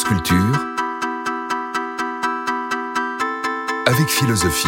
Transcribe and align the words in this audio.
Culture, 0.00 0.58
avec 3.86 4.08
philosophie, 4.08 4.66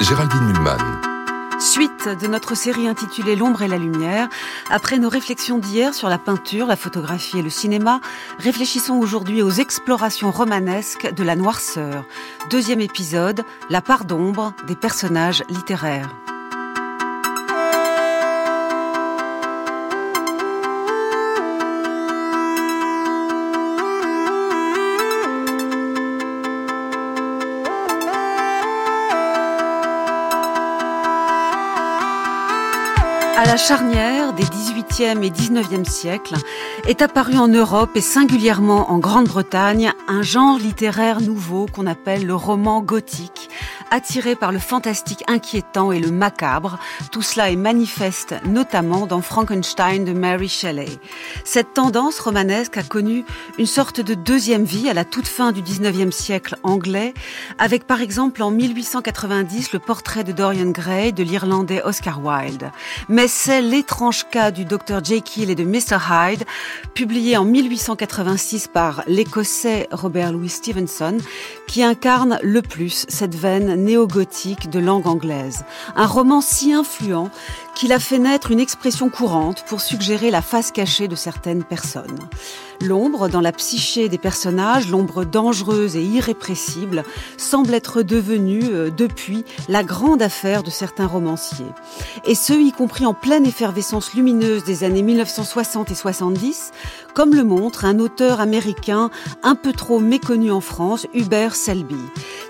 Géraldine 0.00 0.44
Mulman. 0.46 1.00
Suite 1.60 2.08
de 2.08 2.26
notre 2.26 2.56
série 2.56 2.88
intitulée 2.88 3.36
L'ombre 3.36 3.62
et 3.62 3.68
la 3.68 3.78
lumière, 3.78 4.28
après 4.70 4.98
nos 4.98 5.08
réflexions 5.08 5.58
d'hier 5.58 5.94
sur 5.94 6.08
la 6.08 6.18
peinture, 6.18 6.66
la 6.66 6.74
photographie 6.74 7.38
et 7.38 7.42
le 7.42 7.50
cinéma, 7.50 8.00
réfléchissons 8.40 8.96
aujourd'hui 8.96 9.40
aux 9.40 9.50
explorations 9.50 10.32
romanesques 10.32 11.14
de 11.14 11.22
la 11.22 11.36
noirceur. 11.36 12.04
Deuxième 12.50 12.80
épisode, 12.80 13.44
la 13.70 13.80
part 13.80 14.04
d'ombre 14.04 14.52
des 14.66 14.74
personnages 14.74 15.44
littéraires. 15.48 16.10
La 33.48 33.56
charnière 33.56 34.34
des 34.34 34.44
18e 34.44 35.22
et 35.22 35.30
19e 35.30 35.88
siècles 35.88 36.34
est 36.86 37.00
apparu 37.00 37.38
en 37.38 37.48
Europe 37.48 37.92
et 37.94 38.02
singulièrement 38.02 38.90
en 38.90 38.98
Grande-Bretagne 38.98 39.92
un 40.06 40.20
genre 40.20 40.58
littéraire 40.58 41.22
nouveau 41.22 41.64
qu'on 41.64 41.86
appelle 41.86 42.26
le 42.26 42.34
roman 42.34 42.82
gothique 42.82 43.37
attiré 43.90 44.36
par 44.36 44.52
le 44.52 44.58
fantastique 44.58 45.24
inquiétant 45.28 45.92
et 45.92 46.00
le 46.00 46.10
macabre. 46.10 46.78
Tout 47.10 47.22
cela 47.22 47.50
est 47.50 47.56
manifeste 47.56 48.34
notamment 48.44 49.06
dans 49.06 49.20
Frankenstein 49.20 50.04
de 50.04 50.12
Mary 50.12 50.48
Shelley. 50.48 50.88
Cette 51.44 51.74
tendance 51.74 52.18
romanesque 52.20 52.76
a 52.76 52.82
connu 52.82 53.24
une 53.58 53.66
sorte 53.66 54.00
de 54.00 54.14
deuxième 54.14 54.64
vie 54.64 54.88
à 54.88 54.94
la 54.94 55.04
toute 55.04 55.26
fin 55.26 55.52
du 55.52 55.62
19e 55.62 56.10
siècle 56.10 56.56
anglais, 56.62 57.14
avec 57.58 57.86
par 57.86 58.00
exemple 58.00 58.42
en 58.42 58.50
1890 58.50 59.72
le 59.72 59.78
portrait 59.78 60.24
de 60.24 60.32
Dorian 60.32 60.70
Gray 60.70 61.12
de 61.12 61.22
l'Irlandais 61.22 61.82
Oscar 61.84 62.20
Wilde. 62.24 62.70
Mais 63.08 63.28
c'est 63.28 63.62
l'étrange 63.62 64.26
cas 64.30 64.50
du 64.50 64.64
Dr 64.64 65.04
Jekyll 65.04 65.50
et 65.50 65.54
de 65.54 65.64
Mr 65.64 65.98
Hyde, 66.10 66.44
publié 66.94 67.36
en 67.36 67.44
1886 67.44 68.68
par 68.68 69.02
l'Écossais 69.06 69.88
Robert 69.92 70.32
Louis 70.32 70.48
Stevenson, 70.48 71.18
qui 71.66 71.82
incarne 71.82 72.38
le 72.42 72.62
plus 72.62 73.06
cette 73.08 73.34
veine 73.34 73.77
néo-gothique 73.84 74.70
de 74.70 74.78
langue 74.78 75.06
anglaise. 75.06 75.64
Un 75.96 76.06
roman 76.06 76.40
si 76.40 76.72
influent 76.72 77.30
qu'il 77.74 77.92
a 77.92 78.00
fait 78.00 78.18
naître 78.18 78.50
une 78.50 78.60
expression 78.60 79.08
courante 79.08 79.64
pour 79.68 79.80
suggérer 79.80 80.30
la 80.30 80.42
face 80.42 80.72
cachée 80.72 81.06
de 81.06 81.14
certaines 81.14 81.62
personnes. 81.62 82.18
L'ombre 82.80 83.28
dans 83.28 83.40
la 83.40 83.52
psyché 83.52 84.08
des 84.08 84.18
personnages, 84.18 84.88
l'ombre 84.88 85.24
dangereuse 85.24 85.96
et 85.96 86.02
irrépressible, 86.02 87.04
semble 87.36 87.74
être 87.74 88.02
devenue 88.02 88.62
euh, 88.64 88.90
depuis 88.90 89.44
la 89.68 89.82
grande 89.82 90.22
affaire 90.22 90.62
de 90.62 90.70
certains 90.70 91.06
romanciers. 91.06 91.66
Et 92.24 92.34
ce, 92.34 92.52
y 92.52 92.72
compris 92.72 93.06
en 93.06 93.14
pleine 93.14 93.46
effervescence 93.46 94.14
lumineuse 94.14 94.64
des 94.64 94.84
années 94.84 95.02
1960 95.02 95.90
et 95.90 95.94
70, 95.94 96.72
comme 97.14 97.34
le 97.34 97.44
montre 97.44 97.84
un 97.84 97.98
auteur 97.98 98.40
américain 98.40 99.10
un 99.42 99.54
peu 99.54 99.72
trop 99.72 99.98
méconnu 99.98 100.50
en 100.50 100.60
France, 100.60 101.06
Hubert 101.14 101.56
Selby. 101.56 101.96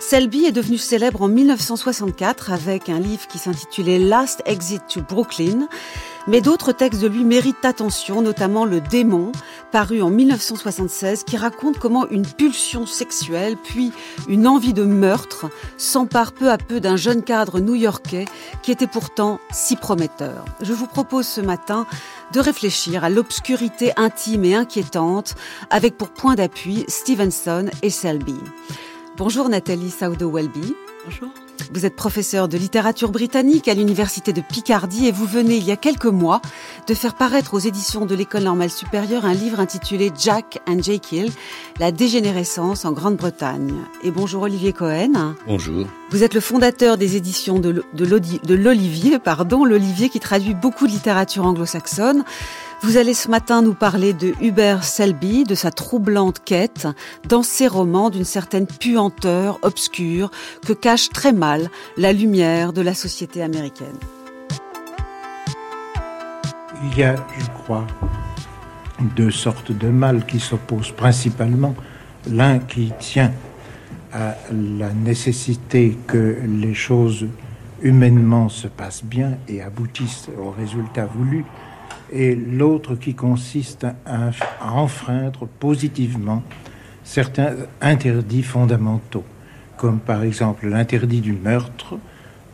Selby 0.08 0.46
est 0.46 0.52
devenu 0.52 0.78
célèbre 0.78 1.20
en 1.20 1.28
1964 1.28 2.50
avec 2.50 2.88
un 2.88 2.98
livre 2.98 3.26
qui 3.26 3.36
s'intitulait 3.36 3.98
Last 3.98 4.40
Exit 4.46 4.80
to 4.88 5.02
Brooklyn, 5.02 5.68
mais 6.26 6.40
d'autres 6.40 6.72
textes 6.72 7.02
de 7.02 7.08
lui 7.08 7.24
méritent 7.24 7.62
attention, 7.62 8.22
notamment 8.22 8.64
Le 8.64 8.80
démon, 8.80 9.32
paru 9.70 10.00
en 10.00 10.08
1976, 10.08 11.24
qui 11.24 11.36
raconte 11.36 11.78
comment 11.78 12.08
une 12.08 12.24
pulsion 12.24 12.86
sexuelle, 12.86 13.58
puis 13.62 13.92
une 14.28 14.46
envie 14.46 14.72
de 14.72 14.84
meurtre, 14.84 15.50
s'empare 15.76 16.32
peu 16.32 16.50
à 16.50 16.56
peu 16.56 16.80
d'un 16.80 16.96
jeune 16.96 17.22
cadre 17.22 17.60
new-yorkais 17.60 18.24
qui 18.62 18.72
était 18.72 18.86
pourtant 18.86 19.40
si 19.50 19.76
prometteur. 19.76 20.46
Je 20.62 20.72
vous 20.72 20.86
propose 20.86 21.26
ce 21.26 21.42
matin 21.42 21.86
de 22.32 22.40
réfléchir 22.40 23.04
à 23.04 23.10
l'obscurité 23.10 23.92
intime 23.98 24.46
et 24.46 24.54
inquiétante, 24.54 25.34
avec 25.68 25.98
pour 25.98 26.08
point 26.08 26.34
d'appui 26.34 26.86
Stevenson 26.88 27.66
et 27.82 27.90
Selby. 27.90 28.36
Bonjour 29.18 29.48
Nathalie 29.48 29.90
Saudo-Welby. 29.90 30.76
Bonjour. 31.04 31.28
Vous 31.72 31.84
êtes 31.84 31.96
professeur 31.96 32.46
de 32.46 32.56
littérature 32.56 33.10
britannique 33.10 33.66
à 33.66 33.74
l'université 33.74 34.32
de 34.32 34.40
Picardie 34.40 35.08
et 35.08 35.12
vous 35.12 35.26
venez 35.26 35.56
il 35.56 35.64
y 35.64 35.72
a 35.72 35.76
quelques 35.76 36.06
mois 36.06 36.40
de 36.86 36.94
faire 36.94 37.14
paraître 37.14 37.54
aux 37.54 37.58
éditions 37.58 38.06
de 38.06 38.14
l'école 38.14 38.44
normale 38.44 38.70
supérieure 38.70 39.24
un 39.24 39.34
livre 39.34 39.58
intitulé 39.58 40.12
Jack 40.16 40.60
and 40.68 40.82
Jekyll, 40.82 41.32
la 41.80 41.90
dégénérescence 41.90 42.84
en 42.84 42.92
Grande-Bretagne. 42.92 43.74
Et 44.04 44.12
bonjour 44.12 44.42
Olivier 44.42 44.72
Cohen. 44.72 45.34
Bonjour. 45.48 45.86
Vous 46.10 46.22
êtes 46.22 46.34
le 46.34 46.40
fondateur 46.40 46.96
des 46.96 47.16
éditions 47.16 47.58
de 47.58 48.54
l'Olivier, 48.54 49.18
pardon, 49.18 49.64
l'Olivier 49.64 50.10
qui 50.10 50.20
traduit 50.20 50.54
beaucoup 50.54 50.86
de 50.86 50.92
littérature 50.92 51.44
anglo-saxonne. 51.44 52.24
Vous 52.82 52.96
allez 52.96 53.12
ce 53.12 53.28
matin 53.28 53.60
nous 53.60 53.74
parler 53.74 54.12
de 54.12 54.34
Hubert 54.40 54.84
Selby, 54.84 55.42
de 55.42 55.56
sa 55.56 55.72
troublante 55.72 56.44
quête 56.44 56.86
dans 57.28 57.42
ses 57.42 57.66
romans 57.66 58.08
d'une 58.08 58.24
certaine 58.24 58.68
puanteur 58.68 59.58
obscure 59.62 60.30
que 60.64 60.72
cache 60.72 61.08
très 61.08 61.32
mal 61.32 61.70
la 61.96 62.12
lumière 62.12 62.72
de 62.72 62.80
la 62.80 62.94
société 62.94 63.42
américaine. 63.42 63.98
Il 66.84 66.98
y 66.98 67.02
a, 67.02 67.16
je 67.36 67.46
crois, 67.62 67.84
deux 69.16 69.32
sortes 69.32 69.72
de 69.72 69.88
mal 69.88 70.24
qui 70.24 70.38
s'opposent 70.38 70.92
principalement. 70.92 71.74
L'un 72.30 72.60
qui 72.60 72.92
tient 73.00 73.32
à 74.12 74.36
la 74.52 74.92
nécessité 74.92 75.98
que 76.06 76.36
les 76.46 76.74
choses 76.74 77.26
humainement 77.82 78.48
se 78.48 78.68
passent 78.68 79.04
bien 79.04 79.36
et 79.48 79.62
aboutissent 79.62 80.28
au 80.40 80.50
résultat 80.50 81.06
voulu, 81.06 81.44
et 82.12 82.34
l'autre 82.34 82.94
qui 82.94 83.14
consiste 83.14 83.86
à, 84.06 84.30
enfreindre 84.60 85.46
positivement 85.60 86.42
certains 87.04 87.54
interdits 87.80 88.42
fondamentaux, 88.42 89.24
comme 89.76 89.98
par 89.98 90.22
exemple 90.22 90.68
l'interdit 90.68 91.20
du 91.20 91.32
meurtre 91.32 91.98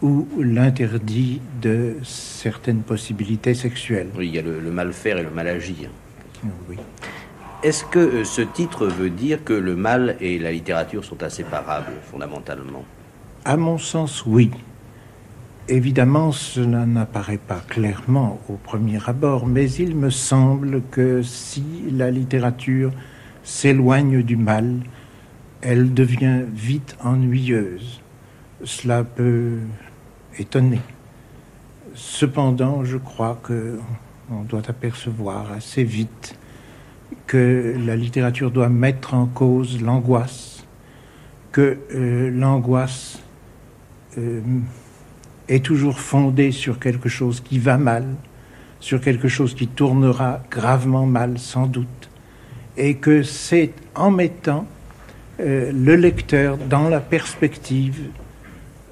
ou 0.02 0.26
l'interdit 0.38 1.40
de 1.62 1.96
certaines 2.02 2.82
possibilités 2.82 3.54
sexuelles. 3.54 4.08
Oui, 4.16 4.28
il 4.28 4.34
y 4.34 4.38
a 4.38 4.42
le, 4.42 4.70
mal 4.70 4.92
faire 4.92 5.18
et 5.18 5.22
le 5.22 5.30
mal 5.30 5.48
agir. 5.48 5.88
Oui. 6.68 6.76
Est-ce 7.62 7.84
que 7.84 7.98
euh, 7.98 8.24
ce 8.24 8.42
titre 8.42 8.86
veut 8.86 9.08
dire 9.08 9.42
que 9.42 9.54
le 9.54 9.74
mal 9.74 10.16
et 10.20 10.38
la 10.38 10.52
littérature 10.52 11.02
sont 11.02 11.22
inséparables 11.22 11.94
fondamentalement? 12.10 12.84
À 13.46 13.56
mon 13.56 13.78
sens, 13.78 14.24
oui. 14.26 14.50
Évidemment, 15.68 16.30
cela 16.30 16.84
n'apparaît 16.84 17.38
pas 17.38 17.62
clairement 17.66 18.38
au 18.50 18.54
premier 18.54 18.98
abord, 19.06 19.46
mais 19.46 19.70
il 19.72 19.96
me 19.96 20.10
semble 20.10 20.82
que 20.90 21.22
si 21.22 21.64
la 21.90 22.10
littérature 22.10 22.92
s'éloigne 23.42 24.22
du 24.22 24.36
mal, 24.36 24.80
elle 25.62 25.94
devient 25.94 26.42
vite 26.52 26.98
ennuyeuse. 27.02 28.02
Cela 28.62 29.04
peut 29.04 29.60
étonner. 30.38 30.82
Cependant, 31.94 32.84
je 32.84 32.98
crois 32.98 33.40
que 33.42 33.78
on 34.30 34.42
doit 34.42 34.68
apercevoir 34.68 35.50
assez 35.50 35.82
vite 35.82 36.38
que 37.26 37.74
la 37.86 37.96
littérature 37.96 38.50
doit 38.50 38.68
mettre 38.68 39.14
en 39.14 39.24
cause 39.24 39.80
l'angoisse, 39.80 40.66
que 41.52 41.78
euh, 41.94 42.30
l'angoisse 42.30 43.22
euh, 44.18 44.42
est 45.48 45.64
toujours 45.64 46.00
fondée 46.00 46.52
sur 46.52 46.78
quelque 46.78 47.08
chose 47.08 47.40
qui 47.40 47.58
va 47.58 47.76
mal, 47.76 48.06
sur 48.80 49.00
quelque 49.00 49.28
chose 49.28 49.54
qui 49.54 49.66
tournera 49.66 50.42
gravement 50.50 51.06
mal 51.06 51.38
sans 51.38 51.66
doute, 51.66 52.10
et 52.76 52.96
que 52.96 53.22
c'est 53.22 53.72
en 53.94 54.10
mettant 54.10 54.66
euh, 55.40 55.72
le 55.72 55.96
lecteur 55.96 56.56
dans 56.56 56.88
la 56.88 57.00
perspective, 57.00 58.08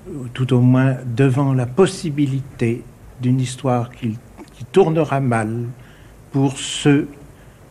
ou 0.09 0.29
tout 0.29 0.53
au 0.53 0.61
moins 0.61 0.97
devant 1.07 1.53
la 1.55 1.67
possibilité 1.67 2.83
d'une 3.21 3.41
histoire 3.41 3.91
qui, 3.91 4.19
qui, 4.55 4.65
tournera 4.65 5.21
mal 5.21 5.67
pour 6.33 6.59
ceux 6.59 7.09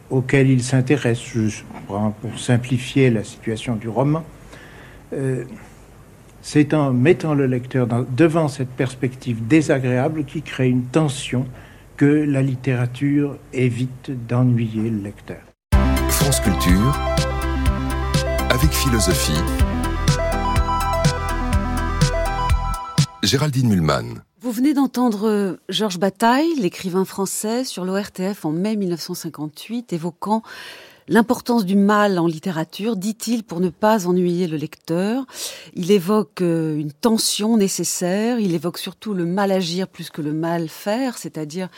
auxquels 0.10 0.50
il 0.50 0.64
s'intéresse, 0.64 1.22
pour 1.88 2.40
simplifier 2.40 3.10
la 3.10 3.24
situation 3.24 3.76
du 3.76 3.90
roman, 3.90 4.24
euh, 5.14 5.44
c'est 6.42 6.74
en 6.74 6.92
mettant 6.92 7.34
le 7.34 7.46
lecteur 7.46 7.88
devant 8.16 8.48
cette 8.48 8.70
perspective 8.70 9.48
désagréable 9.48 10.26
qui 10.26 10.42
crée 10.42 10.70
une 10.70 10.86
tension 10.86 11.46
que 11.98 12.06
la 12.06 12.42
littérature 12.42 13.38
évite 13.54 14.12
d'ennuyer 14.28 14.90
le 14.90 15.04
lecteur. 15.04 15.42
France 16.10 16.40
Culture, 16.40 16.98
avec 18.50 18.72
philosophie, 18.72 19.42
Géraldine 23.24 23.70
Mulman. 23.70 24.24
Vous 24.42 24.52
venez 24.52 24.74
d'entendre 24.74 25.28
euh, 25.28 25.58
Georges 25.70 26.00
Bataille, 26.00 26.50
l'écrivain 26.60 27.06
français, 27.06 27.64
sur 27.64 27.86
l'ORTF 27.86 28.44
en 28.44 28.52
mai 28.52 28.76
1958, 28.76 29.94
évoquant 29.94 30.42
L'importance 31.08 31.66
du 31.66 31.76
mal 31.76 32.20
en 32.20 32.28
littérature, 32.28 32.96
dit-il, 32.96 33.44
pour 33.44 33.60
ne 33.60 33.70
pas 33.70 34.08
ennuyer 34.08 34.48
le 34.48 34.58
lecteur. 34.58 35.26
Il 35.74 35.92
évoque 35.92 36.42
euh, 36.42 36.78
une 36.78 36.92
tension 36.92 37.58
nécessaire, 37.58 38.40
il 38.40 38.54
évoque 38.54 38.78
surtout 38.78 39.14
le 39.14 39.26
mal 39.26 39.52
agir 39.52 39.88
plus 39.88 40.10
que 40.10 40.22
le 40.22 40.34
mal 40.34 40.70
faire, 40.70 41.18
c'est-à-dire 41.18 41.70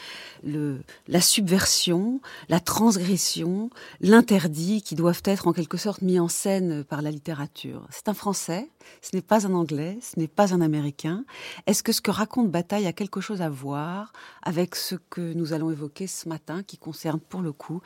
la 0.44 1.22
subversion, 1.22 2.20
la 2.50 2.60
transgression, 2.60 3.70
l'interdit 4.02 4.82
qui 4.82 4.96
doivent 4.96 5.22
être 5.26 5.48
en 5.48 5.54
quelque 5.54 5.78
sorte 5.78 6.02
mis 6.02 6.20
en 6.20 6.28
scène 6.28 6.84
par 6.84 7.02
la 7.02 7.12
littérature. 7.12 7.88
C'est 7.92 8.10
un 8.10 8.14
français, 8.14 8.70
ce 9.02 9.16
n'est 9.16 9.22
pas 9.22 9.46
un 9.46 9.54
anglais, 9.54 9.98
ce 10.02 10.20
n'est 10.20 10.28
pas 10.28 10.54
un 10.54 10.62
américain. 10.62 11.26
Est-ce 11.68 11.84
que 11.84 11.92
ce 11.92 12.02
que 12.02 12.12
raconte 12.12 12.50
Bataille 12.50 12.88
a 12.88 12.94
quelque 12.94 13.22
chose 13.22 13.42
à 13.42 13.50
voir 13.50 14.14
avec 14.42 14.76
ce 14.76 14.96
que 15.10 15.34
nous 15.34 15.54
allons 15.54 15.72
évoquer 15.72 16.08
ce 16.08 16.30
matin 16.30 16.64
qui 16.64 16.78
concerne 16.78 17.20
pour 17.20 17.42
le 17.42 17.52
coup 17.52 17.82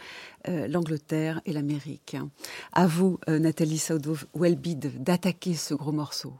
euh, 0.47 0.67
l'Angleterre 0.67 1.41
et 1.45 1.53
l'Amérique? 1.53 2.15
À 2.73 2.87
vous, 2.87 3.19
euh, 3.29 3.39
Nathalie 3.39 3.79
Saudo-Welbid, 3.79 5.03
d'attaquer 5.03 5.55
ce 5.55 5.73
gros 5.73 5.91
morceau. 5.91 6.33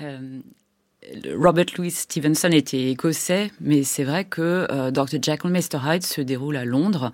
Euh, 0.00 0.40
Robert 1.34 1.66
Louis 1.78 1.92
Stevenson 1.92 2.50
était 2.50 2.90
écossais, 2.90 3.50
mais 3.60 3.84
c'est 3.84 4.04
vrai 4.04 4.26
que 4.26 4.90
Dr. 4.90 5.22
Jekyll 5.22 5.50
Mr. 5.50 5.78
Hyde 5.82 6.02
se 6.02 6.20
déroule 6.20 6.56
à 6.58 6.66
Londres 6.66 7.10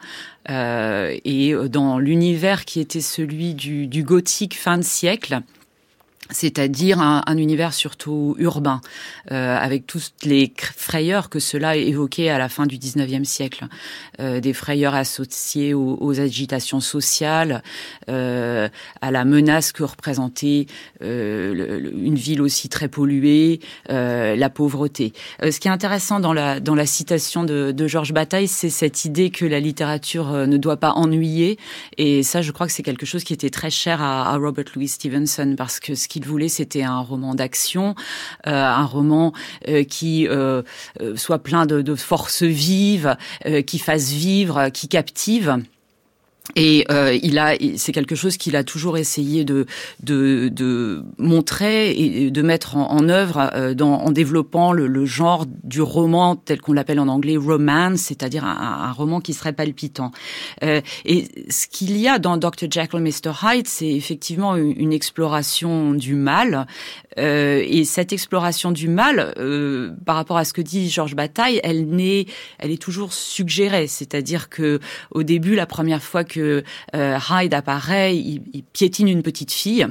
et 0.48 1.54
dans 1.68 2.00
l'univers 2.00 2.64
qui 2.64 2.80
était 2.80 3.00
celui 3.00 3.54
du, 3.54 3.86
du 3.86 4.02
gothique 4.02 4.56
fin 4.56 4.76
de 4.78 4.82
siècle 4.82 5.40
c'est-à-dire 6.30 7.00
un, 7.00 7.36
univers 7.36 7.74
surtout 7.74 8.34
urbain, 8.38 8.80
euh, 9.30 9.56
avec 9.56 9.86
toutes 9.86 10.12
les 10.24 10.52
frayeurs 10.76 11.28
que 11.28 11.38
cela 11.38 11.76
évoquait 11.76 12.28
à 12.28 12.38
la 12.38 12.48
fin 12.48 12.66
du 12.66 12.78
XIXe 12.78 13.28
siècle, 13.28 13.66
euh, 14.20 14.40
des 14.40 14.52
frayeurs 14.52 14.94
associées 14.94 15.74
aux, 15.74 16.20
agitations 16.20 16.80
sociales, 16.80 17.62
euh, 18.08 18.68
à 19.00 19.10
la 19.10 19.24
menace 19.24 19.72
que 19.72 19.82
représentait 19.82 20.66
une 21.00 22.14
ville 22.14 22.40
aussi 22.40 22.68
très 22.68 22.88
polluée, 22.88 23.60
la 23.88 24.50
pauvreté. 24.50 25.12
ce 25.42 25.60
qui 25.60 25.68
est 25.68 25.70
intéressant 25.70 26.20
dans 26.20 26.32
la 26.32 26.60
dans 26.60 26.74
la 26.74 26.86
citation 26.86 27.44
de, 27.44 27.72
de 27.72 27.86
Georges 27.86 28.12
Bataille, 28.12 28.48
c'est 28.48 28.70
cette 28.70 29.04
idée 29.04 29.30
que 29.30 29.44
la 29.44 29.60
littérature 29.60 30.46
ne 30.46 30.56
doit 30.56 30.78
pas 30.78 30.92
ennuyer, 30.92 31.58
et 31.98 32.22
ça, 32.22 32.40
je 32.40 32.50
crois 32.52 32.66
que 32.66 32.72
c'est 32.72 32.82
quelque 32.82 33.06
chose 33.06 33.24
qui 33.24 33.32
était 33.32 33.50
très 33.50 33.70
cher 33.70 34.02
à, 34.02 34.32
à 34.32 34.36
Robert 34.36 34.64
Louis 34.74 34.88
Stevenson 34.88 35.54
parce 35.56 35.80
que 35.80 35.94
ce 35.94 36.08
qui 36.08 36.15
qu'il 36.16 36.24
voulait, 36.24 36.48
c'était 36.48 36.82
un 36.82 37.00
roman 37.00 37.34
d'action, 37.34 37.94
euh, 38.46 38.50
un 38.50 38.86
roman 38.86 39.34
euh, 39.68 39.84
qui 39.84 40.26
euh, 40.26 40.62
soit 41.14 41.40
plein 41.40 41.66
de, 41.66 41.82
de 41.82 41.94
forces 41.94 42.42
vives, 42.42 43.16
qui 43.66 43.78
fasse 43.78 44.12
vivre, 44.12 44.70
qui 44.70 44.88
captive. 44.88 45.58
Et 46.54 46.86
euh, 46.90 47.18
il 47.22 47.38
a, 47.38 47.54
c'est 47.76 47.92
quelque 47.92 48.14
chose 48.14 48.36
qu'il 48.36 48.56
a 48.56 48.64
toujours 48.64 48.96
essayé 48.96 49.44
de, 49.44 49.66
de, 50.02 50.48
de 50.48 51.04
montrer 51.18 51.90
et 51.90 52.30
de 52.30 52.42
mettre 52.42 52.76
en, 52.76 52.90
en 52.90 53.08
œuvre 53.08 53.50
euh, 53.54 53.74
dans, 53.74 53.94
en 53.94 54.10
développant 54.10 54.72
le, 54.72 54.86
le, 54.86 55.04
genre 55.06 55.44
du 55.64 55.82
roman 55.82 56.36
tel 56.36 56.60
qu'on 56.60 56.72
l'appelle 56.72 57.00
en 57.00 57.08
anglais 57.08 57.36
romance, 57.36 58.00
c'est-à-dire 58.00 58.44
un, 58.44 58.56
un, 58.88 58.92
roman 58.92 59.20
qui 59.20 59.34
serait 59.34 59.52
palpitant. 59.52 60.12
Euh, 60.62 60.80
et 61.04 61.28
ce 61.50 61.66
qu'il 61.66 61.96
y 61.96 62.08
a 62.08 62.18
dans 62.18 62.36
Dr. 62.36 62.70
Jekyll, 62.70 63.00
Mr. 63.00 63.32
Hyde, 63.42 63.66
c'est 63.66 63.90
effectivement 63.90 64.56
une, 64.56 64.92
exploration 64.92 65.92
du 65.92 66.14
mal. 66.14 66.66
Euh, 67.18 67.62
et 67.66 67.84
cette 67.84 68.12
exploration 68.12 68.72
du 68.72 68.88
mal, 68.88 69.34
euh, 69.38 69.92
par 70.04 70.16
rapport 70.16 70.36
à 70.36 70.44
ce 70.44 70.52
que 70.52 70.62
dit 70.62 70.88
Georges 70.88 71.16
Bataille, 71.16 71.60
elle 71.64 71.86
n'est, 71.86 72.26
elle 72.58 72.70
est 72.70 72.80
toujours 72.80 73.12
suggérée. 73.12 73.88
C'est-à-dire 73.88 74.48
que 74.48 74.80
au 75.10 75.22
début, 75.22 75.54
la 75.54 75.66
première 75.66 76.02
fois 76.02 76.24
que 76.24 76.35
que 76.36 76.62
euh, 76.94 77.18
Hyde 77.30 77.54
apparaît, 77.54 78.16
il, 78.16 78.42
piétine 78.72 79.08
une 79.08 79.22
petite 79.22 79.52
fille. 79.52 79.86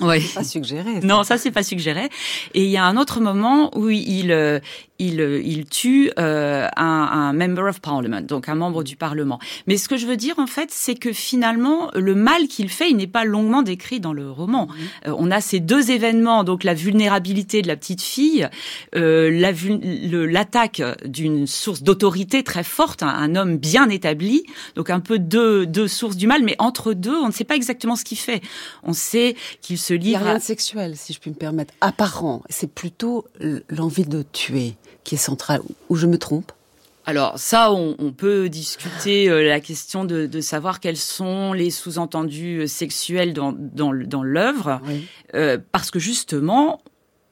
Ouais. 0.00 0.20
pas 0.34 0.44
suggéré. 0.44 1.00
Ça. 1.00 1.06
Non, 1.06 1.22
ça 1.22 1.38
c'est 1.38 1.50
pas 1.50 1.62
suggéré. 1.62 2.08
Et 2.54 2.64
il 2.64 2.70
y 2.70 2.76
a 2.76 2.84
un 2.84 2.96
autre 2.96 3.20
moment 3.20 3.76
où 3.76 3.90
il 3.90 4.32
euh, 4.32 4.58
il, 5.02 5.20
euh, 5.20 5.42
il 5.44 5.66
tue 5.66 6.10
euh, 6.18 6.68
un, 6.76 6.84
un 6.84 7.32
member 7.32 7.64
of 7.64 7.80
parliament, 7.80 8.20
donc 8.20 8.48
un 8.48 8.54
membre 8.54 8.84
du 8.84 8.96
parlement. 8.96 9.38
Mais 9.66 9.76
ce 9.76 9.88
que 9.88 9.96
je 9.96 10.06
veux 10.06 10.16
dire 10.16 10.38
en 10.38 10.46
fait, 10.46 10.68
c'est 10.70 10.94
que 10.94 11.12
finalement 11.12 11.90
le 11.94 12.14
mal 12.14 12.46
qu'il 12.46 12.68
fait, 12.68 12.90
il 12.90 12.96
n'est 12.96 13.06
pas 13.06 13.24
longuement 13.24 13.62
décrit 13.62 14.00
dans 14.00 14.12
le 14.12 14.30
roman. 14.30 14.66
Mmh. 14.66 15.08
Euh, 15.08 15.14
on 15.18 15.30
a 15.30 15.40
ces 15.40 15.60
deux 15.60 15.90
événements, 15.90 16.44
donc 16.44 16.62
la 16.62 16.74
vulnérabilité 16.74 17.62
de 17.62 17.68
la 17.68 17.76
petite 17.76 18.02
fille, 18.02 18.48
euh, 18.94 19.30
l'attaque 20.30 20.82
d'une 21.04 21.46
source 21.46 21.82
d'autorité 21.82 22.44
très 22.44 22.64
forte, 22.64 23.02
un, 23.02 23.34
homme 23.34 23.56
bien 23.56 23.88
établi, 23.88 24.44
donc 24.76 24.90
un 24.90 25.00
peu 25.00 25.18
deux 25.18 25.66
deux 25.66 25.88
sources 25.88 26.16
du 26.16 26.26
mal, 26.26 26.42
mais 26.42 26.54
entre 26.58 26.92
deux, 26.92 27.16
on 27.16 27.28
ne 27.28 27.32
sait 27.32 27.44
pas 27.44 27.56
exactement 27.56 27.96
ce 27.96 28.04
qu'il 28.04 28.18
fait. 28.18 28.42
On 28.82 28.92
sait 28.92 29.36
qu'il 29.62 29.78
se 29.82 29.94
livre. 29.94 30.06
Il 30.06 30.10
n'y 30.10 30.16
a 30.16 30.30
rien 30.30 30.38
de 30.38 30.42
sexuel, 30.42 30.96
si 30.96 31.12
je 31.12 31.18
puis 31.20 31.30
me 31.30 31.36
permettre, 31.36 31.74
apparent. 31.80 32.42
C'est 32.48 32.70
plutôt 32.72 33.26
l'envie 33.68 34.04
de 34.04 34.22
tuer 34.22 34.76
qui 35.04 35.16
est 35.16 35.18
centrale. 35.18 35.62
Ou 35.88 35.96
je 35.96 36.06
me 36.06 36.18
trompe? 36.18 36.52
Alors 37.04 37.38
ça, 37.38 37.72
on, 37.72 37.96
on 37.98 38.12
peut 38.12 38.48
discuter 38.48 39.28
euh, 39.28 39.42
la 39.48 39.60
question 39.60 40.04
de, 40.04 40.26
de, 40.26 40.40
savoir 40.40 40.78
quels 40.78 40.96
sont 40.96 41.52
les 41.52 41.70
sous-entendus 41.70 42.60
euh, 42.60 42.66
sexuels 42.68 43.32
dans, 43.32 43.52
dans, 43.52 43.92
dans 43.92 44.22
l'œuvre, 44.22 44.80
oui. 44.86 45.04
euh, 45.34 45.58
parce 45.72 45.90
que 45.90 45.98
justement, 45.98 46.80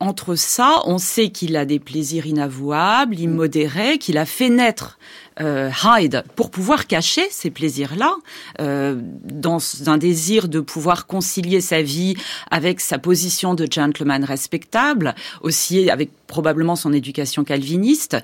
entre 0.00 0.34
ça, 0.34 0.80
on 0.86 0.98
sait 0.98 1.28
qu'il 1.28 1.56
a 1.56 1.64
des 1.64 1.78
plaisirs 1.78 2.26
inavouables, 2.26 3.18
immodérés, 3.18 3.98
qu'il 3.98 4.18
a 4.18 4.26
fait 4.26 4.48
naître 4.48 4.98
euh, 5.40 5.70
Hyde 5.84 6.24
pour 6.36 6.50
pouvoir 6.50 6.86
cacher 6.86 7.22
ces 7.30 7.50
plaisirs-là, 7.50 8.14
euh, 8.60 9.00
dans 9.24 9.58
un 9.86 9.98
désir 9.98 10.48
de 10.48 10.60
pouvoir 10.60 11.06
concilier 11.06 11.60
sa 11.60 11.82
vie 11.82 12.16
avec 12.50 12.80
sa 12.80 12.98
position 12.98 13.54
de 13.54 13.66
gentleman 13.70 14.24
respectable, 14.24 15.14
aussi 15.42 15.90
avec 15.90 16.10
probablement 16.30 16.76
son 16.76 16.92
éducation 16.92 17.44
calviniste. 17.44 18.16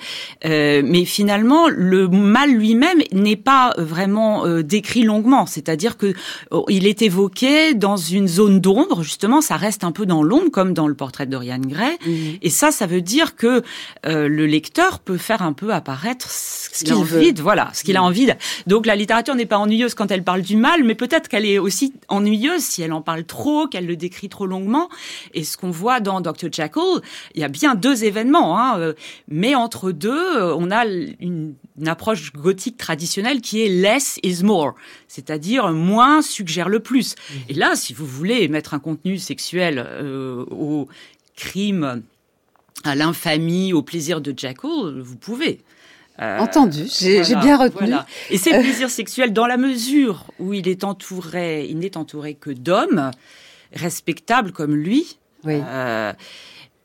Euh, 0.44 0.80
mais 0.84 1.04
finalement, 1.04 1.68
le 1.68 2.08
mal 2.08 2.50
lui-même 2.50 3.00
n'est 3.12 3.36
pas 3.36 3.74
vraiment 3.76 4.46
euh, 4.46 4.62
décrit 4.62 5.02
longuement. 5.02 5.44
C'est-à-dire 5.44 5.98
que 5.98 6.14
oh, 6.50 6.64
il 6.68 6.86
est 6.86 7.02
évoqué 7.02 7.74
dans 7.74 7.96
une 7.96 8.28
zone 8.28 8.60
d'ombre. 8.60 9.02
Justement, 9.02 9.40
ça 9.40 9.56
reste 9.56 9.84
un 9.84 9.92
peu 9.92 10.06
dans 10.06 10.22
l'ombre, 10.22 10.50
comme 10.50 10.72
dans 10.72 10.86
le 10.86 10.94
portrait 10.94 11.26
de 11.26 11.32
Dorian 11.32 11.58
Gray. 11.58 11.96
Mmh. 12.06 12.10
Et 12.42 12.50
ça, 12.50 12.70
ça 12.70 12.86
veut 12.86 13.02
dire 13.02 13.34
que 13.34 13.62
euh, 14.06 14.28
le 14.28 14.46
lecteur 14.46 15.00
peut 15.00 15.18
faire 15.18 15.42
un 15.42 15.52
peu 15.52 15.74
apparaître 15.74 16.30
ce 16.30 16.84
qu'il 16.84 17.04
envie, 17.14 17.32
de, 17.32 17.42
voilà, 17.42 17.70
ce 17.72 17.84
qu'il 17.84 17.96
a 17.96 18.02
envie. 18.02 18.26
De. 18.26 18.32
Donc 18.66 18.86
la 18.86 18.96
littérature 18.96 19.34
n'est 19.34 19.46
pas 19.46 19.58
ennuyeuse 19.58 19.94
quand 19.94 20.10
elle 20.10 20.24
parle 20.24 20.42
du 20.42 20.56
mal, 20.56 20.84
mais 20.84 20.94
peut-être 20.94 21.28
qu'elle 21.28 21.44
est 21.44 21.58
aussi 21.58 21.92
ennuyeuse 22.08 22.62
si 22.62 22.82
elle 22.82 22.92
en 22.92 23.02
parle 23.02 23.24
trop, 23.24 23.66
qu'elle 23.66 23.86
le 23.86 23.96
décrit 23.96 24.28
trop 24.28 24.46
longuement. 24.46 24.88
Et 25.34 25.44
ce 25.44 25.56
qu'on 25.56 25.70
voit 25.70 26.00
dans 26.00 26.20
Dr. 26.20 26.52
Jekyll, 26.52 27.00
il 27.34 27.40
y 27.40 27.44
a 27.44 27.48
bien 27.48 27.74
deux 27.74 28.04
événements, 28.04 28.58
hein, 28.58 28.78
euh, 28.78 28.94
mais 29.28 29.54
entre 29.54 29.92
deux, 29.92 30.36
euh, 30.36 30.54
on 30.56 30.70
a 30.70 30.84
une, 30.86 31.54
une 31.78 31.88
approche 31.88 32.32
gothique 32.32 32.76
traditionnelle 32.76 33.40
qui 33.40 33.62
est 33.62 33.68
less 33.68 34.18
is 34.22 34.42
more, 34.42 34.74
c'est-à-dire 35.08 35.72
moins 35.72 36.22
suggère 36.22 36.68
le 36.68 36.80
plus. 36.80 37.14
Mmh. 37.14 37.34
Et 37.50 37.54
là, 37.54 37.76
si 37.76 37.92
vous 37.92 38.06
voulez 38.06 38.48
mettre 38.48 38.74
un 38.74 38.78
contenu 38.78 39.18
sexuel 39.18 39.84
euh, 39.86 40.44
au 40.50 40.88
crime, 41.36 42.02
à 42.84 42.94
l'infamie, 42.94 43.72
au 43.72 43.82
plaisir 43.82 44.20
de 44.20 44.32
Jekyll, 44.36 45.00
vous 45.00 45.16
pouvez. 45.16 45.60
Euh, 46.20 46.38
Entendu, 46.38 46.84
j'ai 46.88 47.22
voilà, 47.22 47.40
bien 47.40 47.56
retenu. 47.58 47.78
Voilà. 47.78 48.06
Et 48.30 48.38
c'est 48.38 48.52
le 48.52 48.62
plaisir 48.62 48.88
sexuel 48.88 49.32
dans 49.32 49.46
la 49.46 49.56
mesure 49.58 50.24
où 50.38 50.54
il 50.54 50.66
est 50.66 50.82
entouré, 50.82 51.66
il 51.68 51.78
n'est 51.78 51.96
entouré 51.96 52.34
que 52.34 52.50
d'hommes 52.50 53.10
respectables 53.72 54.52
comme 54.52 54.74
lui. 54.74 55.18
Oui. 55.44 55.60
Euh, 55.62 56.12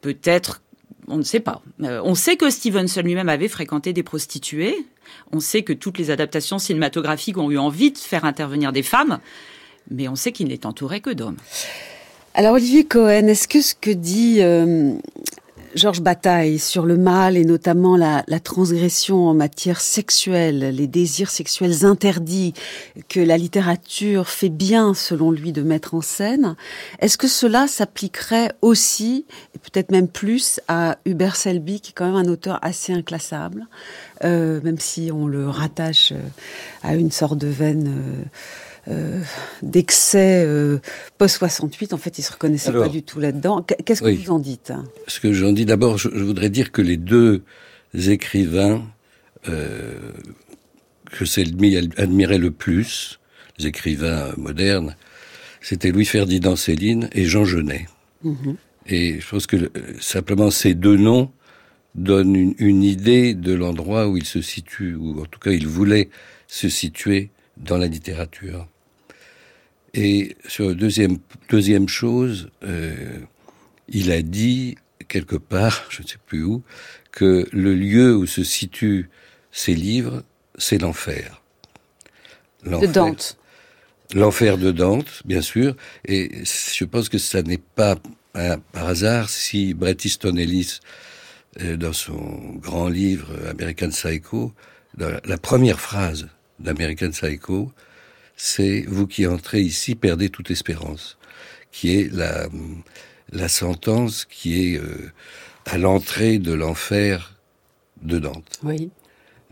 Peut-être, 0.01 0.61
on 1.07 1.17
ne 1.17 1.23
sait 1.23 1.39
pas. 1.39 1.61
Euh, 1.83 2.01
on 2.03 2.15
sait 2.15 2.35
que 2.35 2.49
Stevenson 2.49 3.01
lui-même 3.01 3.29
avait 3.29 3.47
fréquenté 3.47 3.93
des 3.93 4.03
prostituées. 4.03 4.75
On 5.31 5.39
sait 5.39 5.61
que 5.61 5.73
toutes 5.73 5.99
les 5.99 6.09
adaptations 6.09 6.57
cinématographiques 6.57 7.37
ont 7.37 7.51
eu 7.51 7.57
envie 7.59 7.91
de 7.91 7.97
faire 7.97 8.25
intervenir 8.25 8.71
des 8.71 8.81
femmes, 8.81 9.19
mais 9.91 10.07
on 10.07 10.15
sait 10.15 10.31
qu'il 10.31 10.47
n'est 10.47 10.65
entouré 10.65 10.99
que 10.99 11.11
d'hommes. 11.11 11.37
Alors 12.33 12.53
Olivier 12.53 12.85
Cohen, 12.85 13.27
est-ce 13.27 13.47
que 13.47 13.61
ce 13.61 13.75
que 13.75 13.91
dit 13.91 14.37
euh, 14.41 14.93
Georges 15.75 16.01
Bataille 16.01 16.59
sur 16.59 16.85
le 16.85 16.97
mal 16.97 17.37
et 17.37 17.45
notamment 17.45 17.95
la, 17.95 18.23
transgression 18.39 19.27
en 19.27 19.33
matière 19.33 19.79
sexuelle, 19.79 20.75
les 20.75 20.87
désirs 20.87 21.29
sexuels 21.29 21.85
interdits 21.85 22.53
que 23.07 23.19
la 23.19 23.37
littérature 23.37 24.27
fait 24.27 24.49
bien, 24.49 24.93
selon 24.93 25.31
lui, 25.31 25.51
de 25.51 25.61
mettre 25.61 25.93
en 25.93 26.01
scène, 26.01 26.55
est-ce 26.99 27.17
que 27.17 27.27
cela 27.27 27.67
s'appliquerait 27.67 28.51
aussi, 28.61 29.25
et 29.55 29.59
peut-être 29.59 29.91
même 29.91 30.07
plus, 30.07 30.59
à 30.67 30.97
Hubert 31.05 31.35
Selby, 31.35 31.79
qui 31.79 31.91
est 31.91 31.93
quand 31.93 32.05
même 32.05 32.15
un 32.15 32.29
auteur 32.29 32.59
assez 32.61 32.93
inclassable, 32.93 33.67
euh, 34.23 34.59
même 34.63 34.79
si 34.79 35.11
on 35.13 35.27
le 35.27 35.47
rattache 35.47 36.13
à 36.83 36.95
une 36.95 37.11
sorte 37.11 37.37
de 37.37 37.47
veine... 37.47 37.87
Euh, 37.87 38.23
d'excès 39.61 40.47
post 41.17 41.37
68. 41.37 41.93
En 41.93 41.97
fait, 41.97 42.17
il 42.17 42.23
se 42.23 42.31
reconnaissait 42.31 42.71
pas 42.71 42.89
du 42.89 43.03
tout 43.03 43.19
là-dedans. 43.19 43.65
Qu'est-ce 43.85 44.01
que 44.01 44.15
vous 44.15 44.31
en 44.31 44.39
dites 44.39 44.73
Ce 45.07 45.19
que 45.19 45.33
j'en 45.33 45.53
dis 45.53 45.65
d'abord, 45.65 45.97
je, 45.97 46.09
voudrais 46.09 46.49
dire 46.49 46.71
que 46.71 46.81
les 46.81 46.97
deux 46.97 47.43
écrivains 47.93 48.83
que 51.11 51.25
Selby 51.25 51.77
admirait 51.97 52.37
le 52.37 52.51
plus, 52.51 53.19
les 53.59 53.67
écrivains 53.67 54.33
modernes, 54.37 54.95
c'était 55.61 55.91
Louis-Ferdinand 55.91 56.55
Céline 56.55 57.09
et 57.11 57.25
Jean 57.25 57.45
Genet. 57.45 57.87
Mhm. 58.23 58.55
Et 58.87 59.19
je 59.19 59.29
pense 59.29 59.45
que 59.45 59.71
simplement 59.99 60.49
ces 60.49 60.73
deux 60.73 60.97
noms 60.97 61.31
donnent 61.93 62.53
une, 62.57 62.83
idée 62.83 63.33
de 63.35 63.53
l'endroit 63.53 64.07
où 64.07 64.17
il 64.17 64.25
se 64.25 64.41
situe, 64.41 64.95
ou 64.95 65.21
en 65.21 65.25
tout 65.25 65.39
cas 65.39 65.51
il 65.51 65.67
voulait 65.67 66.09
se 66.47 66.69
situer 66.69 67.29
dans 67.57 67.77
la 67.77 67.87
littérature. 67.87 68.67
Et 69.93 70.37
sur 70.47 70.69
la 70.69 70.73
deuxième, 70.73 71.17
deuxième 71.49 71.89
chose, 71.89 72.49
euh, 72.63 73.19
il 73.89 74.11
a 74.11 74.21
dit 74.21 74.77
quelque 75.07 75.35
part, 75.35 75.85
je 75.89 76.01
ne 76.01 76.07
sais 76.07 76.19
plus 76.25 76.43
où, 76.43 76.63
que 77.11 77.47
le 77.51 77.75
lieu 77.75 78.15
où 78.15 78.25
se 78.25 78.43
situent 78.43 79.09
ces 79.51 79.75
livres, 79.75 80.23
c'est 80.57 80.77
l'enfer. 80.77 81.41
De 82.63 82.85
Dante. 82.85 83.37
L'enfer 84.13 84.57
de 84.57 84.71
Dante, 84.71 85.23
bien 85.25 85.41
sûr. 85.41 85.75
Et 86.05 86.43
je 86.45 86.85
pense 86.85 87.09
que 87.09 87.17
ça 87.17 87.41
n'est 87.41 87.57
pas 87.57 87.95
par 88.33 88.87
hasard 88.87 89.29
si 89.29 89.73
Bret 89.73 89.97
Easton 90.05 90.37
Ellis, 90.37 90.79
euh, 91.59 91.75
dans 91.75 91.91
son 91.91 92.55
grand 92.55 92.87
livre 92.87 93.27
American 93.49 93.89
Psycho, 93.89 94.53
la 94.97 95.37
première 95.37 95.79
phrase 95.79 96.27
d'American 96.59 97.11
Psycho, 97.11 97.71
c'est 98.43 98.81
vous 98.87 99.05
qui 99.05 99.27
entrez 99.27 99.61
ici 99.61 99.93
perdez 99.93 100.29
toute 100.29 100.49
espérance, 100.49 101.19
qui 101.71 101.95
est 101.95 102.11
la 102.11 102.49
la 103.31 103.47
sentence 103.47 104.25
qui 104.25 104.73
est 104.73 104.77
euh, 104.79 105.11
à 105.65 105.77
l'entrée 105.77 106.39
de 106.39 106.51
l'enfer 106.51 107.37
de 108.01 108.17
Dante. 108.17 108.59
Oui. 108.63 108.89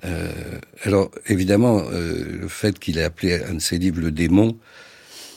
Euh, 0.06 0.60
alors 0.82 1.12
évidemment, 1.28 1.84
euh, 1.92 2.40
le 2.42 2.48
fait 2.48 2.80
qu'il 2.80 2.98
ait 2.98 3.04
appelé 3.04 3.44
un 3.44 3.54
de 3.54 3.60
ses 3.60 3.78
livres 3.78 4.02
le 4.02 4.12
démon 4.12 4.58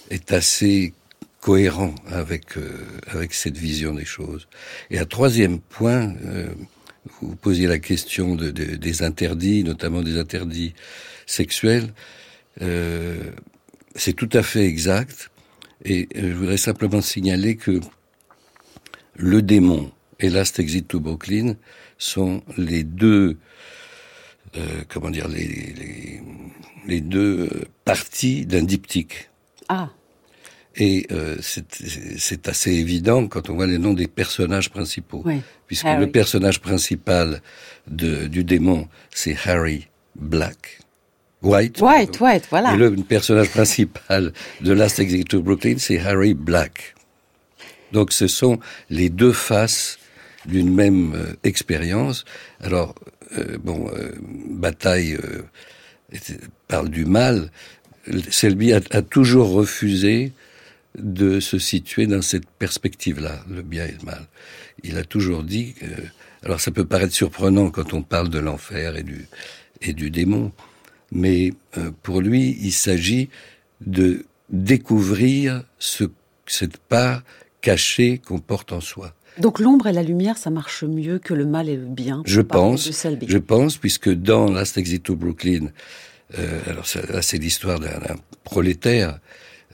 est 0.08 0.32
assez 0.32 0.94
cohérent 1.42 1.94
avec 2.06 2.56
euh, 2.56 2.70
avec 3.08 3.34
cette 3.34 3.58
vision 3.58 3.92
des 3.92 4.06
choses. 4.06 4.48
Et 4.90 4.98
un 4.98 5.04
troisième 5.04 5.60
point, 5.60 6.14
euh, 6.24 6.48
vous 7.20 7.36
posiez 7.36 7.66
la 7.66 7.78
question 7.78 8.34
de, 8.34 8.50
de, 8.50 8.76
des 8.76 9.02
interdits, 9.02 9.62
notamment 9.62 10.00
des 10.00 10.16
interdits 10.16 10.72
sexuels. 11.26 11.92
Euh, 12.60 13.30
c'est 13.94 14.12
tout 14.12 14.28
à 14.32 14.42
fait 14.42 14.66
exact. 14.66 15.30
Et 15.84 16.08
je 16.14 16.32
voudrais 16.32 16.58
simplement 16.58 17.00
signaler 17.00 17.56
que 17.56 17.80
le 19.14 19.42
démon 19.42 19.90
et 20.20 20.30
Last 20.30 20.58
Exit 20.60 20.86
to 20.86 21.00
Brooklyn 21.00 21.56
sont 21.98 22.42
les 22.56 22.84
deux 22.84 23.38
euh, 24.56 24.82
comment 24.88 25.10
dire, 25.10 25.28
les, 25.28 25.46
les, 25.46 26.20
les 26.86 27.00
deux 27.00 27.48
parties 27.84 28.44
d'un 28.44 28.62
diptyque. 28.62 29.30
Ah. 29.68 29.90
Et 30.76 31.06
euh, 31.10 31.36
c'est 31.40 32.48
assez 32.48 32.72
évident 32.72 33.28
quand 33.28 33.50
on 33.50 33.54
voit 33.54 33.66
les 33.66 33.78
noms 33.78 33.92
des 33.94 34.08
personnages 34.08 34.70
principaux. 34.70 35.22
Oui. 35.24 35.40
Puisque 35.66 35.84
le 35.84 36.10
personnage 36.10 36.60
principal 36.60 37.42
de, 37.86 38.26
du 38.26 38.44
démon, 38.44 38.88
c'est 39.10 39.36
Harry 39.46 39.88
Black. 40.16 40.80
White. 41.42 41.80
White, 41.80 42.20
White, 42.20 42.46
voilà. 42.50 42.74
Et 42.74 42.76
le 42.76 42.94
personnage 42.96 43.50
principal 43.50 44.32
de 44.60 44.72
Last 44.72 45.00
Executive 45.00 45.40
Brooklyn, 45.40 45.74
c'est 45.78 45.98
Harry 45.98 46.34
Black. 46.34 46.94
Donc 47.92 48.12
ce 48.12 48.26
sont 48.26 48.58
les 48.90 49.10
deux 49.10 49.32
faces 49.32 49.98
d'une 50.46 50.72
même 50.72 51.14
euh, 51.14 51.34
expérience. 51.44 52.24
Alors, 52.60 52.94
euh, 53.38 53.58
bon, 53.58 53.88
euh, 53.94 54.12
Bataille 54.50 55.18
parle 56.68 56.88
du 56.88 57.04
mal. 57.04 57.50
Selby 58.30 58.72
a, 58.72 58.80
toujours 59.02 59.50
refusé 59.52 60.32
de 60.98 61.40
se 61.40 61.58
situer 61.58 62.06
dans 62.06 62.22
cette 62.22 62.46
perspective-là, 62.46 63.44
le 63.48 63.62
bien 63.62 63.86
et 63.86 63.92
le 63.92 64.04
mal. 64.04 64.26
Il 64.82 64.98
a 64.98 65.04
toujours 65.04 65.44
dit, 65.44 65.74
alors 66.42 66.60
ça 66.60 66.72
peut 66.72 66.84
paraître 66.84 67.14
surprenant 67.14 67.70
quand 67.70 67.94
on 67.94 68.02
parle 68.02 68.28
de 68.28 68.40
l'enfer 68.40 68.96
et 68.96 69.04
du, 69.04 69.26
et 69.80 69.92
du 69.92 70.10
démon, 70.10 70.52
mais 71.12 71.52
pour 72.02 72.20
lui, 72.20 72.58
il 72.60 72.72
s'agit 72.72 73.28
de 73.80 74.24
découvrir 74.50 75.62
ce, 75.78 76.04
cette 76.46 76.78
part 76.78 77.22
cachée 77.60 78.18
qu'on 78.18 78.38
porte 78.38 78.72
en 78.72 78.80
soi. 78.80 79.14
Donc 79.38 79.60
l'ombre 79.60 79.86
et 79.86 79.92
la 79.92 80.02
lumière, 80.02 80.36
ça 80.36 80.50
marche 80.50 80.84
mieux 80.84 81.18
que 81.18 81.32
le 81.32 81.46
mal 81.46 81.68
et 81.68 81.76
le 81.76 81.86
bien. 81.86 82.22
Je 82.26 82.40
pense, 82.42 82.90
je 83.26 83.38
pense, 83.38 83.78
puisque 83.78 84.10
dans 84.10 84.50
Last 84.50 84.76
Exit 84.76 85.02
to 85.02 85.16
Brooklyn, 85.16 85.68
euh, 86.38 86.60
alors 86.66 86.84
là 87.08 87.22
c'est 87.22 87.38
l'histoire 87.38 87.80
d'un 87.80 88.16
prolétaire, 88.44 89.18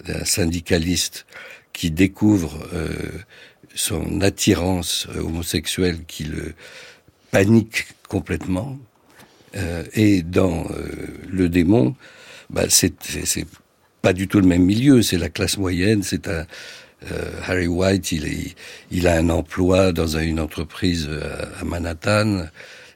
d'un 0.07 0.25
syndicaliste 0.25 1.27
qui 1.73 1.91
découvre 1.91 2.69
euh, 2.73 2.89
son 3.75 4.21
attirance 4.21 5.09
euh, 5.15 5.23
homosexuelle 5.23 6.05
qui 6.07 6.25
le 6.25 6.55
panique 7.31 7.87
complètement. 8.09 8.79
Euh, 9.57 9.85
et 9.95 10.23
dans 10.23 10.67
euh, 10.71 10.87
le 11.29 11.49
démon, 11.49 11.95
bah, 12.51 12.65
c'est 12.69 12.95
pas 14.03 14.13
du 14.13 14.29
tout 14.29 14.41
le 14.41 14.47
même 14.47 14.65
milieu. 14.65 15.03
C'est 15.03 15.19
la 15.19 15.29
classe 15.29 15.59
moyenne. 15.59 16.03
C'est 16.03 16.29
un 16.29 16.47
euh, 17.11 17.31
Harry 17.47 17.69
White, 17.69 18.13
il, 18.91 19.07
a 19.07 19.17
un 19.17 19.29
emploi 19.29 19.93
dans 19.93 20.19
une 20.19 20.41
entreprise 20.41 21.09
à, 21.61 21.65
Manhattan. 21.65 22.47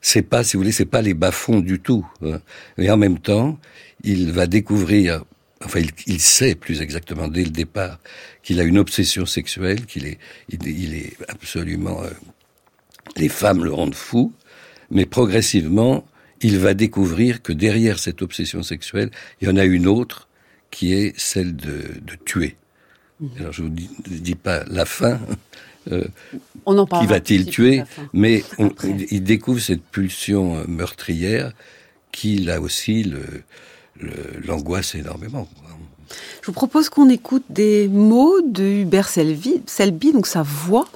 C'est 0.01 0.23
pas, 0.23 0.43
si 0.43 0.57
vous 0.57 0.63
voulez, 0.63 0.73
c'est 0.73 0.85
pas 0.85 1.03
les 1.03 1.15
bas-fonds 1.15 1.61
du 1.61 1.79
tout. 1.79 2.05
Hein. 2.25 2.41
Mais 2.79 2.91
en 2.91 2.97
même 2.97 3.21
temps, 3.21 3.59
il 4.03 4.33
va 4.33 4.49
découvrir, 4.49 5.23
enfin, 5.65 5.81
il, 6.09 6.21
sait 6.21 6.57
plus 6.57 6.83
exactement 6.83 7.29
dès 7.29 7.45
le 7.45 7.51
départ 7.51 8.01
qu'il 8.43 8.59
a 8.59 8.65
une 8.65 8.79
obsession 8.79 9.25
sexuelle, 9.25 9.87
qu'il 9.87 10.07
est, 10.07 10.19
il, 10.49 10.95
est 10.95 11.13
absolument, 11.29 12.03
les 13.17 13.29
femmes 13.29 13.65
le 13.65 13.73
rendent 13.73 13.95
fou, 13.95 14.33
mais 14.91 15.07
progressivement, 15.07 16.05
il 16.43 16.59
va 16.59 16.75
découvrir 16.75 17.43
que 17.43 17.53
derrière 17.53 17.99
cette 17.99 18.23
obsession 18.23 18.63
sexuelle, 18.63 19.11
il 19.41 19.49
y 19.49 19.51
en 19.51 19.57
a 19.57 19.65
une 19.65 19.87
autre 19.87 20.29
qui 20.71 20.93
est 20.93 21.19
celle 21.19 21.55
de, 21.55 21.85
de 22.05 22.15
tuer. 22.25 22.57
Alors 23.39 23.53
je 23.53 23.63
vous 23.63 23.69
dis, 23.69 23.89
dis 24.07 24.35
pas 24.35 24.65
la 24.67 24.85
fin. 24.85 25.21
Euh, 25.91 26.05
on 26.65 26.79
en 26.79 26.87
qui 26.87 27.07
va-t-il 27.07 27.47
tuer 27.47 27.83
Mais 28.13 28.45
il 29.11 29.25
découvre 29.25 29.61
cette 29.61 29.83
pulsion 29.83 30.57
euh, 30.57 30.65
meurtrière 30.69 31.53
qui, 32.13 32.39
là 32.39 32.61
aussi, 32.61 33.13
l'angoisse 34.47 34.95
le, 34.95 35.01
énormément. 35.01 35.49
Je 36.41 36.47
vous 36.47 36.53
propose 36.53 36.89
qu'on 36.89 37.09
écoute 37.09 37.45
des 37.51 37.89
mots 37.89 38.41
de 38.43 38.65
Hubert 38.65 39.09
Selby, 39.09 39.63
Selby 39.67 40.13
donc 40.13 40.27
sa 40.27 40.43
voix. 40.43 40.87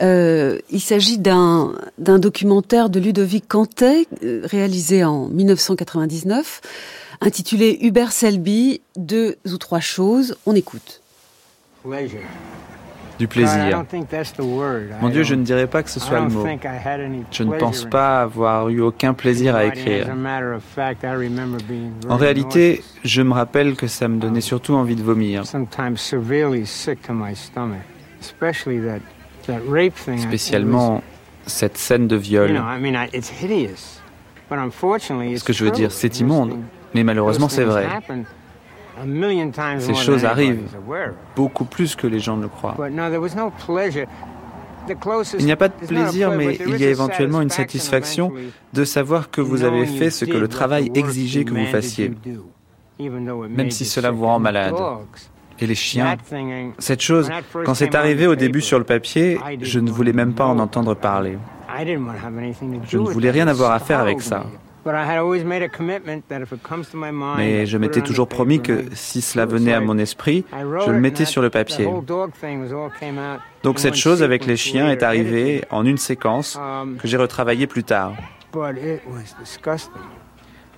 Euh, 0.00 0.58
il 0.70 0.80
s'agit 0.80 1.18
d'un 1.18 1.72
documentaire 1.98 2.90
de 2.90 3.00
Ludovic 3.00 3.48
Cantet, 3.48 4.06
euh, 4.22 4.42
réalisé 4.44 5.04
en 5.04 5.28
1999, 5.28 6.60
intitulé 7.20 7.78
Hubert 7.80 8.12
Selby, 8.12 8.80
deux 8.96 9.36
ou 9.46 9.56
trois 9.56 9.80
choses. 9.80 10.36
On 10.46 10.54
écoute. 10.54 11.00
Du 13.22 13.28
plaisir. 13.28 13.84
Mon 15.00 15.08
Dieu, 15.08 15.22
je 15.22 15.36
ne 15.36 15.44
dirais 15.44 15.68
pas 15.68 15.84
que 15.84 15.90
ce 15.90 16.00
soit 16.00 16.18
le 16.18 16.28
mot. 16.28 16.44
Je 17.30 17.44
ne 17.44 17.56
pense 17.56 17.84
pas 17.84 18.22
avoir 18.22 18.68
eu 18.68 18.80
aucun 18.80 19.14
plaisir 19.14 19.54
à 19.54 19.64
écrire. 19.66 20.08
En 22.08 22.16
réalité, 22.16 22.82
je 23.04 23.22
me 23.22 23.32
rappelle 23.32 23.76
que 23.76 23.86
ça 23.86 24.08
me 24.08 24.18
donnait 24.18 24.40
surtout 24.40 24.74
envie 24.74 24.96
de 24.96 25.04
vomir. 25.04 25.44
Spécialement 30.16 31.02
cette 31.46 31.78
scène 31.78 32.08
de 32.08 32.16
viol. 32.16 32.60
Ce 34.50 35.44
que 35.44 35.52
je 35.52 35.64
veux 35.64 35.70
dire, 35.70 35.92
c'est 35.92 36.18
immonde, 36.18 36.58
mais 36.92 37.04
malheureusement 37.04 37.48
c'est 37.48 37.62
vrai. 37.62 37.86
Ces 39.78 39.94
choses 39.94 40.24
arrivent 40.24 40.68
beaucoup 41.34 41.64
plus 41.64 41.96
que 41.96 42.06
les 42.06 42.20
gens 42.20 42.36
ne 42.36 42.42
le 42.42 42.48
croient. 42.48 42.76
Il 45.38 45.44
n'y 45.44 45.52
a 45.52 45.56
pas 45.56 45.68
de 45.68 45.86
plaisir, 45.86 46.32
mais 46.32 46.58
il 46.66 46.76
y 46.78 46.84
a 46.84 46.90
éventuellement 46.90 47.40
une 47.40 47.50
satisfaction 47.50 48.32
de 48.72 48.84
savoir 48.84 49.30
que 49.30 49.40
vous 49.40 49.62
avez 49.64 49.86
fait 49.86 50.10
ce 50.10 50.24
que 50.24 50.36
le 50.36 50.48
travail 50.48 50.90
exigeait 50.94 51.44
que 51.44 51.54
vous 51.54 51.66
fassiez, 51.66 52.12
même 52.98 53.70
si 53.70 53.84
cela 53.84 54.10
vous 54.10 54.26
rend 54.26 54.38
malade. 54.38 54.74
Et 55.60 55.66
les 55.66 55.74
chiens, 55.76 56.16
cette 56.78 57.00
chose, 57.00 57.30
quand 57.64 57.74
c'est 57.74 57.94
arrivé 57.94 58.26
au 58.26 58.34
début 58.34 58.60
sur 58.60 58.78
le 58.78 58.84
papier, 58.84 59.38
je 59.60 59.78
ne 59.78 59.90
voulais 59.90 60.12
même 60.12 60.34
pas 60.34 60.46
en 60.46 60.58
entendre 60.58 60.94
parler. 60.94 61.38
Je 61.78 62.98
ne 62.98 63.10
voulais 63.10 63.30
rien 63.30 63.46
avoir 63.46 63.70
à 63.70 63.78
faire 63.78 64.00
avec 64.00 64.20
ça. 64.20 64.44
Mais 67.36 67.66
je 67.66 67.78
m'étais 67.78 68.00
toujours 68.00 68.28
promis 68.28 68.60
que 68.60 68.84
si 68.94 69.20
cela 69.20 69.46
venait 69.46 69.72
à 69.72 69.80
mon 69.80 69.98
esprit, 69.98 70.44
je 70.52 70.90
le 70.90 71.00
mettais 71.00 71.24
sur 71.24 71.42
le 71.42 71.50
papier. 71.50 71.88
Donc 73.62 73.78
cette 73.78 73.94
chose 73.94 74.22
avec 74.22 74.46
les 74.46 74.56
chiens 74.56 74.90
est 74.90 75.02
arrivée 75.02 75.62
en 75.70 75.84
une 75.86 75.98
séquence 75.98 76.58
Um, 76.62 76.96
que 76.96 77.08
j'ai 77.08 77.16
retravaillée 77.16 77.66
plus 77.66 77.84
tard. 77.84 78.14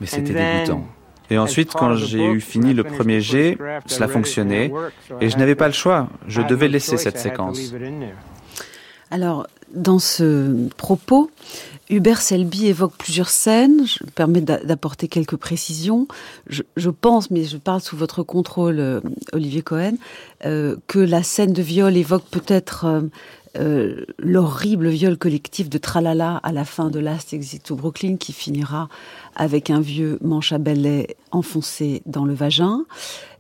Mais 0.00 0.06
c'était 0.06 0.32
dégoûtant. 0.32 0.86
Et 1.30 1.38
ensuite, 1.38 1.72
quand 1.72 1.94
j'ai 1.94 2.24
eu 2.24 2.40
fini 2.40 2.74
le 2.74 2.84
premier 2.84 3.20
jet, 3.20 3.56
cela 3.86 4.08
fonctionnait, 4.08 4.70
et 5.20 5.30
je 5.30 5.36
n'avais 5.38 5.54
pas 5.54 5.66
le 5.66 5.72
choix, 5.72 6.08
je 6.28 6.42
devais 6.42 6.68
laisser 6.68 6.96
cette 6.96 7.18
séquence. 7.18 7.74
Alors, 9.14 9.46
dans 9.72 10.00
ce 10.00 10.66
propos, 10.76 11.30
Hubert 11.88 12.20
Selby 12.20 12.66
évoque 12.66 12.96
plusieurs 12.98 13.28
scènes. 13.28 13.86
Je 13.86 14.02
me 14.04 14.10
permets 14.10 14.40
d'apporter 14.40 15.06
quelques 15.06 15.36
précisions. 15.36 16.08
Je, 16.48 16.90
pense, 16.90 17.30
mais 17.30 17.44
je 17.44 17.56
parle 17.56 17.80
sous 17.80 17.96
votre 17.96 18.24
contrôle, 18.24 18.80
euh, 18.80 19.00
Olivier 19.32 19.62
Cohen, 19.62 19.92
euh, 20.46 20.74
que 20.88 20.98
la 20.98 21.22
scène 21.22 21.52
de 21.52 21.62
viol 21.62 21.96
évoque 21.96 22.24
peut-être 22.28 23.04
euh, 23.56 24.04
l'horrible 24.18 24.88
viol 24.88 25.16
collectif 25.16 25.70
de 25.70 25.78
Tralala 25.78 26.40
à 26.42 26.50
la 26.50 26.64
fin 26.64 26.90
de 26.90 26.98
Last 26.98 27.32
Exit 27.32 27.62
to 27.62 27.76
Brooklyn, 27.76 28.16
qui 28.16 28.32
finira 28.32 28.88
avec 29.36 29.70
un 29.70 29.78
vieux 29.80 30.18
manche 30.22 30.50
à 30.50 30.58
balai 30.58 31.16
enfoncé 31.30 32.02
dans 32.04 32.24
le 32.24 32.34
vagin. 32.34 32.84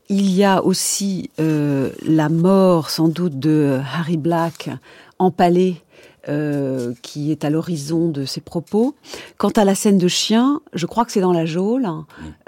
Il 0.08 0.30
y 0.30 0.44
a 0.44 0.62
aussi 0.62 1.30
la 1.38 2.28
mort, 2.28 2.90
sans 2.90 3.08
doute, 3.08 3.40
de 3.40 3.80
Harry 3.96 4.18
Black 4.18 4.68
empalé 5.18 5.82
euh, 6.28 6.94
qui 7.02 7.30
est 7.30 7.44
à 7.44 7.50
l'horizon 7.50 8.08
de 8.08 8.24
ses 8.24 8.40
propos. 8.40 8.94
Quant 9.36 9.50
à 9.50 9.64
la 9.64 9.74
scène 9.74 9.98
de 9.98 10.08
chien, 10.08 10.62
je 10.72 10.86
crois 10.86 11.04
que 11.04 11.12
c'est 11.12 11.20
dans 11.20 11.34
la 11.34 11.44
geôle. 11.44 11.86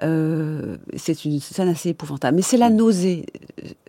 Euh, 0.02 0.78
c'est 0.96 1.26
une 1.26 1.40
scène 1.40 1.68
assez 1.68 1.90
épouvantable. 1.90 2.37
Mais 2.37 2.42
c'est 2.42 2.56
la 2.56 2.70
nausée 2.70 3.26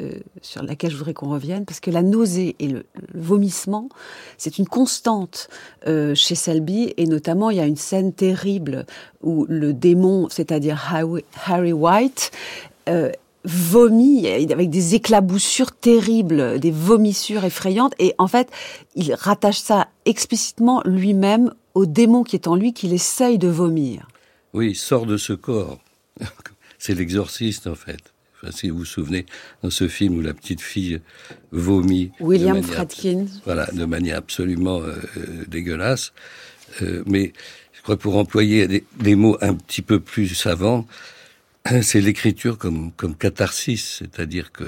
euh, 0.02 0.12
sur 0.42 0.62
laquelle 0.62 0.92
je 0.92 0.98
voudrais 0.98 1.14
qu'on 1.14 1.30
revienne, 1.30 1.64
parce 1.64 1.80
que 1.80 1.90
la 1.90 2.02
nausée 2.02 2.58
et 2.60 2.68
le, 2.68 2.86
le 3.14 3.22
vomissement, 3.22 3.88
c'est 4.38 4.58
une 4.58 4.68
constante 4.68 5.48
chez 5.86 6.36
Selby, 6.36 6.94
et 6.98 7.06
notamment 7.06 7.50
il 7.50 7.56
y 7.56 7.62
a 7.62 7.66
une 7.66 7.78
scène 7.78 8.12
terrible 8.12 8.86
où 9.24 9.46
le 9.48 9.72
démon, 9.74 10.28
c'est-à-dire 10.30 10.84
Harry 11.46 11.72
White, 11.72 12.32
vomit 13.48 14.28
avec 14.28 14.70
des 14.70 14.96
éclaboussures 14.96 15.72
terribles, 15.72 16.60
des 16.60 16.72
vomissures 16.72 17.46
effrayantes. 17.46 17.94
Et 17.98 18.14
en 18.18 18.28
fait, 18.28 18.50
il 18.96 19.14
rattache 19.14 19.60
ça 19.60 19.88
explicitement 20.06 20.82
lui-même 20.86 21.54
au 21.74 21.86
démon 21.86 22.24
qui 22.24 22.36
est 22.36 22.48
en 22.48 22.56
lui 22.56 22.74
qu'il 22.74 22.94
essaye 22.94 23.38
de 23.38 23.48
vomir. 23.48 24.08
Oui, 24.54 24.72
il 24.72 24.76
sort 24.76 25.06
de 25.06 25.18
ce 25.18 25.34
corps. 25.34 25.80
C'est 26.80 26.94
l'exorciste 26.94 27.68
en 27.68 27.76
fait. 27.76 28.14
Enfin, 28.36 28.52
si 28.52 28.70
vous 28.70 28.80
vous 28.80 28.86
souvenez, 28.86 29.26
dans 29.64 29.70
ce 29.70 29.88
film 29.88 30.18
où 30.18 30.22
la 30.22 30.34
petite 30.34 30.62
fille 30.62 31.00
vomit. 31.52 32.12
William 32.20 32.62
Fradkin. 32.62 33.26
Voilà, 33.46 33.66
de 33.74 33.86
manière 33.86 34.18
absolument 34.18 34.80
euh, 34.82 34.96
dégueulasse. 35.48 36.14
Euh, 36.82 37.04
mais 37.08 37.34
je 37.74 37.82
crois 37.82 37.96
que 37.96 38.02
pour 38.02 38.18
employer 38.18 38.68
des, 38.68 38.84
des 39.00 39.16
mots 39.16 39.38
un 39.42 39.56
petit 39.56 39.82
peu 39.82 40.00
plus 40.00 40.28
savants, 40.36 40.86
c'est 41.82 42.02
l'écriture 42.02 42.58
comme, 42.58 42.92
comme 42.94 43.16
catharsis, 43.16 44.00
c'est-à-dire 44.00 44.52
que 44.52 44.66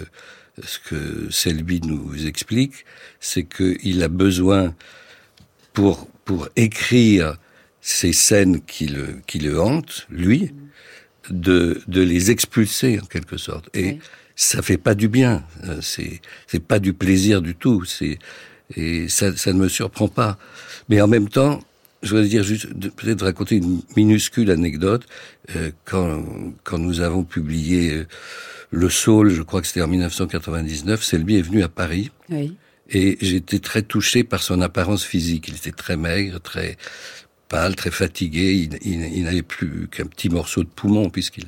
ce 0.61 0.79
que 0.79 1.29
Selby 1.29 1.81
nous 1.81 2.25
explique, 2.27 2.85
c'est 3.19 3.43
qu'il 3.43 4.03
a 4.03 4.07
besoin, 4.07 4.75
pour, 5.73 6.07
pour 6.25 6.49
écrire 6.55 7.37
ces 7.81 8.11
scènes 8.11 8.61
qui 8.61 8.87
le, 8.87 9.19
qui 9.27 9.39
le 9.39 9.61
hantent, 9.61 10.07
lui, 10.09 10.51
de, 11.29 11.81
de 11.87 12.01
les 12.01 12.31
expulser 12.31 12.99
en 12.99 13.05
quelque 13.05 13.37
sorte. 13.37 13.69
Et 13.73 13.83
oui. 13.83 13.99
ça 14.35 14.61
fait 14.61 14.77
pas 14.77 14.95
du 14.95 15.07
bien, 15.07 15.43
c'est, 15.81 16.21
c'est 16.47 16.63
pas 16.63 16.79
du 16.79 16.93
plaisir 16.93 17.41
du 17.41 17.55
tout, 17.55 17.85
c'est, 17.85 18.19
et 18.75 19.07
ça, 19.07 19.35
ça 19.35 19.53
ne 19.53 19.59
me 19.59 19.69
surprend 19.69 20.07
pas. 20.07 20.37
Mais 20.89 21.01
en 21.01 21.07
même 21.07 21.29
temps, 21.29 21.61
je 22.01 22.09
voudrais 22.09 22.27
dire 22.27 22.43
juste, 22.43 22.67
peut-être 22.95 23.23
raconter 23.23 23.57
une 23.57 23.81
minuscule 23.95 24.51
anecdote. 24.51 25.05
Euh, 25.55 25.71
quand, 25.85 26.23
quand 26.63 26.77
nous 26.77 27.01
avons 27.01 27.23
publié 27.23 27.93
euh, 27.93 28.07
Le 28.71 28.89
Saul, 28.89 29.29
je 29.29 29.41
crois 29.41 29.61
que 29.61 29.67
c'était 29.67 29.81
en 29.81 29.87
1999, 29.87 31.03
Selby 31.03 31.37
est 31.37 31.41
venu 31.41 31.63
à 31.63 31.69
Paris. 31.69 32.11
Oui. 32.29 32.55
Et 32.91 33.17
j'étais 33.21 33.59
très 33.59 33.81
touché 33.83 34.23
par 34.23 34.41
son 34.41 34.61
apparence 34.61 35.03
physique. 35.03 35.47
Il 35.47 35.55
était 35.55 35.71
très 35.71 35.95
maigre, 35.95 36.39
très 36.39 36.77
pâle, 37.49 37.75
très 37.75 37.91
fatigué. 37.91 38.69
Il, 38.83 39.23
n'avait 39.23 39.41
plus 39.41 39.87
qu'un 39.91 40.05
petit 40.05 40.29
morceau 40.29 40.63
de 40.63 40.69
poumon 40.69 41.09
puisqu'il 41.09 41.45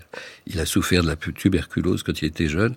il 0.48 0.60
a 0.60 0.66
souffert 0.66 1.04
de 1.04 1.08
la 1.08 1.16
tuberculose 1.16 2.04
quand 2.04 2.22
il 2.22 2.26
était 2.26 2.50
jeune. 2.50 2.76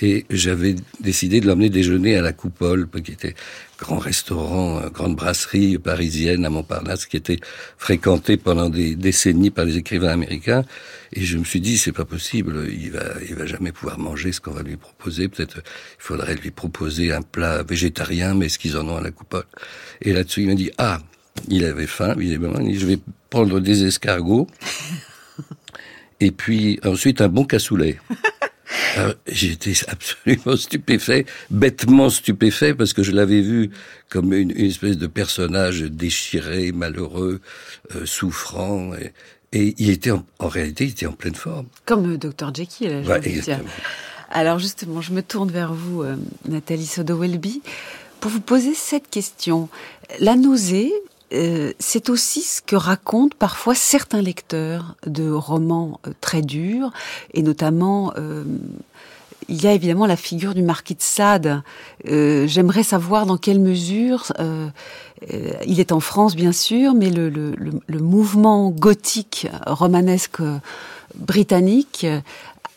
Et 0.00 0.26
j'avais 0.30 0.76
décidé 1.00 1.40
de 1.40 1.46
l'emmener 1.46 1.70
déjeuner 1.70 2.16
à 2.16 2.22
la 2.22 2.32
Coupole, 2.32 2.88
qui 3.02 3.12
était 3.12 3.34
grand 3.78 3.98
restaurant, 3.98 4.88
grande 4.90 5.16
brasserie 5.16 5.78
parisienne 5.78 6.44
à 6.44 6.50
Montparnasse, 6.50 7.06
qui 7.06 7.16
était 7.16 7.40
fréquentée 7.78 8.36
pendant 8.36 8.68
des 8.68 8.94
décennies 8.94 9.50
par 9.50 9.64
les 9.64 9.78
écrivains 9.78 10.10
américains. 10.10 10.64
Et 11.12 11.22
je 11.22 11.38
me 11.38 11.44
suis 11.44 11.60
dit, 11.60 11.78
c'est 11.78 11.92
pas 11.92 12.04
possible, 12.04 12.68
il 12.70 12.90
va, 12.90 13.04
il 13.28 13.34
va 13.34 13.46
jamais 13.46 13.72
pouvoir 13.72 13.98
manger 13.98 14.32
ce 14.32 14.40
qu'on 14.40 14.52
va 14.52 14.62
lui 14.62 14.76
proposer. 14.76 15.28
Peut-être, 15.28 15.58
il 15.58 15.62
faudrait 16.02 16.36
lui 16.36 16.50
proposer 16.50 17.12
un 17.12 17.22
plat 17.22 17.62
végétarien, 17.62 18.34
mais 18.34 18.48
ce 18.48 18.58
qu'ils 18.58 18.76
en 18.76 18.86
ont 18.88 18.96
à 18.96 19.02
la 19.02 19.10
Coupole? 19.10 19.44
Et 20.02 20.12
là-dessus, 20.12 20.42
il 20.42 20.48
m'a 20.48 20.54
dit, 20.54 20.70
ah, 20.78 21.00
il 21.48 21.64
avait 21.64 21.86
faim, 21.86 22.14
visiblement. 22.16 22.58
Il 22.60 22.72
dit, 22.72 22.78
je 22.78 22.86
vais 22.86 22.98
prendre 23.30 23.60
des 23.60 23.84
escargots. 23.84 24.46
et 26.20 26.30
puis, 26.30 26.80
ensuite, 26.84 27.20
un 27.20 27.28
bon 27.28 27.44
cassoulet. 27.44 27.98
J'étais 29.26 29.74
absolument 29.88 30.56
stupéfait, 30.56 31.26
bêtement 31.50 32.10
stupéfait, 32.10 32.74
parce 32.74 32.92
que 32.92 33.02
je 33.02 33.12
l'avais 33.12 33.40
vu 33.40 33.70
comme 34.08 34.32
une, 34.32 34.50
une, 34.50 34.66
espèce 34.66 34.96
de 34.96 35.06
personnage 35.06 35.82
déchiré, 35.82 36.72
malheureux, 36.72 37.40
euh, 37.94 38.06
souffrant. 38.06 38.92
Et, 38.94 39.12
et, 39.52 39.74
il 39.78 39.90
était 39.90 40.10
en, 40.10 40.24
en, 40.38 40.48
réalité, 40.48 40.84
il 40.84 40.90
était 40.90 41.06
en 41.06 41.12
pleine 41.12 41.34
forme. 41.34 41.66
Comme 41.84 42.08
le 42.08 42.18
docteur 42.18 42.54
Jekyll. 42.54 43.04
Ouais, 43.06 43.20
Alors 44.30 44.58
justement, 44.58 45.00
je 45.00 45.12
me 45.12 45.22
tourne 45.22 45.50
vers 45.50 45.72
vous, 45.72 46.02
euh, 46.02 46.16
Nathalie 46.48 46.86
Sodo-Welby, 46.86 47.62
pour 48.20 48.30
vous 48.30 48.40
poser 48.40 48.74
cette 48.74 49.08
question. 49.10 49.68
La 50.20 50.36
nausée, 50.36 50.92
euh, 51.32 51.72
c'est 51.78 52.08
aussi 52.08 52.42
ce 52.42 52.62
que 52.62 52.76
racontent 52.76 53.34
parfois 53.38 53.74
certains 53.74 54.22
lecteurs 54.22 54.94
de 55.06 55.30
romans 55.30 56.00
euh, 56.06 56.12
très 56.20 56.42
durs, 56.42 56.92
et 57.34 57.42
notamment 57.42 58.12
euh, 58.16 58.44
il 59.48 59.62
y 59.62 59.66
a 59.66 59.72
évidemment 59.72 60.06
la 60.06 60.16
figure 60.16 60.54
du 60.54 60.62
marquis 60.62 60.94
de 60.94 61.02
Sade. 61.02 61.62
J'aimerais 62.04 62.82
savoir 62.82 63.26
dans 63.26 63.36
quelle 63.36 63.60
mesure 63.60 64.32
il 65.64 65.78
est 65.78 65.92
en 65.92 66.00
France 66.00 66.34
bien 66.34 66.50
sûr, 66.50 66.94
mais 66.94 67.10
le, 67.10 67.28
le, 67.28 67.54
le 67.86 67.98
mouvement 68.00 68.70
gothique 68.70 69.46
romanesque 69.64 70.40
britannique 71.14 72.06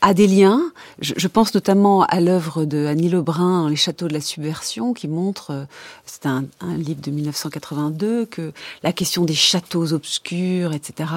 a 0.02 0.14
des 0.14 0.28
liens. 0.28 0.72
Je, 1.00 1.14
je 1.18 1.28
pense 1.28 1.54
notamment 1.54 2.04
à 2.04 2.20
l'œuvre 2.20 2.66
de 2.66 2.86
Annie 2.86 3.10
Lebrun, 3.10 3.70
Les 3.70 3.76
Châteaux 3.76 4.08
de 4.08 4.14
la 4.14 4.22
Subversion, 4.22 4.94
qui 4.94 5.08
montre, 5.08 5.68
c'est 6.06 6.26
un, 6.26 6.46
un, 6.62 6.76
livre 6.76 7.02
de 7.02 7.12
1982, 7.12 8.26
que 8.26 8.54
la 8.84 8.94
question 8.94 9.26
des 9.26 9.34
châteaux 9.34 9.94
obscurs, 9.94 10.74
etc., 10.74 11.10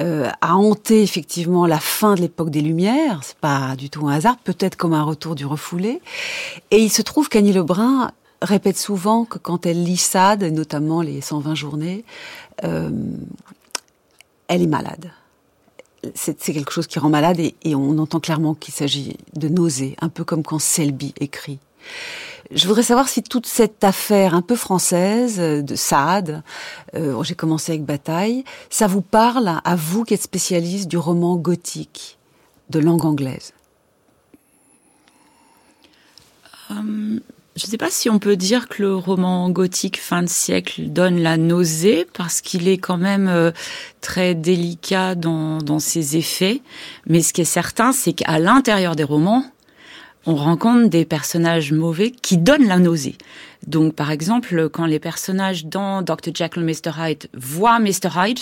euh, 0.00 0.30
a 0.40 0.56
hanté 0.56 1.02
effectivement 1.02 1.66
la 1.66 1.80
fin 1.80 2.14
de 2.14 2.20
l'époque 2.20 2.50
des 2.50 2.60
Lumières. 2.60 3.20
C'est 3.22 3.38
pas 3.38 3.76
du 3.76 3.90
tout 3.90 4.06
un 4.08 4.12
hasard, 4.12 4.36
peut-être 4.38 4.76
comme 4.76 4.92
un 4.92 5.02
retour 5.02 5.34
du 5.34 5.46
refoulé. 5.46 6.00
Et 6.70 6.78
il 6.78 6.90
se 6.90 7.02
trouve 7.02 7.28
qu'Annie 7.28 7.52
Lebrun 7.52 8.10
répète 8.42 8.78
souvent 8.78 9.24
que 9.24 9.38
quand 9.38 9.66
elle 9.66 9.82
lit 9.82 9.96
Sade, 9.96 10.44
notamment 10.44 11.02
les 11.02 11.20
120 11.20 11.54
journées, 11.54 12.04
euh, 12.64 12.90
elle 14.48 14.62
est 14.62 14.66
malade 14.66 15.10
c'est 16.14 16.52
quelque 16.52 16.72
chose 16.72 16.86
qui 16.86 16.98
rend 16.98 17.08
malade 17.08 17.40
et, 17.40 17.54
et 17.62 17.74
on 17.74 17.98
entend 17.98 18.20
clairement 18.20 18.54
qu'il 18.54 18.74
s'agit 18.74 19.16
de 19.34 19.48
nausées, 19.48 19.96
un 20.00 20.08
peu 20.08 20.24
comme 20.24 20.42
quand 20.42 20.58
Selby 20.58 21.14
écrit. 21.20 21.58
Je 22.50 22.66
voudrais 22.66 22.82
savoir 22.82 23.08
si 23.08 23.22
toute 23.22 23.46
cette 23.46 23.84
affaire 23.84 24.34
un 24.34 24.40
peu 24.40 24.56
française 24.56 25.38
de 25.38 25.74
Sade, 25.74 26.42
euh, 26.94 27.22
j'ai 27.22 27.34
commencé 27.34 27.72
avec 27.72 27.84
Bataille, 27.84 28.44
ça 28.70 28.86
vous 28.86 29.02
parle 29.02 29.60
à 29.62 29.76
vous 29.76 30.04
qui 30.04 30.14
êtes 30.14 30.22
spécialiste 30.22 30.88
du 30.88 30.96
roman 30.96 31.36
gothique 31.36 32.18
de 32.70 32.78
langue 32.78 33.04
anglaise? 33.04 33.52
Um 36.70 37.20
je 37.58 37.66
ne 37.66 37.70
sais 37.70 37.76
pas 37.76 37.90
si 37.90 38.08
on 38.08 38.20
peut 38.20 38.36
dire 38.36 38.68
que 38.68 38.82
le 38.82 38.94
roman 38.94 39.50
gothique 39.50 40.00
fin 40.00 40.22
de 40.22 40.28
siècle 40.28 40.82
donne 40.86 41.20
la 41.20 41.36
nausée 41.36 42.06
parce 42.12 42.40
qu'il 42.40 42.68
est 42.68 42.78
quand 42.78 42.98
même 42.98 43.26
euh, 43.26 43.50
très 44.00 44.36
délicat 44.36 45.16
dans, 45.16 45.58
dans 45.58 45.80
ses 45.80 46.16
effets. 46.16 46.62
Mais 47.06 47.20
ce 47.20 47.32
qui 47.32 47.40
est 47.40 47.44
certain, 47.44 47.90
c'est 47.90 48.12
qu'à 48.12 48.38
l'intérieur 48.38 48.94
des 48.94 49.02
romans, 49.02 49.44
on 50.24 50.36
rencontre 50.36 50.88
des 50.88 51.04
personnages 51.04 51.72
mauvais 51.72 52.12
qui 52.12 52.38
donnent 52.38 52.68
la 52.68 52.78
nausée. 52.78 53.16
Donc, 53.66 53.94
par 53.94 54.12
exemple, 54.12 54.68
quand 54.68 54.86
les 54.86 55.00
personnages 55.00 55.66
dans 55.66 56.02
Dr. 56.02 56.32
Jekyll 56.32 56.62
et 56.62 56.66
Mr. 56.66 56.92
Hyde 56.96 57.28
voient 57.34 57.80
Mr. 57.80 58.10
Hyde, 58.14 58.38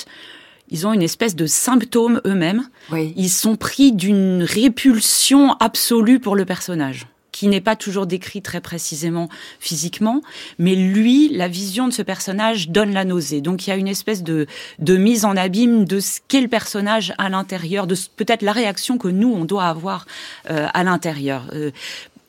ils 0.68 0.87
ont 0.87 0.92
une 0.92 1.02
espèce 1.02 1.37
de 1.37 1.46
symptôme 1.46 2.20
eux-mêmes. 2.26 2.68
Ils 2.92 3.31
sont 3.31 3.57
pris 3.57 3.92
d'une 3.92 4.42
répulsion 4.42 5.55
absolue 5.55 6.20
pour 6.20 6.37
le 6.37 6.44
personnage 6.44 7.07
qui 7.37 7.49
n'est 7.49 7.61
pas 7.61 7.77
toujours 7.77 8.07
décrit 8.07 8.40
très 8.40 8.62
précisément 8.62 9.29
physiquement, 9.61 10.22
mais 10.59 10.75
lui, 10.75 11.29
la 11.29 11.49
vision 11.49 11.87
de 11.87 11.92
ce 11.92 12.01
personnage 12.01 12.70
donne 12.70 12.94
la 12.94 13.05
nausée. 13.05 13.42
Donc 13.42 13.66
il 13.66 13.70
y 13.70 13.72
a 13.75 13.77
une 13.77 13.88
espèce 13.88 14.22
de, 14.22 14.46
de 14.79 14.96
mise 14.96 15.27
en 15.27 15.37
abîme 15.37 15.85
de 15.85 16.01
ce 16.01 16.20
qu'est 16.29 16.40
le 16.40 16.49
personnage 16.49 17.12
à 17.18 17.29
l'intérieur, 17.29 17.87
de 17.87 17.94
peut-être 18.16 18.40
la 18.40 18.53
réaction 18.53 18.96
que 18.96 19.09
nous, 19.09 19.29
on 19.29 19.44
doit 19.44 19.66
avoir 19.66 20.07
euh, 20.49 20.66
à 20.72 20.83
l'intérieur. 20.83 21.49
Euh, 21.53 21.72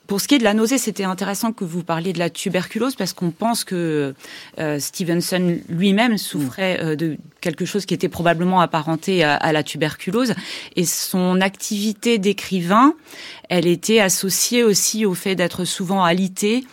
pour 0.08 0.22
ce 0.22 0.28
qui 0.28 0.36
est 0.36 0.40
de 0.40 0.44
la 0.44 0.54
nausée, 0.54 0.78
c'était 0.78 1.04
intéressant 1.04 1.52
que 1.52 1.66
vous 1.66 1.84
parliez 1.84 2.14
de 2.14 2.20
la 2.20 2.30
tuberculose 2.30 2.96
parce 2.96 3.14
qu'on 3.14 3.32
pense 3.32 3.64
que 3.66 4.16
euh, 4.60 4.80
Stevenson 4.80 5.60
lui-même 5.68 6.18
souffrait 6.18 6.80
euh, 6.82 6.96
de 6.96 7.18
quelque 7.42 7.66
chose 7.66 7.86
qui 7.86 7.94
était 7.94 8.10
probablement 8.10 8.62
apparenté 8.62 9.24
à, 9.24 9.52
la 9.52 9.64
tuberculose. 9.64 10.34
Et 10.76 10.86
son 10.86 11.42
activité 11.42 12.18
d'écrivain, 12.18 12.94
elle 13.50 13.68
était 13.68 14.00
associée 14.00 14.64
aussi 14.64 15.06
au 15.06 15.14
fait 15.14 15.36
d'être 15.36 15.66
souvent 15.66 16.04
alité 16.04 16.66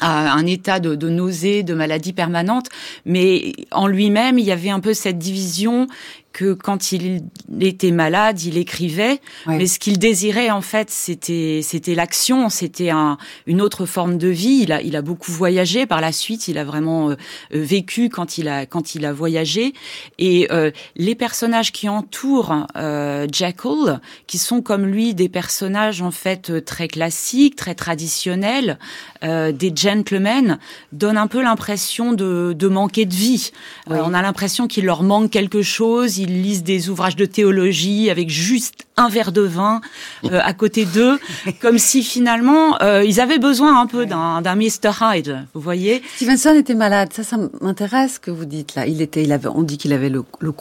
à 0.00 0.32
un 0.32 0.46
état 0.46 0.80
de, 0.80 0.94
de, 0.94 1.08
nausée, 1.08 1.62
de 1.62 1.74
maladie 1.74 2.12
permanente, 2.12 2.68
mais 3.04 3.52
en 3.70 3.86
lui-même, 3.86 4.38
il 4.38 4.44
y 4.44 4.52
avait 4.52 4.70
un 4.70 4.80
peu 4.80 4.94
cette 4.94 5.18
division 5.18 5.88
que 6.32 6.54
quand 6.54 6.92
il 6.92 7.22
était 7.60 7.90
malade, 7.90 8.42
il 8.42 8.56
écrivait, 8.56 9.20
mais 9.46 9.66
ce 9.66 9.78
qu'il 9.78 9.98
désirait 9.98 10.50
en 10.50 10.60
fait, 10.60 10.90
c'était 10.90 11.60
c'était 11.62 11.94
l'action, 11.94 12.48
c'était 12.48 12.90
un, 12.90 13.18
une 13.46 13.60
autre 13.60 13.86
forme 13.86 14.16
de 14.16 14.28
vie. 14.28 14.60
Il 14.62 14.72
a 14.72 14.80
il 14.82 14.96
a 14.96 15.02
beaucoup 15.02 15.32
voyagé. 15.32 15.86
Par 15.86 16.00
la 16.00 16.12
suite, 16.12 16.48
il 16.48 16.58
a 16.58 16.64
vraiment 16.64 17.10
euh, 17.10 17.14
euh, 17.54 17.62
vécu 17.62 18.08
quand 18.08 18.38
il 18.38 18.48
a 18.48 18.66
quand 18.66 18.94
il 18.94 19.04
a 19.04 19.12
voyagé. 19.12 19.74
Et 20.18 20.48
euh, 20.50 20.70
les 20.96 21.14
personnages 21.14 21.72
qui 21.72 21.88
entourent 21.88 22.66
euh, 22.76 23.26
Jekyll, 23.32 24.00
qui 24.26 24.38
sont 24.38 24.62
comme 24.62 24.86
lui 24.86 25.14
des 25.14 25.28
personnages 25.28 26.02
en 26.02 26.10
fait 26.10 26.64
très 26.64 26.88
classiques, 26.88 27.56
très 27.56 27.74
traditionnels, 27.74 28.78
des 29.22 29.72
gentlemen, 29.74 30.58
donnent 30.92 31.18
un 31.18 31.26
peu 31.26 31.42
l'impression 31.42 32.12
de, 32.12 32.54
de 32.56 32.68
manquer 32.68 33.04
de 33.04 33.14
vie. 33.14 33.50
on 33.86 34.14
a 34.14 34.22
l'impression 34.22 34.66
qu'il 34.66 34.84
leur 34.84 35.02
manque 35.02 35.30
quelque 35.30 35.62
chose 35.62 36.18
ils 36.30 36.42
lisent 36.42 36.62
des 36.62 36.88
ouvrages 36.88 37.16
de 37.16 37.24
théologie 37.24 38.08
avec 38.08 38.30
juste 38.30 38.86
un 38.96 39.08
verre 39.08 39.32
de 39.32 39.40
vin 39.40 39.80
euh, 40.24 40.40
à 40.44 40.52
côté 40.52 40.84
d'eux, 40.84 41.18
comme 41.60 41.78
si 41.78 42.02
finalement 42.02 42.80
euh, 42.82 43.02
ils 43.04 43.20
avaient 43.20 43.38
besoin 43.38 43.80
un 43.80 43.86
peu 43.86 44.06
d'un 44.06 44.54
Mr 44.54 44.92
Hyde, 45.00 45.46
vous 45.54 45.60
voyez. 45.60 46.02
Stevenson 46.16 46.54
était 46.54 46.74
malade, 46.74 47.12
ça, 47.12 47.24
ça 47.24 47.36
m'intéresse 47.60 48.18
que 48.18 48.30
vous 48.30 48.44
dites 48.44 48.74
là. 48.74 48.86
Il 48.86 49.02
était, 49.02 49.22
il 49.22 49.32
avait, 49.32 49.48
on 49.48 49.62
dit 49.62 49.78
qu'il 49.78 49.92
avait 49.92 50.08
le, 50.08 50.24
le 50.38 50.52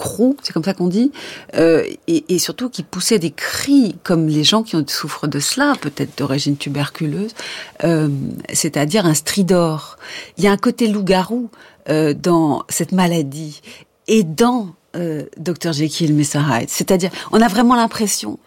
c'est 0.41 0.53
comme 0.53 0.63
ça 0.63 0.73
qu'on 0.73 0.87
dit, 0.87 1.11
euh, 1.55 1.83
et, 2.07 2.25
et, 2.29 2.39
surtout 2.39 2.69
qu'il 2.69 2.85
poussait 2.85 3.19
des 3.19 3.31
cris 3.31 3.95
comme 4.03 4.27
les 4.27 4.43
gens 4.43 4.63
qui 4.63 4.77
souffrent 4.87 5.27
de 5.27 5.39
cela, 5.39 5.73
peut-être 5.79 6.17
d'origine 6.17 6.57
tuberculeuse, 6.57 7.31
c'est-à-dire 8.53 9.05
un 9.05 9.13
stridor. 9.13 9.97
Il 10.37 10.43
y 10.43 10.47
a 10.47 10.51
un 10.51 10.57
côté 10.57 10.87
loup-garou 10.87 11.49
dans 11.87 12.63
cette 12.69 12.91
maladie 12.91 13.61
et 14.07 14.23
dans 14.23 14.75
euh, 14.95 15.25
Dr 15.37 15.73
Jekyll, 15.73 16.13
Mr 16.13 16.39
Hyde. 16.49 16.69
C'est-à-dire, 16.69 17.11
on 17.31 17.41
a 17.41 17.47
vraiment 17.47 17.75
l'impression 17.75 18.39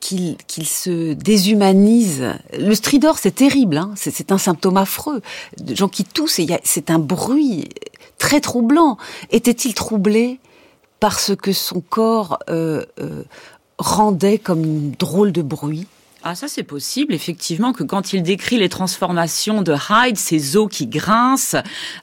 qu'il 0.00 0.66
se 0.66 1.12
déshumanise. 1.12 2.24
Le 2.58 2.74
stridor, 2.74 3.18
c'est 3.18 3.34
terrible, 3.34 3.76
hein 3.76 3.92
c'est 3.96 4.32
un 4.32 4.38
symptôme 4.38 4.76
affreux. 4.76 5.22
De 5.58 5.74
gens 5.74 5.88
qui 5.88 6.04
toussent, 6.04 6.40
c'est 6.64 6.90
un 6.90 6.98
bruit 6.98 7.68
très 8.18 8.40
troublant. 8.40 8.96
Était-il 9.30 9.74
troublé 9.74 10.40
parce 11.00 11.34
que 11.34 11.52
son 11.52 11.80
corps 11.80 12.38
euh, 12.48 12.84
euh, 13.00 13.22
rendait 13.78 14.38
comme 14.38 14.90
drôle 14.92 15.32
de 15.32 15.42
bruit? 15.42 15.86
Ah 16.22 16.34
ça 16.34 16.48
c'est 16.48 16.62
possible 16.62 17.14
effectivement 17.14 17.72
que 17.72 17.82
quand 17.82 18.12
il 18.12 18.22
décrit 18.22 18.58
les 18.58 18.68
transformations 18.68 19.62
de 19.62 19.74
Hyde, 19.74 20.16
ses 20.16 20.56
os 20.56 20.68
qui 20.70 20.86
grincent, 20.86 21.56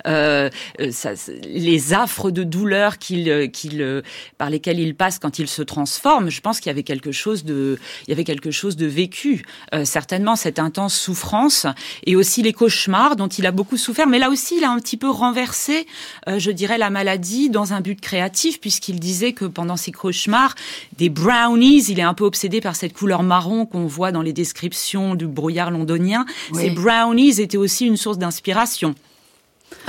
euh, 0.08 0.50
euh 0.80 0.92
ça, 0.92 1.12
les 1.44 1.94
affres 1.94 2.32
de 2.32 2.44
douleur 2.44 2.98
qu'il 2.98 3.30
euh, 3.30 3.48
qu'il 3.48 3.82
euh, 3.82 4.02
par 4.38 4.50
lesquels 4.50 4.80
il 4.80 4.96
passe 4.96 5.20
quand 5.20 5.40
il 5.40 5.48
se 5.48 5.62
transforme, 5.62 6.30
je 6.30 6.42
pense 6.42 6.60
qu'il 6.60 6.70
y 6.70 6.72
avait 6.72 6.84
quelque 6.84 7.12
chose 7.12 7.44
de 7.44 7.78
il 8.08 8.10
y 8.10 8.14
avait 8.14 8.24
quelque 8.24 8.52
chose 8.52 8.76
de 8.76 8.88
vécu. 8.88 9.44
Euh, 9.74 9.86
certainement 9.86 10.36
cette 10.36 10.60
intense 10.60 10.96
souffrance 10.96 11.68
et 12.06 12.16
aussi 12.16 12.42
les 12.42 12.54
cauchemars 12.54 13.16
dont 13.16 13.28
il 13.28 13.46
a 13.46 13.52
beaucoup 13.52 13.78
souffert 13.78 14.08
mais 14.08 14.20
là 14.20 14.30
aussi 14.30 14.58
il 14.58 14.64
a 14.64 14.72
un 14.72 14.80
petit 14.80 14.98
peu 14.98 15.10
renversé 15.10 15.86
je 16.28 16.52
dirais 16.52 16.78
la 16.78 16.90
maladie 16.90 17.50
dans 17.50 17.74
un 17.74 17.82
but 17.82 18.00
créatif 18.00 18.60
puisqu'il 18.60 19.00
disait 19.00 19.34
que 19.34 19.46
pendant 19.46 19.78
ses 19.78 19.92
cauchemars 19.92 20.56
des 20.98 21.10
brownies, 21.10 21.86
il 21.90 22.00
est 22.00 22.04
un 22.04 22.14
peu 22.14 22.24
obsédé 22.24 22.62
par 22.62 22.76
cette 22.76 22.94
couleur 22.94 23.24
marron 23.24 23.66
qu'on 23.66 23.86
voit 23.86 24.07
dans 24.12 24.22
les 24.22 24.34
descriptions 24.34 25.16
du 25.16 25.28
brouillard 25.28 25.72
londonien, 25.72 26.26
ces 26.54 26.70
brownies 26.70 27.40
étaient 27.42 27.58
aussi 27.58 27.86
une 27.86 27.98
source 27.98 28.18
d'inspiration. 28.18 28.96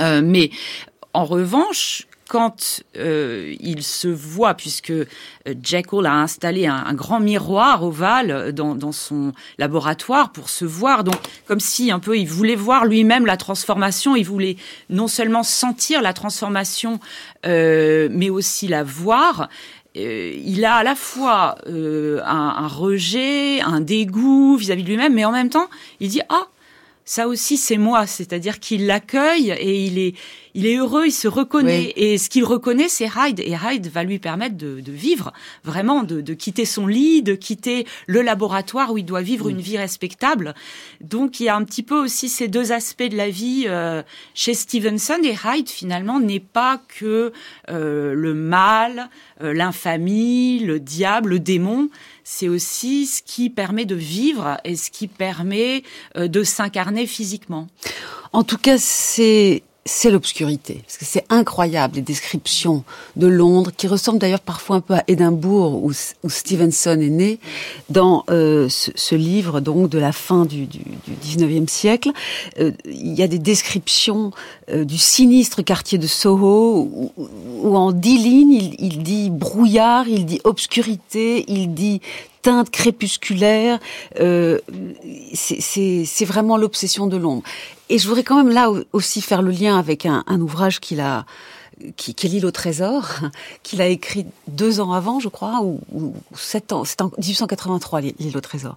Euh, 0.01 0.21
mais 0.23 0.51
en 1.13 1.25
revanche, 1.25 2.07
quand 2.27 2.83
euh, 2.95 3.55
il 3.59 3.81
se 3.81 4.07
voit, 4.07 4.53
puisque 4.53 4.91
euh, 4.91 5.05
Jekyll 5.63 6.05
a 6.05 6.13
installé 6.13 6.67
un, 6.67 6.93
grand 6.93 7.19
miroir 7.19 7.83
ovale 7.83 8.53
dans, 8.53 8.75
dans, 8.75 8.91
son 8.91 9.33
laboratoire 9.57 10.31
pour 10.31 10.49
se 10.49 10.63
voir, 10.63 11.03
donc 11.03 11.15
comme 11.47 11.59
si 11.59 11.91
un 11.91 11.97
peu 11.97 12.17
il 12.19 12.27
voulait 12.27 12.55
voir 12.55 12.85
lui-même 12.85 13.25
la 13.25 13.35
transformation, 13.35 14.15
il 14.15 14.25
voulait 14.25 14.57
non 14.91 15.07
seulement 15.07 15.41
sentir 15.41 16.03
la 16.03 16.13
transformation, 16.13 16.99
mais 17.45 18.29
aussi 18.29 18.67
la 18.67 18.83
voir. 18.83 19.49
Euh, 19.97 20.33
il 20.45 20.65
a 20.65 20.75
à 20.75 20.83
la 20.83 20.95
fois 20.95 21.55
euh, 21.67 22.21
un, 22.23 22.67
rejet, 22.67 23.61
un 23.61 23.81
dégoût 23.81 24.55
vis-à-vis 24.55 24.83
de 24.83 24.89
lui-même, 24.89 25.13
mais 25.13 25.25
en 25.25 25.31
même 25.31 25.49
temps, 25.49 25.67
il 25.99 26.09
dit 26.09 26.21
ah 26.29 26.47
ça 27.09 27.27
aussi 27.27 27.57
c'est 27.57 27.79
moi, 27.79 28.05
c'est-à-dire 28.05 28.59
qu'il 28.59 28.85
l'accueille 28.85 29.49
et 29.49 29.83
il 29.83 29.97
est 29.97 30.13
il 30.53 30.65
est 30.65 30.75
heureux, 30.75 31.05
il 31.05 31.11
se 31.11 31.27
reconnaît. 31.27 31.93
Et 31.95 32.17
ce 32.17 32.29
qu'il 32.29 32.43
reconnaît, 32.43 32.89
c'est 32.89 33.07
Hyde. 33.15 33.39
Et 33.39 33.53
Hyde 33.53 33.87
va 33.87 34.03
lui 34.03 34.19
permettre 34.19 34.57
de, 34.57 34.79
de 34.79 34.91
vivre, 34.91 35.31
vraiment, 35.63 36.03
de, 36.03 36.21
de, 36.21 36.33
quitter 36.33 36.65
son 36.65 36.87
lit, 36.87 37.21
de 37.21 37.35
quitter 37.35 37.85
le 38.07 38.21
laboratoire 38.21 38.91
où 38.91 38.97
il 38.97 39.05
doit 39.05 39.21
vivre 39.21 39.49
une 39.49 39.61
vie 39.61 39.77
respectable. 39.77 40.55
Donc 41.01 41.39
il 41.39 41.45
y 41.45 41.49
a 41.49 41.55
un 41.55 41.63
petit 41.63 41.83
peu 41.83 41.95
aussi 41.95 42.29
ces 42.29 42.47
deux 42.47 42.71
aspects 42.71 43.03
de 43.03 43.17
la 43.17 43.29
vie 43.29 43.65
euh, 43.67 44.01
chez 44.33 44.53
Stevenson. 44.53 45.19
Et 45.23 45.35
Hyde, 45.45 45.69
finalement, 45.69 46.19
n'est 46.19 46.39
pas 46.39 46.81
que 46.99 47.31
euh, 47.69 48.13
le 48.13 48.33
mal, 48.33 49.09
euh, 49.41 49.53
l'infamie, 49.53 50.59
le 50.59 50.79
diable, 50.79 51.29
le 51.29 51.39
démon 51.39 51.89
c'est 52.31 52.47
aussi 52.47 53.07
ce 53.07 53.23
qui 53.23 53.49
permet 53.49 53.85
de 53.85 53.95
vivre 53.95 54.59
et 54.63 54.75
ce 54.75 54.91
qui 54.91 55.07
permet 55.07 55.81
euh, 56.15 56.27
de 56.27 56.43
s'incarner 56.43 57.07
physiquement. 57.07 57.67
En 58.33 58.43
tout 58.43 58.59
cas, 58.59 58.77
c'est 58.77 59.63
c'est 59.89 60.11
l'obscurité. 60.11 60.81
Parce 60.85 60.97
que 60.97 61.05
c'est 61.05 61.25
incroyable, 61.29 61.95
les 61.95 62.01
descriptions 62.01 62.83
de 63.15 63.25
Londres, 63.25 63.71
qui 63.75 63.87
ressemblent 63.87 64.19
d'ailleurs 64.19 64.39
parfois 64.39 64.77
un 64.77 64.81
peu 64.81 64.93
à 64.93 65.03
Édimbourg, 65.07 65.83
où, 65.83 65.91
Stevenson 66.29 66.99
est 67.01 67.09
né, 67.09 67.39
dans 67.89 68.23
euh, 68.29 68.69
ce, 68.69 69.15
livre 69.15 69.61
donc 69.61 69.89
de 69.89 69.97
la 69.97 70.11
fin 70.11 70.45
du, 70.45 70.67
du, 70.67 70.79
19e 71.23 71.67
siècle. 71.67 72.11
Euh, 72.59 72.71
il 72.85 73.15
y 73.15 73.23
a 73.23 73.27
des 73.27 73.39
descriptions 73.39 74.31
euh, 74.69 74.85
du 74.85 74.97
sinistre 74.97 75.63
quartier 75.63 75.97
de 75.97 76.07
Soho, 76.07 77.11
où, 77.17 77.75
en 77.75 77.91
dix 77.91 78.19
lignes, 78.19 78.53
il, 78.53 78.75
il 78.77 79.03
dit 79.03 79.31
brouillard, 79.31 80.07
il 80.07 80.25
dit 80.25 80.39
obscurité, 80.43 81.45
il 81.47 81.73
dit 81.73 81.99
teinte 82.41 82.69
crépusculaire. 82.69 83.79
Euh, 84.19 84.59
c'est 85.33 86.25
vraiment 86.25 86.57
l'obsession 86.57 87.07
de 87.07 87.17
l'ombre. 87.17 87.43
Et 87.89 87.97
je 87.97 88.07
voudrais 88.07 88.23
quand 88.23 88.37
même 88.37 88.53
là 88.53 88.69
aussi 88.93 89.21
faire 89.21 89.41
le 89.41 89.51
lien 89.51 89.77
avec 89.77 90.05
un, 90.05 90.23
un 90.27 90.39
ouvrage 90.41 90.79
qu'il 90.79 90.99
a 91.01 91.25
qui, 91.95 92.13
qui 92.13 92.27
est 92.27 92.29
l'île 92.29 92.45
au 92.45 92.51
trésor, 92.51 93.07
qu'il 93.63 93.81
a 93.81 93.87
écrit 93.87 94.25
deux 94.47 94.79
ans 94.79 94.93
avant, 94.93 95.19
je 95.19 95.29
crois, 95.29 95.61
ou, 95.63 95.79
ou 95.93 96.13
sept 96.35 96.73
ans. 96.73 96.83
C'est 96.85 97.01
en 97.01 97.11
1883, 97.17 98.01
l'île 98.01 98.37
au 98.37 98.41
trésor. 98.41 98.75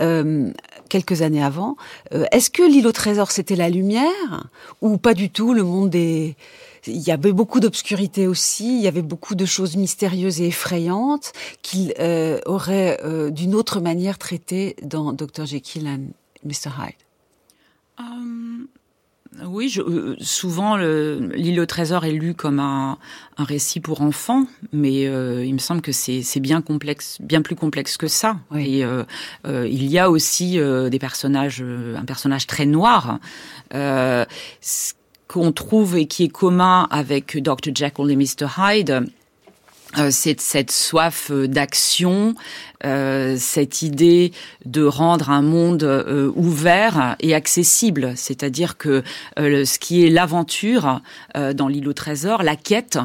Euh, 0.00 0.50
quelques 0.88 1.22
années 1.22 1.42
avant. 1.42 1.76
Euh, 2.12 2.24
Est-ce 2.32 2.50
que 2.50 2.62
l'île 2.62 2.86
au 2.86 2.92
trésor, 2.92 3.30
c'était 3.30 3.56
la 3.56 3.68
lumière 3.68 4.44
ou 4.80 4.98
pas 4.98 5.14
du 5.14 5.30
tout 5.30 5.54
le 5.54 5.62
monde 5.62 5.90
des 5.90 6.36
il 6.86 7.00
y 7.00 7.10
avait 7.10 7.32
beaucoup 7.32 7.60
d'obscurité 7.60 8.26
aussi, 8.26 8.76
il 8.76 8.82
y 8.82 8.88
avait 8.88 9.02
beaucoup 9.02 9.34
de 9.34 9.44
choses 9.44 9.76
mystérieuses 9.76 10.40
et 10.40 10.48
effrayantes 10.48 11.32
qu'il 11.62 11.94
euh, 11.98 12.38
aurait 12.46 13.00
euh, 13.04 13.30
d'une 13.30 13.54
autre 13.54 13.80
manière 13.80 14.18
traité 14.18 14.76
dans 14.82 15.12
Dr 15.12 15.46
Jekyll 15.46 15.88
and 15.88 16.06
Mr 16.44 16.70
Hyde. 16.78 16.94
Um, 17.98 18.68
oui, 19.42 19.68
je, 19.68 19.82
euh, 19.82 20.16
souvent 20.20 20.76
l'île 20.76 21.60
au 21.60 21.66
trésor 21.66 22.04
est 22.04 22.12
lu 22.12 22.34
comme 22.34 22.60
un, 22.60 22.98
un 23.36 23.44
récit 23.44 23.80
pour 23.80 24.00
enfants, 24.00 24.46
mais 24.72 25.06
euh, 25.06 25.44
il 25.44 25.54
me 25.54 25.58
semble 25.58 25.80
que 25.80 25.92
c'est 25.92 26.40
bien 26.40 26.62
complexe, 26.62 27.18
bien 27.20 27.42
plus 27.42 27.56
complexe 27.56 27.96
que 27.96 28.06
ça. 28.06 28.36
Oui. 28.50 28.78
Et 28.78 28.84
euh, 28.84 29.04
il 29.44 29.86
y 29.86 29.98
a 29.98 30.10
aussi 30.10 30.58
des 30.58 30.98
personnages, 30.98 31.62
un 31.62 32.04
personnage 32.04 32.46
très 32.46 32.66
noir. 32.66 33.18
ce 33.72 34.94
qu'on 35.34 35.50
trouve 35.50 35.96
et 35.96 36.06
qui 36.06 36.24
est 36.24 36.28
commun 36.28 36.86
avec 36.92 37.36
Dr 37.42 37.74
Jekyll 37.74 38.08
et 38.08 38.14
Mr 38.14 38.46
Hyde, 38.56 39.04
euh, 39.98 40.08
c'est 40.12 40.40
cette 40.40 40.70
soif 40.70 41.32
euh, 41.32 41.48
d'action, 41.48 42.36
euh, 42.84 43.36
cette 43.38 43.82
idée 43.82 44.32
de 44.64 44.84
rendre 44.84 45.30
un 45.30 45.42
monde 45.42 46.32
ouvert 46.36 47.16
et 47.20 47.34
accessible, 47.34 48.12
c'est-à-dire 48.16 48.76
que 48.76 49.02
ce 49.36 49.78
qui 49.78 50.04
est 50.04 50.10
l'aventure 50.10 51.00
dans 51.34 51.68
l'île 51.68 51.88
au 51.88 51.92
trésor, 51.92 52.42
la 52.42 52.56
quête, 52.56 52.98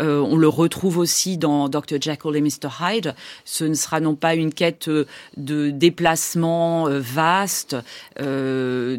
on 0.00 0.36
le 0.36 0.48
retrouve 0.48 0.98
aussi 0.98 1.38
dans 1.38 1.68
Dr 1.68 2.00
Jekyll 2.00 2.36
et 2.36 2.40
Mr 2.40 2.68
Hyde. 2.80 3.14
Ce 3.44 3.64
ne 3.64 3.74
sera 3.74 4.00
non 4.00 4.14
pas 4.14 4.34
une 4.34 4.52
quête 4.52 4.88
de 5.36 5.70
déplacement 5.70 6.88
vaste, 6.88 7.76
de 8.18 8.98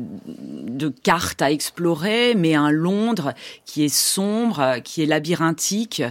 cartes 1.03 1.41
à 1.41 1.51
explorer, 1.51 2.35
mais 2.35 2.55
un 2.55 2.71
Londres 2.71 3.33
qui 3.65 3.83
est 3.83 3.93
sombre, 3.93 4.77
qui 4.83 5.03
est 5.03 5.07
labyrinthique, 5.07 6.03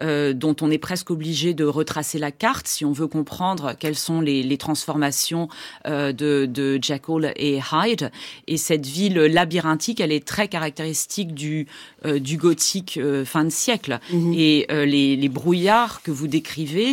dont 0.00 0.56
on 0.60 0.70
est 0.70 0.78
presque 0.78 1.10
obligé 1.10 1.54
de 1.54 1.64
retracer 1.64 2.18
la 2.18 2.30
carte 2.30 2.66
si 2.66 2.84
on 2.84 2.92
veut 2.92 3.06
comprendre 3.06 3.69
quelles 3.78 3.96
sont 3.96 4.20
les, 4.20 4.58
transformations 4.58 5.48
euh, 5.86 6.12
de, 6.12 6.46
de, 6.46 6.78
Jekyll 6.82 7.32
et 7.36 7.60
Hyde. 7.72 8.10
Et 8.46 8.56
cette 8.56 8.86
ville 8.86 9.14
labyrinthique, 9.14 10.00
elle 10.00 10.12
est 10.12 10.26
très 10.26 10.48
caractéristique 10.48 11.34
du, 11.34 11.66
du 12.04 12.36
gothique 12.36 12.98
euh, 12.98 13.24
fin 13.24 13.44
de 13.44 13.50
siècle. 13.50 13.98
Mhm. 14.12 14.34
Et 14.34 14.66
les, 14.70 15.16
les, 15.16 15.28
brouillards 15.28 16.02
que 16.02 16.10
vous 16.10 16.26
décrivez, 16.26 16.92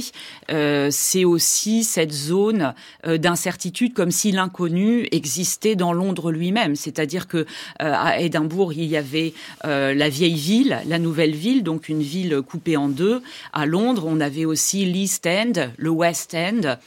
c'est 0.90 1.26
aussi 1.26 1.84
cette 1.84 2.12
zone 2.12 2.74
d'incertitude, 3.06 3.94
comme 3.94 4.12
si 4.12 4.32
l'inconnu 4.32 5.08
existait 5.12 5.76
dans 5.76 5.94
Londres 5.94 6.32
lui-même. 6.32 6.76
C'est-à-dire 6.76 7.28
que 7.28 7.46
à 7.80 8.20
Édimbourg, 8.20 8.74
il 8.74 8.86
y 8.86 8.98
avait 8.98 9.34
la 9.64 10.10
vieille 10.10 10.36
ville, 10.36 10.80
la 10.88 11.00
nouvelle 11.00 11.36
ville, 11.36 11.64
donc 11.64 11.90
une 11.90 12.02
ville 12.02 12.42
coupée 12.42 12.78
en 12.78 12.90
deux. 12.90 13.22
À 13.54 13.66
Londres, 13.66 14.06
on 14.08 14.20
avait 14.20 14.46
aussi 14.46 14.86
l'East 14.86 15.26
End, 15.26 15.70
le 15.78 15.90
West 15.90 16.36
End, 16.36 16.78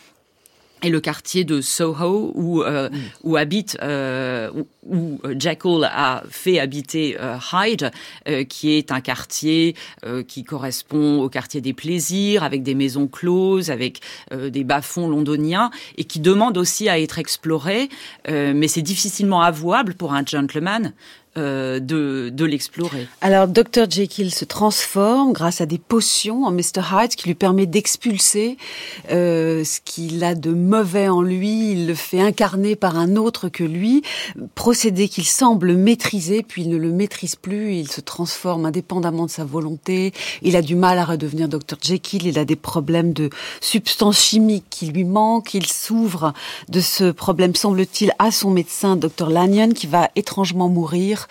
et 0.82 0.90
le 0.90 1.00
quartier 1.00 1.44
de 1.44 1.60
Soho 1.60 2.32
où 2.34 2.62
euh, 2.62 2.88
mm. 2.90 2.96
où 3.24 3.36
habite 3.36 3.76
euh, 3.82 4.50
où, 4.86 5.20
Jekyll 5.38 5.84
a 5.84 6.22
fait 6.30 6.58
habiter 6.58 7.16
euh, 7.20 7.36
Hyde 7.52 7.90
qui 8.48 8.72
est 8.72 8.92
un 8.92 9.00
quartier 9.00 9.74
qui 10.26 10.44
correspond 10.44 11.20
au 11.20 11.28
quartier 11.28 11.60
des 11.60 11.72
plaisirs 11.72 12.42
avec 12.42 12.62
des 12.62 12.74
maisons 12.74 13.06
closes 13.06 13.70
avec 13.70 14.00
des 14.32 14.64
bas-fonds 14.64 15.08
londoniens 15.08 15.70
et 15.96 16.04
qui 16.04 16.20
demande 16.20 16.56
aussi 16.56 16.88
à 16.88 16.98
être 16.98 17.18
exploré 17.18 17.88
mais 18.28 18.68
c'est 18.68 18.82
difficilement 18.82 19.42
avouable 19.42 19.94
pour 19.94 20.12
un 20.12 20.24
gentleman 20.24 20.92
euh, 21.38 21.78
de, 21.78 22.28
de 22.32 22.44
l'explorer. 22.44 23.06
Alors, 23.20 23.46
Dr. 23.46 23.88
Jekyll 23.88 24.34
se 24.34 24.44
transforme 24.44 25.32
grâce 25.32 25.60
à 25.60 25.66
des 25.66 25.78
potions 25.78 26.42
en 26.42 26.50
Mr. 26.50 26.82
Hyde, 26.92 27.14
qui 27.14 27.28
lui 27.28 27.36
permet 27.36 27.66
d'expulser 27.66 28.56
euh, 29.12 29.62
ce 29.62 29.78
qu'il 29.84 30.24
a 30.24 30.34
de 30.34 30.50
mauvais 30.50 31.06
en 31.06 31.22
lui. 31.22 31.70
Il 31.70 31.86
le 31.86 31.94
fait 31.94 32.20
incarner 32.20 32.74
par 32.74 32.98
un 32.98 33.14
autre 33.14 33.48
que 33.48 33.62
lui. 33.62 34.02
Procédé 34.70 35.08
qu'il 35.08 35.24
semble 35.24 35.74
maîtriser, 35.74 36.44
puis 36.44 36.62
il 36.62 36.68
ne 36.68 36.76
le 36.76 36.92
maîtrise 36.92 37.34
plus. 37.34 37.74
Il 37.74 37.90
se 37.90 38.00
transforme 38.00 38.66
indépendamment 38.66 39.26
de 39.26 39.30
sa 39.30 39.44
volonté. 39.44 40.12
Il 40.42 40.54
a 40.54 40.62
du 40.62 40.76
mal 40.76 40.96
à 40.98 41.04
redevenir 41.04 41.48
Dr. 41.48 41.74
Jekyll. 41.82 42.24
Il 42.24 42.38
a 42.38 42.44
des 42.44 42.54
problèmes 42.54 43.12
de 43.12 43.30
substances 43.60 44.20
chimiques 44.20 44.66
qui 44.70 44.86
lui 44.86 45.02
manquent. 45.02 45.54
Il 45.54 45.66
s'ouvre 45.66 46.34
de 46.68 46.78
ce 46.78 47.10
problème, 47.10 47.56
semble-t-il, 47.56 48.12
à 48.20 48.30
son 48.30 48.52
médecin, 48.52 48.94
Dr. 48.94 49.28
Lanyon, 49.28 49.70
qui 49.70 49.88
va 49.88 50.08
étrangement 50.14 50.68
mourir 50.68 51.26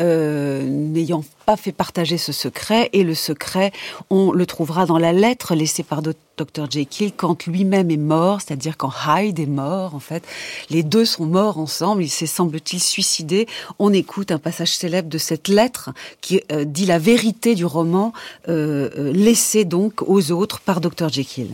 euh, 0.00 0.64
n'ayant 0.64 1.22
fait 1.56 1.72
partager 1.72 2.18
ce 2.18 2.32
secret. 2.32 2.90
Et 2.92 3.04
le 3.04 3.14
secret, 3.14 3.72
on 4.10 4.32
le 4.32 4.46
trouvera 4.46 4.86
dans 4.86 4.98
la 4.98 5.12
lettre 5.12 5.54
laissée 5.54 5.82
par 5.82 6.02
Dr. 6.02 6.70
Jekyll 6.70 7.12
quand 7.16 7.46
lui-même 7.46 7.90
est 7.90 7.96
mort, 7.96 8.40
c'est-à-dire 8.40 8.76
quand 8.76 8.92
Hyde 9.06 9.38
est 9.38 9.46
mort, 9.46 9.94
en 9.94 10.00
fait. 10.00 10.24
Les 10.70 10.82
deux 10.82 11.04
sont 11.04 11.26
morts 11.26 11.58
ensemble. 11.58 12.02
Il 12.02 12.08
s'est, 12.08 12.26
semble-t-il, 12.26 12.80
suicidé. 12.80 13.46
On 13.78 13.92
écoute 13.92 14.30
un 14.30 14.38
passage 14.38 14.74
célèbre 14.74 15.08
de 15.08 15.18
cette 15.18 15.48
lettre 15.48 15.90
qui 16.20 16.40
euh, 16.52 16.64
dit 16.64 16.86
la 16.86 16.98
vérité 16.98 17.54
du 17.54 17.64
roman 17.64 18.12
euh, 18.48 19.12
laissé 19.12 19.64
donc 19.64 20.02
aux 20.02 20.32
autres 20.32 20.60
par 20.60 20.80
Dr. 20.80 21.08
Jekyll. 21.08 21.50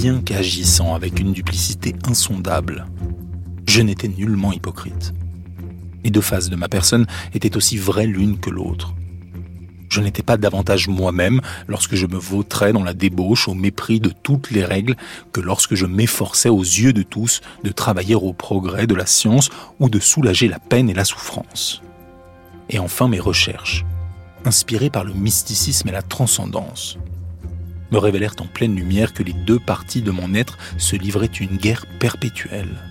bien 0.00 0.22
qu'agissant 0.22 0.94
avec 0.94 1.20
une 1.20 1.34
duplicité 1.34 1.94
insondable, 2.08 2.86
je 3.70 3.82
n'étais 3.82 4.08
nullement 4.08 4.52
hypocrite. 4.52 5.14
Les 6.02 6.10
deux 6.10 6.20
faces 6.20 6.50
de 6.50 6.56
ma 6.56 6.68
personne 6.68 7.06
étaient 7.34 7.56
aussi 7.56 7.76
vraies 7.78 8.08
l'une 8.08 8.40
que 8.40 8.50
l'autre. 8.50 8.94
Je 9.88 10.00
n'étais 10.00 10.24
pas 10.24 10.36
davantage 10.36 10.88
moi-même 10.88 11.40
lorsque 11.68 11.94
je 11.94 12.06
me 12.06 12.16
vautrais 12.16 12.72
dans 12.72 12.82
la 12.82 12.94
débauche 12.94 13.46
au 13.46 13.54
mépris 13.54 14.00
de 14.00 14.10
toutes 14.10 14.50
les 14.50 14.64
règles 14.64 14.96
que 15.32 15.40
lorsque 15.40 15.76
je 15.76 15.86
m'efforçais 15.86 16.48
aux 16.48 16.62
yeux 16.62 16.92
de 16.92 17.02
tous 17.02 17.42
de 17.62 17.70
travailler 17.70 18.16
au 18.16 18.32
progrès 18.32 18.88
de 18.88 18.94
la 18.96 19.06
science 19.06 19.50
ou 19.78 19.88
de 19.88 20.00
soulager 20.00 20.48
la 20.48 20.58
peine 20.58 20.90
et 20.90 20.94
la 20.94 21.04
souffrance. 21.04 21.80
Et 22.70 22.80
enfin 22.80 23.06
mes 23.06 23.20
recherches, 23.20 23.84
inspirées 24.44 24.90
par 24.90 25.04
le 25.04 25.14
mysticisme 25.14 25.88
et 25.88 25.92
la 25.92 26.02
transcendance, 26.02 26.98
me 27.92 27.98
révélèrent 27.98 28.36
en 28.40 28.46
pleine 28.46 28.74
lumière 28.74 29.14
que 29.14 29.22
les 29.22 29.32
deux 29.32 29.60
parties 29.60 30.02
de 30.02 30.10
mon 30.10 30.34
être 30.34 30.58
se 30.76 30.96
livraient 30.96 31.26
une 31.26 31.56
guerre 31.56 31.86
perpétuelle. 32.00 32.89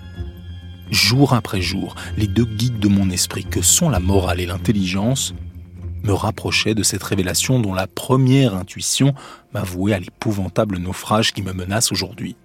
Jour 0.91 1.34
après 1.34 1.62
jour, 1.62 1.95
les 2.17 2.28
deux 2.28 2.45
guides 2.45 2.80
de 2.80 2.88
mon 2.88 3.10
esprit, 3.12 3.45
que 3.45 3.62
sont 3.62 3.89
la 3.89 3.99
morale 3.99 4.39
et 4.39 4.47
l'intelligence, 4.47 5.36
me 6.04 6.13
rapprochaient 6.13 6.73
de 6.73 6.84
cette 6.84 7.04
révélation 7.04 7.60
dont 7.60 7.73
la 7.73 7.86
première 7.86 8.56
intuition 8.56 9.13
m'avouait 9.54 9.93
à 9.93 9.99
l'épouvantable 9.99 10.78
naufrage 10.78 11.32
qui 11.34 11.43
me 11.43 11.54
menace 11.54 11.91
aujourd'hui. 11.91 12.36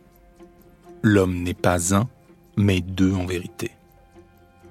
L'homme 1.02 1.42
n'est 1.42 1.54
pas 1.54 1.94
un, 1.94 2.08
mais 2.56 2.80
deux 2.80 3.14
en 3.14 3.24
vérité. 3.24 3.70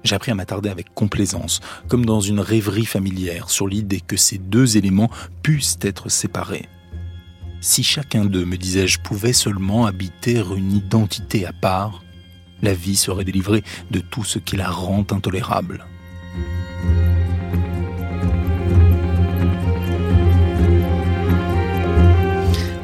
J'appris 0.04 0.30
à 0.30 0.34
m'attarder 0.34 0.68
avec 0.68 0.92
complaisance, 0.94 1.60
comme 1.88 2.04
dans 2.04 2.20
une 2.20 2.40
rêverie 2.40 2.84
familière, 2.84 3.50
sur 3.50 3.66
l'idée 3.66 4.00
que 4.00 4.16
ces 4.16 4.38
deux 4.38 4.76
éléments 4.76 5.10
puissent 5.42 5.78
être 5.80 6.10
séparés. 6.10 6.68
Si 7.60 7.82
chacun 7.82 8.26
d'eux, 8.26 8.44
me 8.44 8.58
disais-je, 8.58 9.00
pouvait 9.00 9.32
seulement 9.32 9.86
habiter 9.86 10.42
une 10.54 10.72
identité 10.72 11.46
à 11.46 11.52
part, 11.52 12.03
la 12.64 12.74
vie 12.74 12.96
serait 12.96 13.24
délivrée 13.24 13.62
de 13.90 14.00
tout 14.00 14.24
ce 14.24 14.38
qui 14.38 14.56
la 14.56 14.70
rend 14.70 15.06
intolérable. 15.12 15.86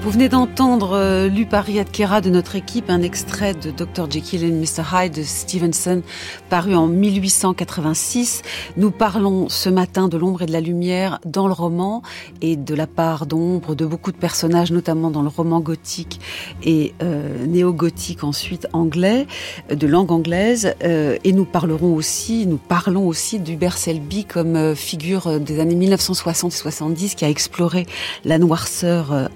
Vous 0.02 0.10
venez 0.10 0.30
d'entendre, 0.30 0.92
euh, 0.94 1.28
lu 1.28 1.44
par 1.44 1.66
Kera 1.92 2.22
de 2.22 2.30
notre 2.30 2.56
équipe, 2.56 2.88
un 2.88 3.02
extrait 3.02 3.52
de 3.52 3.70
Dr. 3.70 4.10
Jekyll 4.10 4.44
and 4.46 4.56
Mr. 4.56 4.82
Hyde 4.94 5.14
de 5.14 5.22
Stevenson, 5.22 6.00
paru 6.48 6.74
en 6.74 6.86
1886. 6.86 8.40
Nous 8.78 8.90
parlons 8.92 9.50
ce 9.50 9.68
matin 9.68 10.08
de 10.08 10.16
l'ombre 10.16 10.40
et 10.40 10.46
de 10.46 10.52
la 10.52 10.62
lumière 10.62 11.20
dans 11.26 11.46
le 11.46 11.52
roman 11.52 12.02
et 12.40 12.56
de 12.56 12.74
la 12.74 12.86
part 12.86 13.26
d'ombre 13.26 13.74
de 13.74 13.84
beaucoup 13.84 14.10
de 14.10 14.16
personnages, 14.16 14.72
notamment 14.72 15.10
dans 15.10 15.20
le 15.20 15.28
roman 15.28 15.60
gothique 15.60 16.18
et 16.62 16.94
euh, 17.02 17.44
néo-gothique 17.46 18.24
ensuite 18.24 18.68
anglais, 18.72 19.26
de 19.70 19.86
langue 19.86 20.12
anglaise. 20.12 20.74
Euh, 20.82 21.18
et 21.24 21.34
nous 21.34 21.44
parlerons 21.44 21.94
aussi, 21.94 22.46
nous 22.46 22.56
parlons 22.56 23.06
aussi 23.06 23.38
d'Hubert 23.38 23.76
Selby 23.76 24.24
comme 24.24 24.56
euh, 24.56 24.74
figure 24.74 25.38
des 25.38 25.60
années 25.60 25.74
1960 25.74 26.52
70 26.52 27.16
qui 27.16 27.26
a 27.26 27.28
exploré 27.28 27.84
la 28.24 28.38
noirceur 28.38 29.12
euh, 29.12 29.26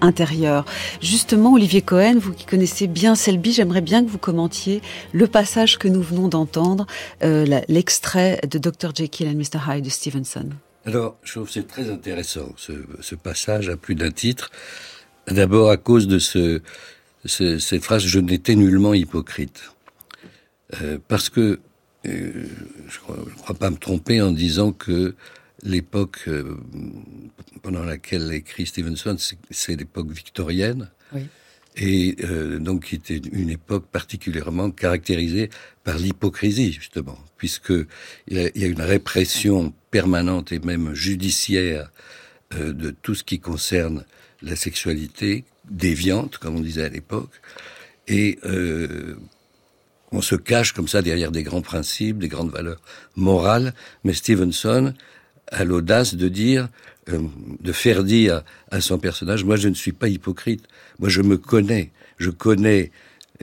Justement, 1.01 1.55
Olivier 1.55 1.83
Cohen, 1.83 2.17
vous 2.19 2.33
qui 2.33 2.45
connaissez 2.45 2.87
bien 2.87 3.15
Selby, 3.15 3.53
j'aimerais 3.53 3.81
bien 3.81 4.05
que 4.05 4.11
vous 4.11 4.19
commentiez 4.19 4.83
le 5.13 5.27
passage 5.27 5.79
que 5.79 5.89
nous 5.89 6.03
venons 6.03 6.29
d'entendre, 6.29 6.87
euh, 7.23 7.61
l'extrait 7.69 8.41
de 8.49 8.59
Dr. 8.59 8.95
Jekyll 8.95 9.29
and 9.29 9.35
Mr. 9.35 9.61
Hyde 9.69 9.85
de 9.85 9.91
Stevenson. 9.91 10.51
Alors, 10.87 11.17
je 11.23 11.33
trouve 11.33 11.51
c'est 11.51 11.67
très 11.67 11.91
intéressant 11.91 12.53
ce, 12.57 13.15
passage 13.15 13.69
à 13.71 13.77
plus 13.77 13.95
d'un 13.95 14.11
titre. 14.11 14.51
D'abord 15.29 15.71
à 15.71 15.79
cause 15.79 16.07
de 16.07 16.19
ce, 16.19 16.61
cette 17.25 17.83
phrase 17.83 18.03
"je 18.03 18.21
n'étais 18.21 18.55
nullement 18.55 18.93
hypocrite", 18.93 19.73
euh, 20.83 20.99
parce 21.09 21.31
que 21.31 21.61
euh, 22.07 22.47
je 22.87 22.99
ne 23.13 23.35
crois, 23.37 23.55
pas 23.55 23.71
me 23.71 23.77
tromper 23.77 24.21
en 24.21 24.31
disant 24.31 24.73
que 24.73 25.15
l'époque 25.65 26.25
euh, 26.29 26.57
pendant 27.63 27.83
laquelle 27.83 28.33
écrit 28.33 28.67
Stevenson, 28.67 29.17
c'est 29.51 29.77
l'époque 29.77 30.11
victorienne. 30.11 30.91
Et 31.77 32.17
euh, 32.23 32.61
donc, 32.61 32.85
qui 32.85 32.95
était 32.95 33.17
une 33.17 33.51
époque 33.51 33.87
particulièrement 33.91 34.71
caractérisée 34.71 35.51
par 35.83 35.99
l'hypocrisie, 35.99 36.73
justement, 36.73 37.19
puisque 37.37 37.73
il 38.29 38.39
y, 38.55 38.65
a, 38.65 38.67
une 38.67 38.81
répression 38.81 39.73
permanente 39.91 40.53
et 40.53 40.61
même 40.61 40.95
judiciaire 40.95 41.91
euh, 42.55 42.73
de 42.73 42.91
tout 42.91 43.17
ce 43.17 43.25
qui 43.25 43.41
concerne 43.41 44.05
la 44.43 44.55
sexualité 44.55 45.45
déviante, 45.69 46.39
comme 46.39 46.57
on 46.57 46.61
disait 46.61 46.85
à 46.85 46.89
l'époque, 46.91 47.41
et 48.07 48.39
on 50.13 50.21
se 50.21 50.37
cache 50.37 50.73
comme 50.73 50.89
ça 50.89 51.03
derrière 51.03 51.33
des 51.33 51.43
grands 51.43 51.63
principes, 51.63 52.19
des 52.19 52.29
grandes 52.29 52.53
valeurs 52.53 52.81
morales. 53.17 53.75
Mais 54.05 54.13
Stevenson 54.13 54.95
a 55.49 55.65
l'audace 55.65 56.15
de 56.15 56.29
dire, 56.29 56.69
euh, 57.09 57.21
de 57.61 57.73
faire 57.73 58.05
dire 58.05 58.43
à 58.71 58.81
son 58.81 58.99
personnage, 58.99 59.45
moi 59.45 59.57
je 59.57 59.69
ne 59.69 59.75
suis 59.75 59.93
pas 59.93 60.09
hypocrite, 60.09 60.67
moi 60.99 61.09
je 61.09 61.23
me 61.23 61.37
connais, 61.37 61.91
je 62.19 62.31
connais 62.31 62.91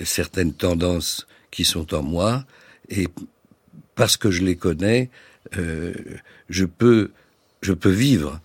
certaines 0.04 0.54
tendances 0.54 1.28
qui 1.52 1.66
sont 1.66 1.94
en 1.94 2.02
moi, 2.02 2.46
et 2.90 3.08
parce 3.96 4.18
que 4.18 4.32
je 4.32 4.44
les 4.44 4.56
connais, 4.56 5.10
euh, 5.58 5.94
je 6.50 6.66
peux, 6.66 7.12
je 7.62 7.74
peux 7.74 7.90
vivre 7.90 8.40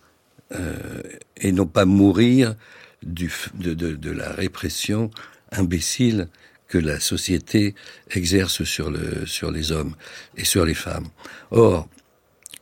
euh, 0.53 1.03
et 1.37 1.53
non 1.53 1.66
pas 1.66 1.85
mourir 1.85 2.55
du, 3.03 3.33
de, 3.55 3.75
de, 3.75 3.92
de, 3.92 4.11
la 4.11 4.31
répression 4.33 5.11
imbécile 5.53 6.29
que 6.69 6.79
la 6.79 6.99
société 6.99 7.75
exerce 8.11 8.64
sur, 8.64 8.90
le, 8.90 9.27
sur 9.27 9.51
les 9.51 9.73
hommes 9.73 9.95
et 10.37 10.45
sur 10.45 10.64
les 10.64 10.75
femmes. 10.75 11.09
Or, 11.51 11.88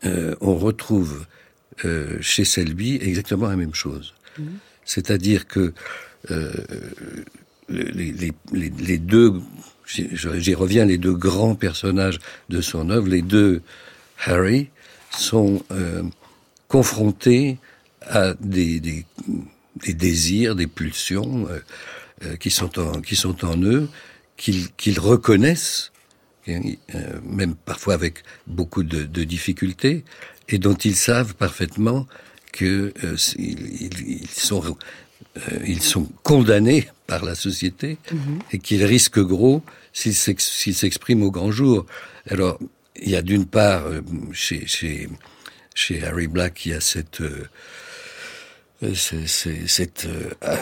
euh, 0.06 0.34
on 0.40 0.54
retrouve 0.56 1.26
euh, 1.84 2.18
chez 2.20 2.44
Selby 2.44 2.98
exactement 3.00 3.48
la 3.48 3.56
même 3.56 3.74
chose. 3.74 4.14
Mmh. 4.38 4.42
C'est-à-dire 4.84 5.46
que 5.46 5.72
euh, 6.30 6.52
les, 7.68 8.12
les, 8.12 8.32
les, 8.52 8.70
les, 8.70 8.98
deux, 8.98 9.40
j'y 9.86 10.54
reviens, 10.54 10.84
les 10.84 10.98
deux 10.98 11.14
grands 11.14 11.54
personnages 11.54 12.18
de 12.48 12.60
son 12.60 12.90
œuvre, 12.90 13.08
les 13.08 13.22
deux 13.22 13.62
Harry, 14.26 14.68
sont 15.10 15.62
euh, 15.70 16.02
confrontés 16.68 17.58
à 18.02 18.34
des, 18.34 18.80
des, 18.80 19.06
des, 19.84 19.94
désirs, 19.94 20.54
des 20.54 20.66
pulsions 20.66 21.46
euh, 21.48 21.60
euh, 22.24 22.36
qui, 22.36 22.50
sont 22.50 22.78
en, 22.78 23.00
qui 23.00 23.16
sont 23.16 23.44
en 23.44 23.60
eux, 23.62 23.88
qu'ils 24.36 24.98
reconnaissent, 24.98 25.92
même 26.46 27.54
parfois 27.54 27.94
avec 27.94 28.22
beaucoup 28.46 28.82
de, 28.82 29.04
de, 29.04 29.24
difficultés, 29.24 30.04
et 30.48 30.58
dont 30.58 30.74
ils 30.74 30.96
savent 30.96 31.34
parfaitement 31.34 32.06
que 32.52 32.92
euh, 33.02 33.16
ils, 33.38 34.28
sont 34.28 34.62
euh, 35.36 35.40
ils 35.66 35.82
sont 35.82 36.06
condamnés 36.22 36.88
par 37.06 37.24
la 37.24 37.34
société 37.34 37.98
-hmm. 38.10 38.40
et 38.52 38.58
qu'ils 38.58 38.84
risquent 38.84 39.24
gros 39.34 39.62
s'ils 39.92 40.74
s'expriment 40.74 41.22
au 41.22 41.30
grand 41.30 41.52
jour. 41.52 41.86
Alors, 42.28 42.58
il 42.96 43.10
y 43.10 43.16
a 43.16 43.22
d'une 43.22 43.46
part, 43.46 43.82
euh, 43.86 44.00
chez, 44.32 44.66
chez, 44.66 45.08
chez 45.74 46.04
Harry 46.04 46.28
Black, 46.28 46.66
il 46.66 46.72
y 46.72 46.74
a 46.74 46.80
cette, 46.80 47.22
euh, 48.84 48.94
cette 49.66 50.06
euh, 50.06 50.56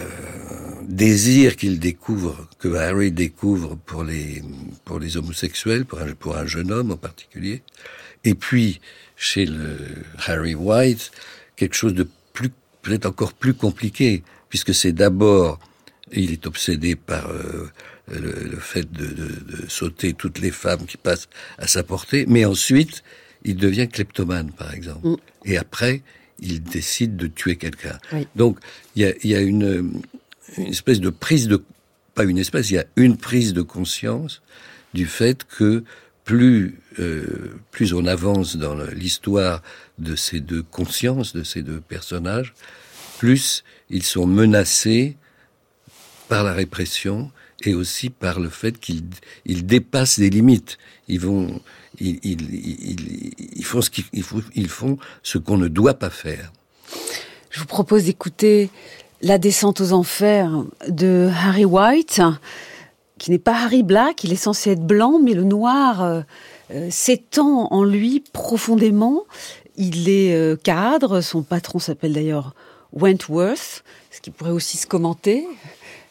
désir 0.83 1.57
qu'il 1.57 1.79
découvre, 1.79 2.49
que 2.59 2.69
Harry 2.75 3.11
découvre 3.11 3.77
pour 3.77 4.05
les, 4.05 4.43
pour 4.85 4.99
les 4.99 5.17
homosexuels, 5.17 5.85
pour 5.85 6.01
un, 6.01 6.13
pour 6.13 6.37
un 6.37 6.47
jeune 6.47 6.71
homme 6.71 6.93
en 6.93 6.97
particulier. 6.97 7.63
Et 8.25 8.35
puis, 8.35 8.81
chez 9.17 9.47
le 9.47 9.79
Harry 10.27 10.55
White, 10.55 11.11
quelque 11.57 11.75
chose 11.75 11.95
de 11.95 12.09
plus, 12.33 12.51
peut-être 12.83 13.07
encore 13.07 13.33
plus 13.33 13.55
compliqué, 13.55 14.23
puisque 14.49 14.75
c'est 14.75 14.93
d'abord, 14.93 15.59
il 16.13 16.33
est 16.33 16.47
obsédé 16.47 16.95
par 16.95 17.31
euh, 17.31 17.71
le, 18.09 18.33
le, 18.51 18.59
fait 18.59 18.91
de, 18.93 19.07
de, 19.07 19.27
de, 19.57 19.69
sauter 19.69 20.13
toutes 20.13 20.39
les 20.39 20.51
femmes 20.51 20.87
qui 20.87 20.97
passent 20.97 21.29
à 21.59 21.67
sa 21.67 21.83
portée, 21.83 22.27
mais 22.29 22.45
ensuite, 22.45 23.03
il 23.45 23.57
devient 23.57 23.89
kleptomane, 23.89 24.53
par 24.53 24.73
exemple. 24.75 25.09
Mm. 25.09 25.17
Et 25.45 25.57
après, 25.57 26.03
il 26.39 26.63
décide 26.63 27.17
de 27.17 27.27
tuer 27.27 27.57
quelqu'un. 27.57 27.99
Oui. 28.13 28.27
Donc, 28.37 28.59
il 28.97 29.03
y 29.03 29.05
a, 29.07 29.13
y 29.23 29.35
a 29.35 29.41
une, 29.41 30.03
une, 30.57 30.67
espèce 30.67 31.01
de 31.01 31.11
prise 31.11 31.49
de... 31.49 31.63
Pas 32.15 32.25
une 32.25 32.39
espèce, 32.39 32.71
il 32.71 32.75
y 32.75 32.79
a 32.79 32.85
une 32.97 33.17
prise 33.17 33.55
de 33.55 33.63
conscience 33.63 34.43
du 34.93 35.07
fait 35.07 35.45
que 35.45 35.83
plus, 36.25 36.79
euh, 36.99 37.55
plus 37.71 37.95
on 37.95 38.07
avance 38.07 38.57
dans 38.57 38.75
l'histoire 38.75 39.63
de 39.99 40.15
ces 40.15 40.41
deux 40.41 40.63
consciences, 40.63 41.35
de 41.35 41.43
ces 41.43 41.63
deux 41.63 41.81
personnages, 41.81 42.55
plus 43.19 43.65
ils 43.89 44.03
sont 44.03 44.27
menacés 44.27 45.17
par 46.29 46.45
la 46.45 46.53
répression 46.53 47.31
et 47.65 47.75
aussi 47.75 48.11
par 48.11 48.41
le 48.41 48.49
fait 48.49 48.79
qu'ils 48.79 49.05
ils 49.45 49.67
dépassent 49.67 50.19
des 50.19 50.31
limites. 50.31 50.79
Ils 51.09 51.21
vont, 51.21 51.61
ils, 52.03 53.65
font 53.65 53.81
ce 53.81 53.91
qu'ils 53.91 54.05
ils 54.55 54.69
font 54.69 54.99
ce 55.23 55.39
qu'on 55.39 55.57
ne 55.57 55.69
doit 55.69 55.95
pas 55.95 56.11
faire. 56.11 56.53
Je 57.51 57.61
vous 57.61 57.67
propose 57.67 58.05
d'écouter 58.05 58.71
La 59.21 59.39
descente 59.39 59.81
aux 59.81 59.93
enfers 59.93 60.65
de 60.89 61.31
Harry 61.45 61.65
White, 61.65 62.21
qui 63.19 63.31
n'est 63.31 63.39
pas 63.39 63.55
Harry 63.55 63.83
Black, 63.83 64.25
il 64.25 64.33
est 64.33 64.37
censé 64.37 64.71
être 64.71 64.85
blanc, 64.85 65.21
mais 65.23 65.35
le 65.35 65.45
noir 65.45 66.03
euh, 66.03 66.23
euh, 66.73 66.89
s'étend 66.91 67.69
en 67.71 67.85
lui 67.85 68.25
profondément. 68.33 69.25
Il 69.77 70.09
est 70.09 70.35
euh, 70.35 70.57
cadre, 70.57 71.21
son 71.21 71.43
patron 71.43 71.79
s'appelle 71.79 72.15
d'ailleurs 72.15 72.55
Wentworth, 72.93 73.85
ce 74.11 74.21
qui 74.21 74.31
pourrait 74.31 74.51
aussi 74.51 74.77
se 74.77 74.87
commenter 74.87 75.47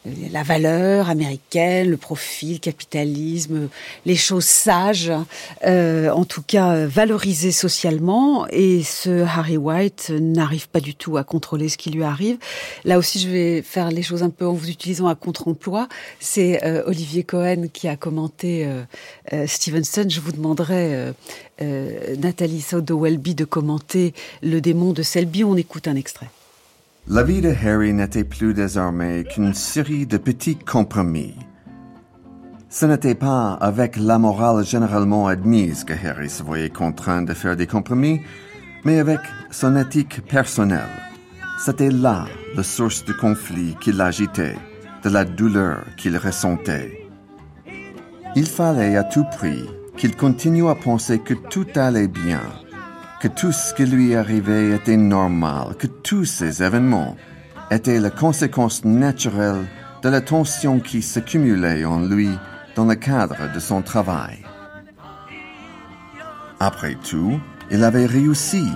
la 0.04 0.42
valeur 0.42 1.08
américaine, 1.08 1.88
le 1.88 1.96
profil, 1.96 2.54
le 2.54 2.58
capitalisme, 2.58 3.68
les 4.04 4.16
choses 4.16 4.44
sages, 4.44 5.12
euh, 5.64 6.10
en 6.10 6.24
tout 6.24 6.42
cas 6.42 6.86
valorisées 6.86 7.52
socialement. 7.52 8.46
Et 8.48 8.82
ce 8.82 9.22
Harry 9.22 9.56
White 9.56 10.10
n'arrive 10.10 10.68
pas 10.68 10.80
du 10.80 10.94
tout 10.94 11.16
à 11.16 11.24
contrôler 11.24 11.68
ce 11.68 11.76
qui 11.76 11.90
lui 11.90 12.02
arrive. 12.02 12.38
Là 12.84 12.98
aussi, 12.98 13.20
je 13.20 13.28
vais 13.28 13.62
faire 13.62 13.90
les 13.90 14.02
choses 14.02 14.22
un 14.22 14.30
peu 14.30 14.46
en 14.46 14.52
vous 14.52 14.68
utilisant 14.68 15.06
un 15.06 15.14
contre-emploi. 15.14 15.88
C'est 16.20 16.64
euh, 16.64 16.82
Olivier 16.86 17.22
Cohen 17.22 17.68
qui 17.72 17.88
a 17.88 17.96
commenté 17.96 18.66
euh, 18.66 18.82
euh 19.32 19.46
Stevenson. 19.46 20.06
Je 20.08 20.20
vous 20.20 20.32
demanderai, 20.32 20.94
euh, 20.94 21.12
euh, 21.60 22.16
Nathalie 22.16 22.60
Saudo-Welby, 22.60 23.34
de 23.34 23.44
commenter 23.44 24.14
Le 24.42 24.60
démon 24.60 24.92
de 24.92 25.02
Selby. 25.02 25.44
On 25.44 25.56
écoute 25.56 25.88
un 25.88 25.96
extrait. 25.96 26.28
La 27.08 27.24
vie 27.24 27.40
de 27.40 27.52
Harry 27.64 27.92
n'était 27.92 28.22
plus 28.22 28.54
désormais 28.54 29.24
qu'une 29.24 29.54
série 29.54 30.06
de 30.06 30.18
petits 30.18 30.56
compromis. 30.56 31.34
Ce 32.68 32.86
n'était 32.86 33.16
pas 33.16 33.54
avec 33.54 33.96
la 33.96 34.18
morale 34.18 34.64
généralement 34.64 35.26
admise 35.26 35.82
que 35.82 35.94
Harry 35.94 36.30
se 36.30 36.44
voyait 36.44 36.70
contraint 36.70 37.22
de 37.22 37.34
faire 37.34 37.56
des 37.56 37.66
compromis, 37.66 38.20
mais 38.84 39.00
avec 39.00 39.18
son 39.50 39.76
éthique 39.76 40.24
personnelle. 40.28 40.80
C'était 41.58 41.90
là 41.90 42.26
la 42.54 42.62
source 42.62 43.04
du 43.04 43.14
conflit 43.14 43.74
qui 43.80 43.90
l'agitait, 43.90 44.56
de 45.02 45.10
la 45.10 45.24
douleur 45.24 45.84
qu'il 45.96 46.16
ressentait. 46.16 47.08
Il 48.36 48.46
fallait 48.46 48.96
à 48.96 49.02
tout 49.02 49.24
prix 49.24 49.68
qu'il 49.96 50.14
continue 50.16 50.68
à 50.68 50.76
penser 50.76 51.18
que 51.18 51.34
tout 51.34 51.66
allait 51.74 52.08
bien, 52.08 52.42
que 53.22 53.28
tout 53.28 53.52
ce 53.52 53.72
qui 53.72 53.86
lui 53.86 54.16
arrivait 54.16 54.70
était 54.70 54.96
normal, 54.96 55.76
que 55.78 55.86
tous 55.86 56.24
ces 56.24 56.60
événements 56.60 57.16
étaient 57.70 58.00
la 58.00 58.10
conséquence 58.10 58.84
naturelle 58.84 59.64
de 60.02 60.08
la 60.08 60.20
tension 60.20 60.80
qui 60.80 61.02
s'accumulait 61.02 61.84
en 61.84 62.00
lui 62.00 62.30
dans 62.74 62.84
le 62.84 62.96
cadre 62.96 63.36
de 63.54 63.60
son 63.60 63.80
travail. 63.80 64.38
Après 66.58 66.96
tout, 67.08 67.38
il 67.70 67.84
avait 67.84 68.06
réussi. 68.06 68.66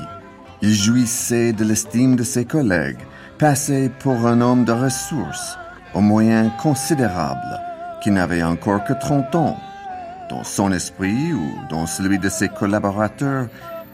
Il 0.62 0.72
jouissait 0.72 1.52
de 1.52 1.64
l'estime 1.64 2.14
de 2.14 2.22
ses 2.22 2.44
collègues, 2.44 3.00
passait 3.38 3.90
pour 3.98 4.28
un 4.28 4.40
homme 4.40 4.64
de 4.64 4.72
ressources, 4.72 5.58
aux 5.92 6.00
moyens 6.00 6.52
considérables, 6.62 7.60
qui 8.00 8.12
n'avait 8.12 8.44
encore 8.44 8.84
que 8.84 8.92
30 8.92 9.34
ans. 9.34 9.56
Dans 10.30 10.44
son 10.44 10.70
esprit 10.70 11.32
ou 11.32 11.52
dans 11.68 11.86
celui 11.86 12.20
de 12.20 12.28
ses 12.28 12.48
collaborateurs, 12.48 13.48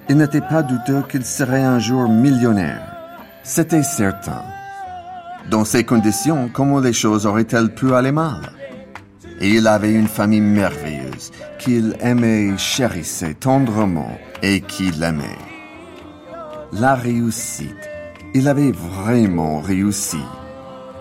il 0.09 0.17
n'était 0.17 0.41
pas 0.41 0.63
douteux 0.63 1.03
qu'il 1.09 1.25
serait 1.25 1.63
un 1.63 1.79
jour 1.79 2.09
millionnaire. 2.09 2.83
C'était 3.43 3.83
certain. 3.83 4.43
Dans 5.51 5.65
ces 5.65 5.85
conditions, 5.85 6.49
comment 6.53 6.81
les 6.81 6.93
choses 6.93 7.27
auraient-elles 7.27 7.75
pu 7.75 7.95
aller 7.95 8.13
mal? 8.13 8.53
Et 9.41 9.51
il 9.51 9.67
avait 9.67 9.93
une 9.93 10.09
famille 10.09 10.41
merveilleuse 10.41 11.33
qu'il 11.59 11.97
aimait 12.01 12.57
chérissait 12.57 13.35
tendrement 13.35 14.17
et 14.43 14.61
qui 14.61 14.91
l'aimait. 14.93 15.39
La 16.73 16.95
réussite. 16.95 17.89
Il 18.35 18.49
avait 18.49 18.73
vraiment 18.73 19.61
réussi. 19.61 20.23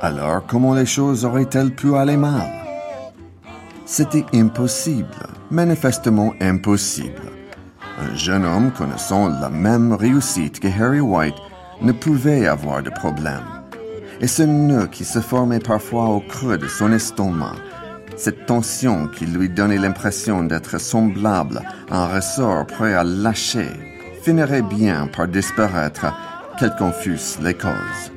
Alors, 0.01 0.45
comment 0.47 0.73
les 0.73 0.85
choses 0.85 1.23
auraient-elles 1.23 1.73
pu 1.73 1.95
aller 1.95 2.17
mal? 2.17 2.49
C'était 3.85 4.25
impossible, 4.33 5.07
manifestement 5.49 6.33
impossible. 6.41 7.30
Un 8.01 8.15
jeune 8.15 8.45
homme 8.45 8.71
connaissant 8.71 9.27
la 9.27 9.49
même 9.49 9.93
réussite 9.93 10.59
que 10.59 10.67
Harry 10.67 10.99
White 10.99 11.35
ne 11.81 11.91
pouvait 11.91 12.47
avoir 12.47 12.81
de 12.81 12.89
problème. 12.89 13.43
Et 14.21 14.27
ce 14.27 14.43
nœud 14.43 14.87
qui 14.87 15.05
se 15.05 15.19
formait 15.19 15.59
parfois 15.59 16.05
au 16.05 16.19
creux 16.19 16.57
de 16.57 16.67
son 16.67 16.91
estomac, 16.91 17.55
cette 18.17 18.45
tension 18.47 19.07
qui 19.07 19.25
lui 19.25 19.49
donnait 19.49 19.77
l'impression 19.77 20.43
d'être 20.43 20.79
semblable 20.79 21.61
à 21.89 22.03
un 22.03 22.15
ressort 22.15 22.65
prêt 22.65 22.93
à 22.93 23.03
lâcher, 23.03 23.69
finirait 24.23 24.61
bien 24.61 25.07
par 25.07 25.27
disparaître, 25.27 26.07
quelles 26.59 26.75
qu'en 26.77 26.91
fussent 26.91 27.39
les 27.41 27.55
causes. 27.55 28.11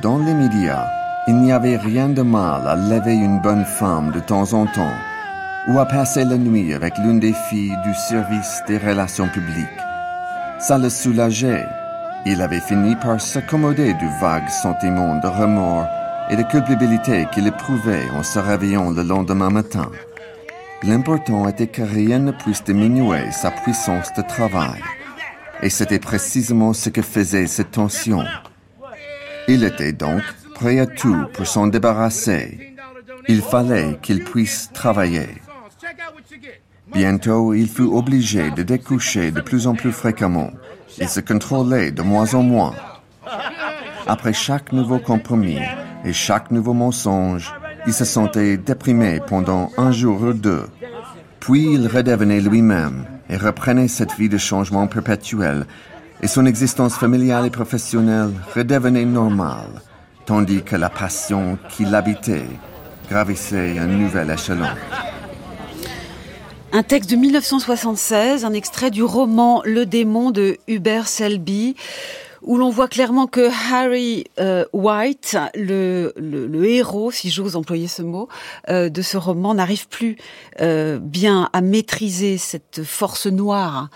Dans 0.00 0.18
l'immédiat, 0.18 0.88
il 1.28 1.36
n'y 1.36 1.52
avait 1.52 1.76
rien 1.76 2.08
de 2.08 2.22
mal 2.22 2.66
à 2.66 2.74
lever 2.74 3.14
une 3.14 3.40
bonne 3.40 3.64
femme 3.64 4.10
de 4.10 4.18
temps 4.18 4.52
en 4.54 4.66
temps, 4.66 4.96
ou 5.68 5.78
à 5.78 5.86
passer 5.86 6.24
la 6.24 6.36
nuit 6.36 6.74
avec 6.74 6.98
l'une 6.98 7.20
des 7.20 7.34
filles 7.48 7.76
du 7.84 7.94
service 7.94 8.60
des 8.66 8.78
relations 8.78 9.28
publiques. 9.28 9.68
Ça 10.58 10.78
le 10.78 10.88
soulageait. 10.88 11.66
Il 12.26 12.42
avait 12.42 12.60
fini 12.60 12.96
par 12.96 13.20
s'accommoder 13.20 13.94
du 13.94 14.08
vague 14.20 14.48
sentiment 14.48 15.16
de 15.20 15.28
remords 15.28 15.86
et 16.30 16.36
de 16.36 16.42
culpabilité 16.42 17.26
qu'il 17.32 17.46
éprouvait 17.46 18.08
en 18.16 18.22
se 18.22 18.38
réveillant 18.38 18.90
le 18.90 19.02
lendemain 19.02 19.50
matin. 19.50 19.90
L'important 20.82 21.48
était 21.48 21.68
que 21.68 21.82
rien 21.82 22.18
ne 22.18 22.32
puisse 22.32 22.64
diminuer 22.64 23.30
sa 23.30 23.52
puissance 23.52 24.12
de 24.16 24.22
travail. 24.22 24.80
Et 25.62 25.70
c'était 25.70 26.00
précisément 26.00 26.72
ce 26.72 26.90
que 26.90 27.02
faisait 27.02 27.46
cette 27.46 27.72
tension. 27.72 28.24
Il 29.46 29.62
était 29.62 29.92
donc 29.92 30.22
prêt 30.62 30.78
à 30.78 30.86
tout 30.86 31.26
pour 31.32 31.46
s'en 31.46 31.66
débarrasser. 31.66 32.76
Il 33.26 33.42
fallait 33.42 33.98
qu'il 34.00 34.22
puisse 34.22 34.70
travailler. 34.72 35.28
Bientôt, 36.94 37.52
il 37.52 37.68
fut 37.68 37.90
obligé 38.00 38.52
de 38.52 38.62
découcher 38.62 39.32
de 39.32 39.40
plus 39.40 39.66
en 39.66 39.74
plus 39.74 39.90
fréquemment. 39.90 40.52
Il 40.98 41.08
se 41.08 41.18
contrôlait 41.18 41.90
de 41.90 42.02
moins 42.02 42.34
en 42.34 42.44
moins. 42.44 42.74
Après 44.06 44.32
chaque 44.32 44.72
nouveau 44.72 45.00
compromis 45.00 45.58
et 46.04 46.12
chaque 46.12 46.52
nouveau 46.52 46.74
mensonge, 46.74 47.52
il 47.88 47.92
se 47.92 48.04
sentait 48.04 48.56
déprimé 48.56 49.18
pendant 49.26 49.70
un 49.76 49.90
jour 49.90 50.22
ou 50.22 50.32
deux. 50.32 50.66
Puis 51.40 51.72
il 51.74 51.88
redevenait 51.88 52.40
lui-même 52.40 53.04
et 53.28 53.36
reprenait 53.36 53.88
cette 53.88 54.14
vie 54.16 54.28
de 54.28 54.38
changement 54.38 54.86
perpétuel, 54.86 55.66
et 56.20 56.28
son 56.28 56.46
existence 56.46 56.94
familiale 56.94 57.46
et 57.46 57.50
professionnelle 57.50 58.30
redevenait 58.54 59.04
normale, 59.04 59.82
tandis 60.26 60.62
que 60.62 60.76
la 60.76 60.90
passion 60.90 61.58
qui 61.70 61.84
l'habitait 61.84 62.46
gravissait 63.08 63.78
un 63.78 63.86
nouvel 63.86 64.30
échelon. 64.30 64.68
Un 66.74 66.82
texte 66.82 67.10
de 67.10 67.16
1976, 67.16 68.46
un 68.46 68.54
extrait 68.54 68.90
du 68.90 69.02
roman 69.02 69.60
Le 69.64 69.84
démon 69.84 70.30
de 70.30 70.56
Hubert 70.68 71.06
Selby 71.06 71.76
où 72.42 72.56
l'on 72.56 72.70
voit 72.70 72.88
clairement 72.88 73.26
que 73.26 73.48
Harry 73.72 74.24
euh, 74.38 74.64
White, 74.72 75.36
le, 75.54 76.12
héros, 76.64 77.10
si 77.10 77.30
j'ose 77.30 77.56
employer 77.56 77.88
ce 77.88 78.02
mot, 78.02 78.28
euh, 78.68 78.88
de 78.88 79.02
ce 79.02 79.16
roman, 79.16 79.54
n'arrive 79.54 79.88
plus 79.88 80.16
euh, 80.60 80.98
bien 80.98 81.48
à 81.52 81.60
maîtriser 81.60 82.38
cette 82.38 82.82
force 82.82 83.26
noire, 83.26 83.90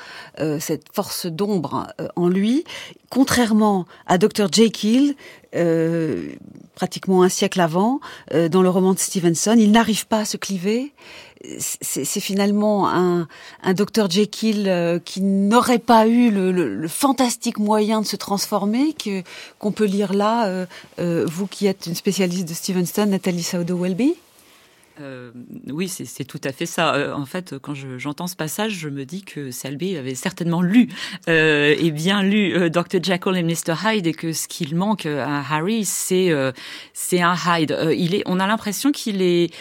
cette 0.61 0.87
force 0.93 1.27
d'ombre 1.27 1.87
en 2.15 2.29
lui, 2.29 2.65
contrairement 3.11 3.87
à 4.07 4.19
Dr. 4.19 4.49
Jekyll, 4.53 5.15
pratiquement 6.75 7.23
un 7.23 7.29
siècle 7.29 7.61
avant, 7.61 8.01
dans 8.51 8.63
le 8.63 8.69
roman 8.69 8.93
de 8.93 8.99
Stevenson, 8.99 9.57
il 9.59 9.71
n'arrive 9.71 10.07
pas 10.07 10.21
à 10.21 10.25
se 10.25 10.37
cliver 10.37 10.93
c'est 11.59 12.21
finalement 12.21 12.89
un, 12.89 13.29
un 13.63 13.75
Dr 13.75 14.11
Jekyll 14.11 14.69
euh, 14.69 14.99
qui 14.99 15.21
n'aurait 15.21 15.79
pas 15.79 16.07
eu 16.07 16.31
le, 16.31 16.89
fantastique 16.89 17.59
moyen 17.59 18.01
de 18.01 18.07
se 18.07 18.17
transformer 18.17 18.95
qu'on 19.59 19.73
peut 19.73 19.85
lire 19.85 20.13
là, 20.13 20.47
euh, 20.47 20.67
euh, 20.99 21.27
vous 21.29 21.47
qui 21.47 21.67
êtes 21.67 21.87
une 21.87 21.95
spécialiste 21.95 22.49
de 22.49 22.55
Stevenson, 22.55 23.07
Nathalie 23.07 23.43
Saudo-Welby 23.43 24.15
euh, 25.01 25.31
oui, 25.71 25.89
c'est 25.89 26.25
tout 26.25 26.41
à 26.45 26.53
fait 26.53 26.67
ça. 26.67 26.95
Euh, 26.95 27.13
en 27.13 27.27
fait, 27.27 27.59
quand 27.59 27.75
j'entends 27.75 28.27
ce 28.27 28.37
passage, 28.37 28.73
je 28.73 28.89
me 28.89 29.05
dis 29.05 29.23
que 29.23 29.51
Selby 29.51 29.97
avait 29.97 30.15
certainement 30.15 30.63
lu 30.63 30.89
euh, 31.29 31.75
et 31.79 31.91
bien 31.91 32.23
lu 32.23 32.55
euh, 32.55 32.69
Dr. 32.71 33.03
Jekyll 33.03 33.37
et 33.37 33.43
Mr. 33.43 33.75
Hyde 33.85 34.07
et 34.07 34.15
que 34.15 34.33
ce 34.33 34.49
qu'il 34.49 34.75
manque 34.75 35.07
à 35.07 35.41
Harry, 35.51 35.85
c'est 35.85 36.33
c'est 36.93 37.21
un 37.21 37.35
Hyde. 37.35 37.77
il 37.97 38.15
est, 38.15 38.23
on 38.27 38.41
a 38.41 38.47
l'impression 38.47 38.93
qu'il 38.93 39.23
est 39.23 39.53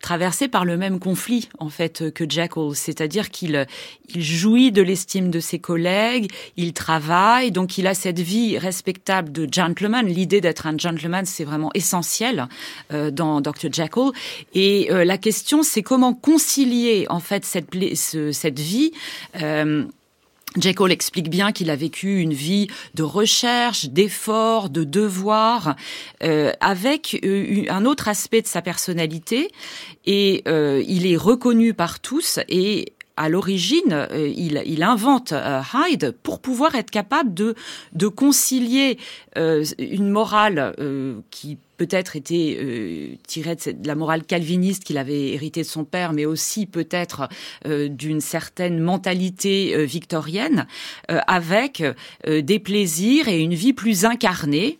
traversé 0.00 0.48
par 0.48 0.64
le 0.64 0.76
même 0.76 0.98
conflit 0.98 1.48
en 1.58 1.68
fait 1.68 2.12
que 2.12 2.28
Jekyll, 2.28 2.74
c'est-à-dire 2.74 3.30
qu'il 3.30 3.66
il 4.14 4.22
jouit 4.22 4.72
de 4.72 4.82
l'estime 4.82 5.30
de 5.30 5.40
ses 5.40 5.58
collègues, 5.58 6.30
il 6.56 6.72
travaille, 6.72 7.50
donc 7.50 7.78
il 7.78 7.86
a 7.86 7.94
cette 7.94 8.20
vie 8.20 8.58
respectable 8.58 9.32
de 9.32 9.48
gentleman. 9.50 10.06
L'idée 10.06 10.40
d'être 10.40 10.66
un 10.66 10.76
gentleman, 10.76 11.24
c'est 11.24 11.44
vraiment 11.44 11.70
essentiel 11.74 12.48
dans 12.90 13.40
Dr. 13.40 13.72
Jekyll. 13.72 14.12
Et 14.56 14.90
euh, 14.90 15.04
la 15.04 15.18
question, 15.18 15.62
c'est 15.62 15.82
comment 15.82 16.14
concilier 16.14 17.04
en 17.10 17.20
fait 17.20 17.44
cette, 17.44 17.76
cette 17.94 18.58
vie. 18.58 18.90
Euh, 19.42 19.84
Jekyll 20.58 20.90
explique 20.90 21.28
bien 21.28 21.52
qu'il 21.52 21.68
a 21.68 21.76
vécu 21.76 22.20
une 22.20 22.32
vie 22.32 22.68
de 22.94 23.02
recherche, 23.02 23.90
d'effort, 23.90 24.70
de 24.70 24.82
devoir, 24.82 25.76
euh, 26.22 26.52
avec 26.62 27.20
euh, 27.22 27.64
un 27.68 27.84
autre 27.84 28.08
aspect 28.08 28.40
de 28.40 28.46
sa 28.46 28.62
personnalité, 28.62 29.50
et 30.06 30.42
il 30.46 31.06
est 31.06 31.16
reconnu 31.16 31.74
par 31.74 32.00
tous 32.00 32.40
et 32.48 32.94
à 33.18 33.28
l'origine, 33.28 34.06
il, 34.12 34.62
il, 34.66 34.82
invente 34.82 35.32
Hyde 35.32 36.14
pour 36.22 36.40
pouvoir 36.40 36.74
être 36.74 36.90
capable 36.90 37.32
de, 37.34 37.54
de 37.94 38.08
concilier 38.08 38.98
une 39.34 40.10
morale 40.10 40.74
qui 41.30 41.58
peut-être 41.76 42.16
été 42.16 42.58
euh, 42.60 43.16
tiré 43.26 43.56
de, 43.56 43.86
la 43.86 43.94
morale 43.94 44.24
calviniste 44.24 44.84
qu'il 44.84 44.98
avait 44.98 45.28
hérité 45.28 45.62
de 45.62 45.66
son 45.66 45.84
père, 45.84 46.12
mais 46.12 46.24
aussi 46.24 46.66
peut-être 46.66 47.28
euh, 47.66 47.88
d'une 47.88 48.20
certaine 48.20 48.78
mentalité 48.80 49.74
euh, 49.74 49.84
victorienne, 49.84 50.66
avec 51.08 51.82
des 52.26 52.58
plaisirs 52.58 53.28
et 53.28 53.40
une 53.40 53.54
vie 53.54 53.72
plus 53.72 54.04
incarnée. 54.04 54.78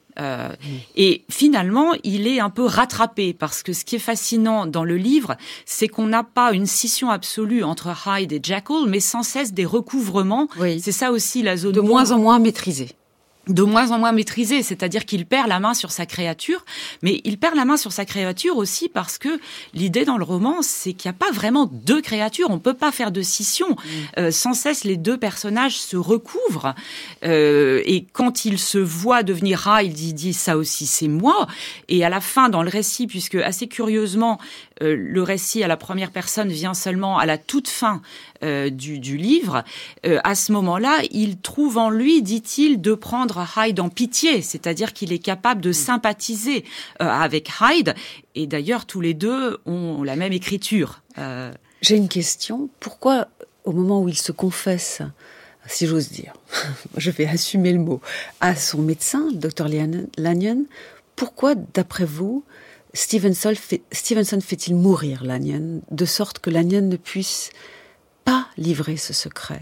Et 0.96 1.24
finalement, 1.30 1.92
il 2.04 2.26
est 2.26 2.40
un 2.40 2.50
peu 2.50 2.64
rattrapé 2.64 3.32
parce 3.32 3.62
que 3.62 3.72
ce 3.72 3.84
qui 3.84 3.96
est 3.96 4.00
fascinant 4.00 4.66
dans 4.66 4.84
le 4.84 4.96
livre, 4.96 5.36
c'est 5.64 5.88
qu'on 5.88 6.06
n'a 6.06 6.24
pas 6.24 6.52
une 6.52 6.66
scission 6.66 7.10
absolue 7.10 7.62
entre 7.62 7.94
Hyde 8.06 8.32
et 8.32 8.40
Jekyll, 8.42 8.86
mais 8.88 9.00
sans 9.00 9.22
cesse 9.22 9.52
des 9.52 9.66
recouvrements. 9.66 10.48
C'est 10.80 10.92
ça 10.92 11.10
aussi 11.12 11.42
la 11.42 11.56
zone 11.56 11.72
de 11.72 11.80
moins 11.80 12.10
en 12.10 12.18
moins 12.18 12.38
maîtrisée 12.38 12.88
de 13.48 13.62
moins 13.62 13.92
en 13.92 13.98
moins 13.98 14.12
maîtrisé, 14.12 14.62
c'est-à-dire 14.62 15.04
qu'il 15.04 15.24
perd 15.26 15.48
la 15.48 15.60
main 15.60 15.74
sur 15.74 15.92
sa 15.92 16.06
créature, 16.06 16.64
mais 17.02 17.20
il 17.24 17.38
perd 17.38 17.54
la 17.54 17.64
main 17.64 17.76
sur 17.76 17.92
sa 17.92 18.04
créature 18.04 18.56
aussi 18.56 18.88
parce 18.88 19.18
que 19.18 19.40
l'idée 19.72 20.04
dans 20.04 20.18
le 20.18 20.24
roman, 20.24 20.62
c'est 20.62 20.92
qu'il 20.92 21.08
n'y 21.08 21.16
a 21.16 21.18
pas 21.18 21.30
vraiment 21.32 21.66
deux 21.66 22.00
créatures, 22.00 22.50
on 22.50 22.58
peut 22.58 22.74
pas 22.74 22.90
faire 22.90 23.12
de 23.12 23.22
scission. 23.22 23.70
Mm. 23.70 23.88
Euh, 24.18 24.30
sans 24.30 24.54
cesse, 24.54 24.84
les 24.84 24.96
deux 24.96 25.16
personnages 25.16 25.78
se 25.78 25.96
recouvrent, 25.96 26.74
euh, 27.24 27.82
et 27.84 28.04
quand 28.12 28.44
il 28.44 28.58
se 28.58 28.78
voit 28.78 29.22
devenir 29.22 29.60
rat, 29.60 29.82
il 29.82 29.92
dit, 29.92 30.12
dit 30.12 30.32
ça 30.32 30.56
aussi 30.56 30.86
c'est 30.86 31.08
moi, 31.08 31.46
et 31.88 32.04
à 32.04 32.08
la 32.08 32.20
fin 32.20 32.48
dans 32.48 32.62
le 32.62 32.68
récit, 32.68 33.06
puisque 33.06 33.36
assez 33.36 33.68
curieusement, 33.68 34.38
euh, 34.82 34.94
le 34.96 35.22
récit 35.22 35.62
à 35.62 35.68
la 35.68 35.76
première 35.76 36.10
personne 36.10 36.48
vient 36.48 36.74
seulement 36.74 37.18
à 37.18 37.24
la 37.24 37.38
toute 37.38 37.68
fin 37.68 38.02
euh, 38.42 38.68
du, 38.68 38.98
du, 38.98 39.16
livre, 39.16 39.64
euh, 40.04 40.18
à 40.22 40.34
ce 40.34 40.52
moment-là, 40.52 40.98
il 41.10 41.38
trouve 41.38 41.78
en 41.78 41.88
lui, 41.88 42.22
dit-il, 42.22 42.80
de 42.80 42.94
prendre 42.94 43.46
Hyde 43.56 43.80
en 43.80 43.88
pitié, 43.88 44.42
c'est-à-dire 44.42 44.92
qu'il 44.92 45.12
est 45.12 45.18
capable 45.18 45.60
de 45.62 45.70
mm. 45.70 45.74
sympathiser 45.74 46.64
avec 46.98 47.50
Hyde. 47.60 47.94
Et 48.34 48.46
d'ailleurs, 48.46 48.84
tous 48.84 49.00
les 49.00 49.14
deux 49.14 49.58
ont 49.64 50.02
la 50.02 50.16
même 50.16 50.32
écriture. 50.32 51.00
J'ai 51.80 51.96
une 51.96 52.08
question. 52.08 52.68
Pourquoi, 52.80 53.28
au 53.64 53.72
moment 53.72 54.02
où 54.02 54.08
il 54.08 54.18
se 54.18 54.32
confesse, 54.32 55.00
si 55.66 55.86
j'ose 55.86 56.10
dire, 56.10 56.34
je 56.96 57.10
vais 57.10 57.26
assumer 57.26 57.72
le 57.72 57.78
mot, 57.78 58.00
à 58.40 58.54
son 58.54 58.82
médecin, 58.82 59.28
le 59.32 59.38
docteur 59.38 59.68
Lanyon, 60.18 60.66
pourquoi, 61.16 61.54
d'après 61.54 62.04
vous, 62.04 62.44
Stevenson 62.96 64.40
fait-il 64.40 64.74
mourir 64.74 65.22
Lanyon, 65.22 65.82
de 65.90 66.04
sorte 66.06 66.38
que 66.38 66.48
Lanyon 66.48 66.88
ne 66.88 66.96
puisse 66.96 67.50
pas 68.24 68.48
livrer 68.56 68.96
ce 68.96 69.12
secret? 69.12 69.60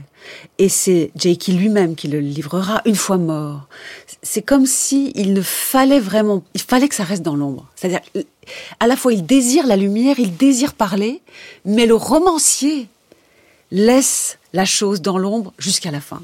Et 0.58 0.68
c'est 0.68 1.10
Jakey 1.16 1.52
lui-même 1.52 1.96
qui 1.96 2.06
le 2.06 2.20
livrera 2.20 2.80
une 2.84 2.94
fois 2.94 3.18
mort. 3.18 3.66
C'est 4.22 4.42
comme 4.42 4.66
si 4.66 5.12
il 5.16 5.32
ne 5.32 5.42
fallait 5.42 5.98
vraiment, 5.98 6.44
il 6.54 6.60
fallait 6.60 6.88
que 6.88 6.94
ça 6.94 7.02
reste 7.02 7.22
dans 7.22 7.34
l'ombre. 7.34 7.66
C'est-à-dire, 7.74 8.00
à 8.78 8.86
la 8.86 8.96
fois 8.96 9.12
il 9.12 9.26
désire 9.26 9.66
la 9.66 9.76
lumière, 9.76 10.20
il 10.20 10.36
désire 10.36 10.72
parler, 10.74 11.20
mais 11.64 11.86
le 11.86 11.96
romancier 11.96 12.88
laisse 13.72 14.38
la 14.52 14.64
chose 14.64 15.02
dans 15.02 15.18
l'ombre 15.18 15.52
jusqu'à 15.58 15.90
la 15.90 16.00
fin. 16.00 16.22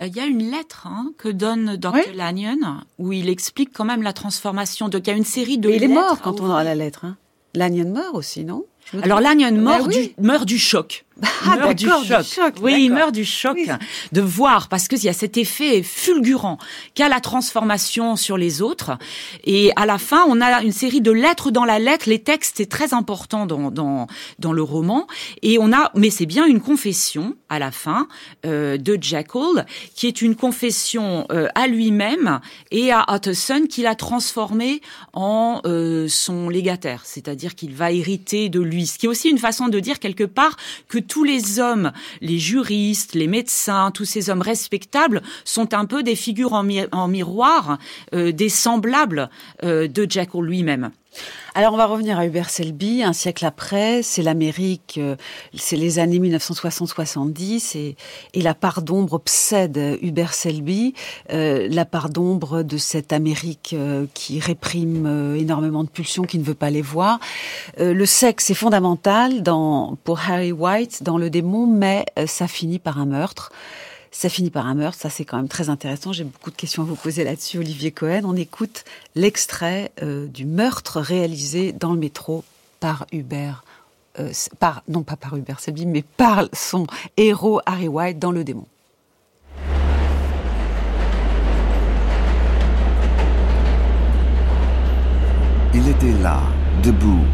Euh, 0.00 0.06
il 0.06 0.16
y 0.16 0.20
a 0.20 0.26
une 0.26 0.50
lettre 0.50 0.86
hein, 0.86 1.12
que 1.18 1.28
donne 1.28 1.76
Dr. 1.76 2.14
Lanyon 2.14 2.82
où 2.98 3.12
il 3.12 3.28
explique 3.28 3.70
quand 3.72 3.84
même 3.84 4.02
la 4.02 4.12
transformation. 4.12 4.88
Donc 4.88 5.06
il 5.06 5.10
y 5.10 5.12
a 5.12 5.16
une 5.16 5.24
série 5.24 5.58
de. 5.58 5.70
il 5.70 5.82
est 5.82 5.88
mort 5.88 6.20
quand 6.20 6.40
on 6.40 6.50
a 6.50 6.64
la 6.64 6.74
lettre. 6.74 7.04
Hein. 7.04 7.16
Lanyon 7.54 7.90
meurt 7.90 8.14
aussi, 8.14 8.44
non? 8.44 8.64
Alors 9.02 9.20
Lanyon 9.20 9.52
meurt, 9.52 9.88
du, 9.88 10.14
meurt 10.18 10.46
du 10.46 10.58
choc. 10.58 11.04
Ah, 11.22 11.56
meurt 11.56 11.74
du 11.74 11.86
choc. 11.86 12.54
oui, 12.62 12.84
il 12.84 12.92
meurt 12.92 13.12
du 13.12 13.24
choc 13.24 13.58
de 14.12 14.20
voir 14.20 14.68
parce 14.68 14.88
qu'il 14.88 15.02
y 15.02 15.08
a 15.08 15.12
cet 15.12 15.36
effet 15.36 15.82
fulgurant 15.82 16.58
qu'a 16.94 17.08
la 17.08 17.20
transformation 17.20 18.16
sur 18.16 18.36
les 18.36 18.62
autres. 18.62 18.98
Et 19.44 19.72
à 19.76 19.86
la 19.86 19.98
fin, 19.98 20.24
on 20.28 20.40
a 20.40 20.62
une 20.62 20.72
série 20.72 21.00
de 21.00 21.10
lettres 21.10 21.50
dans 21.50 21.64
la 21.64 21.78
lettre. 21.78 22.08
Les 22.08 22.20
textes, 22.20 22.54
c'est 22.58 22.68
très 22.68 22.94
important 22.94 23.46
dans, 23.46 23.70
dans, 23.70 24.06
dans 24.38 24.52
le 24.52 24.62
roman. 24.62 25.06
Et 25.42 25.58
on 25.58 25.72
a, 25.72 25.90
mais 25.94 26.10
c'est 26.10 26.26
bien 26.26 26.46
une 26.46 26.60
confession 26.60 27.36
à 27.48 27.58
la 27.58 27.70
fin 27.70 28.08
euh, 28.46 28.76
de 28.76 28.98
Jekyll, 29.00 29.66
qui 29.94 30.06
est 30.06 30.22
une 30.22 30.36
confession 30.36 31.26
euh, 31.32 31.48
à 31.54 31.66
lui-même 31.66 32.40
et 32.70 32.92
à 32.92 33.06
Utterson 33.08 33.66
qu'il 33.68 33.86
a 33.86 33.94
transformé 33.94 34.80
en 35.12 35.60
euh, 35.64 36.08
son 36.08 36.48
légataire. 36.48 37.02
C'est-à-dire 37.04 37.54
qu'il 37.54 37.74
va 37.74 37.90
hériter 37.90 38.48
de 38.48 38.60
lui. 38.60 38.86
Ce 38.86 38.98
qui 38.98 39.06
est 39.06 39.08
aussi 39.08 39.28
une 39.28 39.38
façon 39.38 39.68
de 39.68 39.80
dire 39.80 39.98
quelque 39.98 40.24
part 40.24 40.56
que 40.88 40.98
tous 41.08 41.24
les 41.24 41.58
hommes, 41.58 41.92
les 42.20 42.38
juristes, 42.38 43.14
les 43.14 43.26
médecins, 43.26 43.90
tous 43.90 44.04
ces 44.04 44.30
hommes 44.30 44.42
respectables 44.42 45.22
sont 45.44 45.74
un 45.74 45.84
peu 45.84 46.02
des 46.02 46.16
figures 46.16 46.52
en, 46.52 47.08
miroir 47.08 47.78
euh, 48.14 48.32
des 48.32 48.48
semblables 48.48 49.30
euh, 49.64 49.88
de 49.88 50.06
Jekyll 50.08 50.42
lui-même. 50.42 50.90
Alors 51.54 51.72
on 51.74 51.76
va 51.76 51.86
revenir 51.86 52.18
à 52.18 52.26
Hubert 52.26 52.50
Selby, 52.50 53.02
un 53.02 53.12
siècle 53.12 53.44
après, 53.44 54.02
c'est 54.02 54.22
l'Amérique, 54.22 54.94
euh, 55.02 55.16
c'est 55.54 55.74
les 55.76 55.98
années 55.98 56.20
1960-70 56.20 57.76
et, 57.76 57.96
et, 58.34 58.42
la 58.42 58.54
part 58.54 58.80
d'ombre 58.82 59.14
obsède 59.14 59.98
Hubert 60.00 60.34
Selby, 60.34 60.94
euh, 61.32 61.66
la 61.68 61.84
part 61.84 62.10
d'ombre 62.10 62.62
de 62.62 62.76
cette 62.76 63.12
Amérique 63.12 63.74
euh, 63.76 64.06
qui 64.14 64.38
réprime 64.38 65.34
énormément 65.36 65.82
de 65.82 65.88
pulsions, 65.88 66.22
qui 66.22 66.38
ne 66.38 66.44
veut 66.44 66.54
pas 66.54 66.70
les 66.70 66.82
voir. 66.82 67.18
le 67.78 68.06
sexe 68.06 68.50
est 68.50 68.54
fondamental 68.54 69.42
dans, 69.42 69.96
pour 70.04 70.20
Harry 70.28 70.52
White 70.52 71.02
dans 71.02 71.18
le 71.18 71.28
démon, 71.30 71.66
mais 71.66 72.06
ça 72.26 72.46
finit 72.46 72.78
par 72.78 72.98
un 73.00 73.06
meurtre. 73.06 73.50
Ça 74.10 74.28
finit 74.28 74.50
par 74.50 74.66
un 74.66 74.74
meurtre, 74.74 74.98
ça 74.98 75.10
c'est 75.10 75.24
quand 75.24 75.36
même 75.36 75.48
très 75.48 75.68
intéressant. 75.68 76.12
J'ai 76.12 76.24
beaucoup 76.24 76.50
de 76.50 76.56
questions 76.56 76.82
à 76.82 76.86
vous 76.86 76.96
poser 76.96 77.24
là-dessus, 77.24 77.58
Olivier 77.58 77.90
Cohen. 77.90 78.22
On 78.24 78.36
écoute 78.36 78.84
l'extrait 79.14 79.92
euh, 80.02 80.26
du 80.26 80.46
meurtre 80.46 81.00
réalisé 81.00 81.72
dans 81.72 81.92
le 81.92 81.98
métro 81.98 82.44
par 82.80 83.06
Hubert, 83.12 83.64
euh, 84.18 84.32
par, 84.58 84.82
non 84.88 85.02
pas 85.02 85.16
par 85.16 85.36
Hubert 85.36 85.60
Selby, 85.60 85.86
mais 85.86 86.02
par 86.16 86.48
son 86.52 86.86
héros 87.16 87.60
Harry 87.66 87.88
White 87.88 88.18
dans 88.18 88.32
Le 88.32 88.44
Démon. 88.44 88.66
Il 95.74 95.86
était 95.86 96.12
là, 96.22 96.40
debout, 96.82 97.24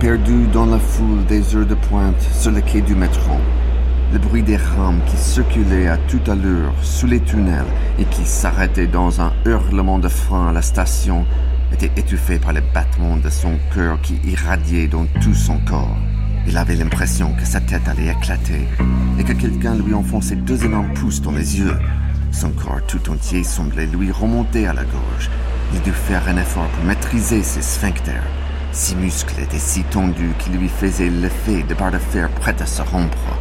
perdu 0.00 0.46
dans 0.46 0.66
la 0.66 0.78
foule 0.78 1.24
des 1.26 1.54
heures 1.54 1.66
de 1.66 1.74
pointe 1.74 2.20
sur 2.40 2.50
le 2.50 2.60
quai 2.62 2.80
du 2.80 2.94
métro. 2.94 3.34
Le 4.12 4.18
bruit 4.18 4.42
des 4.42 4.58
rames 4.58 5.00
qui 5.06 5.16
circulaient 5.16 5.88
à 5.88 5.96
toute 5.96 6.28
allure 6.28 6.74
sous 6.82 7.06
les 7.06 7.20
tunnels 7.20 7.64
et 7.98 8.04
qui 8.04 8.26
s'arrêtaient 8.26 8.86
dans 8.86 9.22
un 9.22 9.32
hurlement 9.46 9.98
de 9.98 10.08
frein 10.08 10.48
à 10.48 10.52
la 10.52 10.60
station 10.60 11.24
était 11.72 11.90
étouffé 11.96 12.38
par 12.38 12.52
les 12.52 12.60
battements 12.60 13.16
de 13.16 13.30
son 13.30 13.58
cœur 13.74 13.98
qui 14.02 14.20
irradiait 14.24 14.86
dans 14.86 15.06
tout 15.22 15.32
son 15.32 15.56
corps. 15.60 15.96
Il 16.46 16.58
avait 16.58 16.74
l'impression 16.74 17.32
que 17.32 17.46
sa 17.46 17.62
tête 17.62 17.88
allait 17.88 18.12
éclater 18.12 18.68
et 19.18 19.24
que 19.24 19.32
quelqu'un 19.32 19.76
lui 19.76 19.94
enfonçait 19.94 20.36
deux 20.36 20.62
énormes 20.62 20.92
pouces 20.92 21.22
dans 21.22 21.32
les 21.32 21.58
yeux. 21.58 21.78
Son 22.32 22.50
corps 22.50 22.84
tout 22.86 23.10
entier 23.10 23.44
semblait 23.44 23.86
lui 23.86 24.12
remonter 24.12 24.66
à 24.66 24.74
la 24.74 24.84
gorge. 24.84 25.30
Il 25.72 25.80
dut 25.80 25.90
faire 25.92 26.28
un 26.28 26.36
effort 26.36 26.68
pour 26.68 26.84
maîtriser 26.84 27.42
ses 27.42 27.62
sphincters. 27.62 28.26
Ses 28.72 28.94
muscles 28.94 29.40
étaient 29.40 29.58
si 29.58 29.84
tendus 29.84 30.34
qu'il 30.38 30.58
lui 30.58 30.68
faisaient 30.68 31.08
l'effet 31.08 31.62
de 31.62 31.74
barres 31.74 31.92
de 31.92 31.98
fer 31.98 32.28
prêtes 32.28 32.60
à 32.60 32.66
se 32.66 32.82
rompre. 32.82 33.38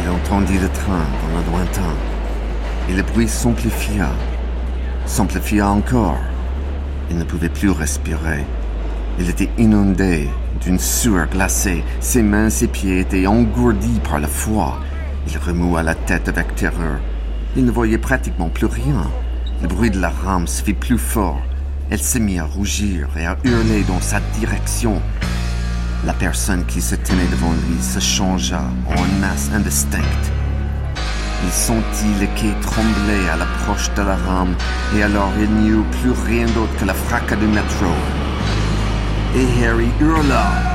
Il 0.00 0.08
entendit 0.08 0.58
le 0.58 0.68
train 0.68 1.04
dans 1.22 1.38
le 1.38 1.50
lointain, 1.50 1.94
et 2.88 2.94
le 2.94 3.02
bruit 3.02 3.28
s'amplifia, 3.28 4.08
s'amplifia 5.06 5.68
encore. 5.68 6.18
Il 7.10 7.18
ne 7.18 7.24
pouvait 7.24 7.48
plus 7.48 7.70
respirer. 7.70 8.44
Il 9.18 9.28
était 9.28 9.50
inondé 9.58 10.28
d'une 10.62 10.78
sueur 10.78 11.26
glacée. 11.28 11.84
Ses 12.00 12.22
mains, 12.22 12.48
ses 12.48 12.68
pieds 12.68 13.00
étaient 13.00 13.26
engourdis 13.26 14.00
par 14.02 14.18
le 14.18 14.26
froid. 14.26 14.78
Il 15.28 15.36
remoua 15.38 15.82
la 15.82 15.94
tête 15.94 16.28
avec 16.28 16.54
terreur. 16.54 16.98
Il 17.56 17.64
ne 17.66 17.70
voyait 17.70 17.98
pratiquement 17.98 18.48
plus 18.48 18.66
rien. 18.66 19.10
Le 19.60 19.68
bruit 19.68 19.90
de 19.90 20.00
la 20.00 20.08
rame 20.08 20.46
se 20.46 20.62
fit 20.62 20.72
plus 20.72 20.98
fort. 20.98 21.40
Elle 21.90 22.00
se 22.00 22.18
mit 22.18 22.38
à 22.38 22.44
rougir 22.44 23.08
et 23.18 23.26
à 23.26 23.36
hurler 23.44 23.82
dans 23.82 24.00
sa 24.00 24.20
direction. 24.38 25.02
La 26.04 26.12
personne 26.12 26.64
qui 26.66 26.80
se 26.80 26.96
tenait 26.96 27.28
devant 27.30 27.52
lui 27.52 27.80
se 27.80 28.00
changea 28.00 28.62
en 28.88 29.20
masse 29.20 29.50
indistincte. 29.54 30.32
Il 31.44 31.50
sentit 31.52 32.14
le 32.20 32.26
quai 32.36 32.54
trembler 32.60 33.28
à 33.32 33.36
l'approche 33.36 33.88
de 33.94 34.02
la 34.02 34.16
rame 34.16 34.54
et 34.96 35.02
alors 35.04 35.32
il 35.38 35.50
n'y 35.50 35.68
eut 35.68 35.84
plus 36.00 36.10
rien 36.26 36.46
d'autre 36.46 36.76
que 36.78 36.84
la 36.84 36.94
fracas 36.94 37.36
du 37.36 37.46
métro. 37.46 37.86
Et 39.36 39.64
Harry 39.64 39.90
hurla 40.00 40.72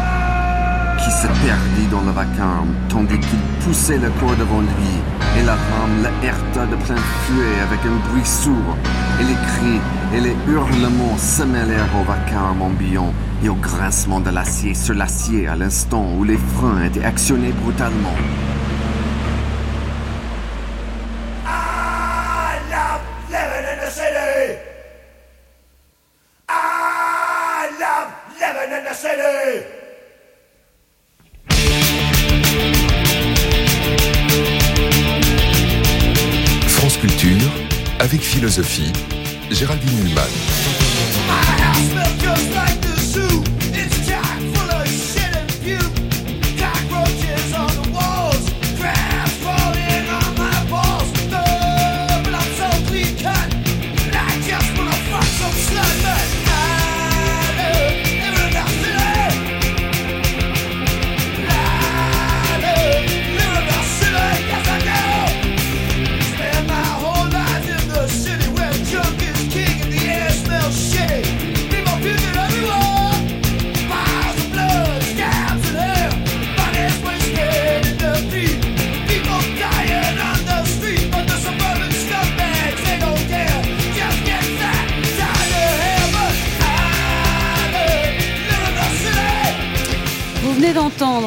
qui 1.04 1.12
se 1.12 1.28
perdit 1.28 1.88
dans 1.92 2.02
le 2.02 2.12
vacarme, 2.12 2.74
tandis 2.90 3.20
qu'il 3.20 3.40
poussait 3.62 3.98
le 3.98 4.10
corps 4.20 4.36
devant 4.36 4.62
lui, 4.62 4.94
et 5.38 5.44
la 5.44 5.54
rame 5.54 6.04
le 6.04 6.28
heurta 6.28 6.66
de 6.66 6.76
plein 6.84 6.96
fouet 6.96 7.60
avec 7.64 7.80
un 7.86 8.10
bruit 8.10 8.26
sourd, 8.26 8.76
et 9.20 9.24
les 9.24 9.34
cris 9.34 9.82
et 10.14 10.22
les 10.22 10.36
hurlements 10.48 11.18
se 11.18 11.44
mêlèrent 11.44 11.90
au 12.00 12.04
vacarme 12.04 12.62
ambiant 12.62 13.14
et 13.44 13.50
au 13.50 13.56
grincement 13.56 14.20
de 14.20 14.30
l'acier 14.30 14.74
sur 14.74 14.94
l'acier 14.94 15.48
à 15.48 15.56
l'instant 15.56 16.06
où 16.18 16.24
les 16.24 16.38
freins 16.38 16.84
étaient 16.84 17.04
actionnés 17.04 17.52
brutalement. 17.64 18.16
avec 38.00 38.22
philosophie, 38.22 38.94
Géraldine 39.52 40.14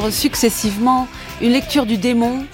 Successivement 0.09 1.07
une 1.41 1.51
lecture 1.51 1.85
du 1.85 1.97
démon 1.97 2.45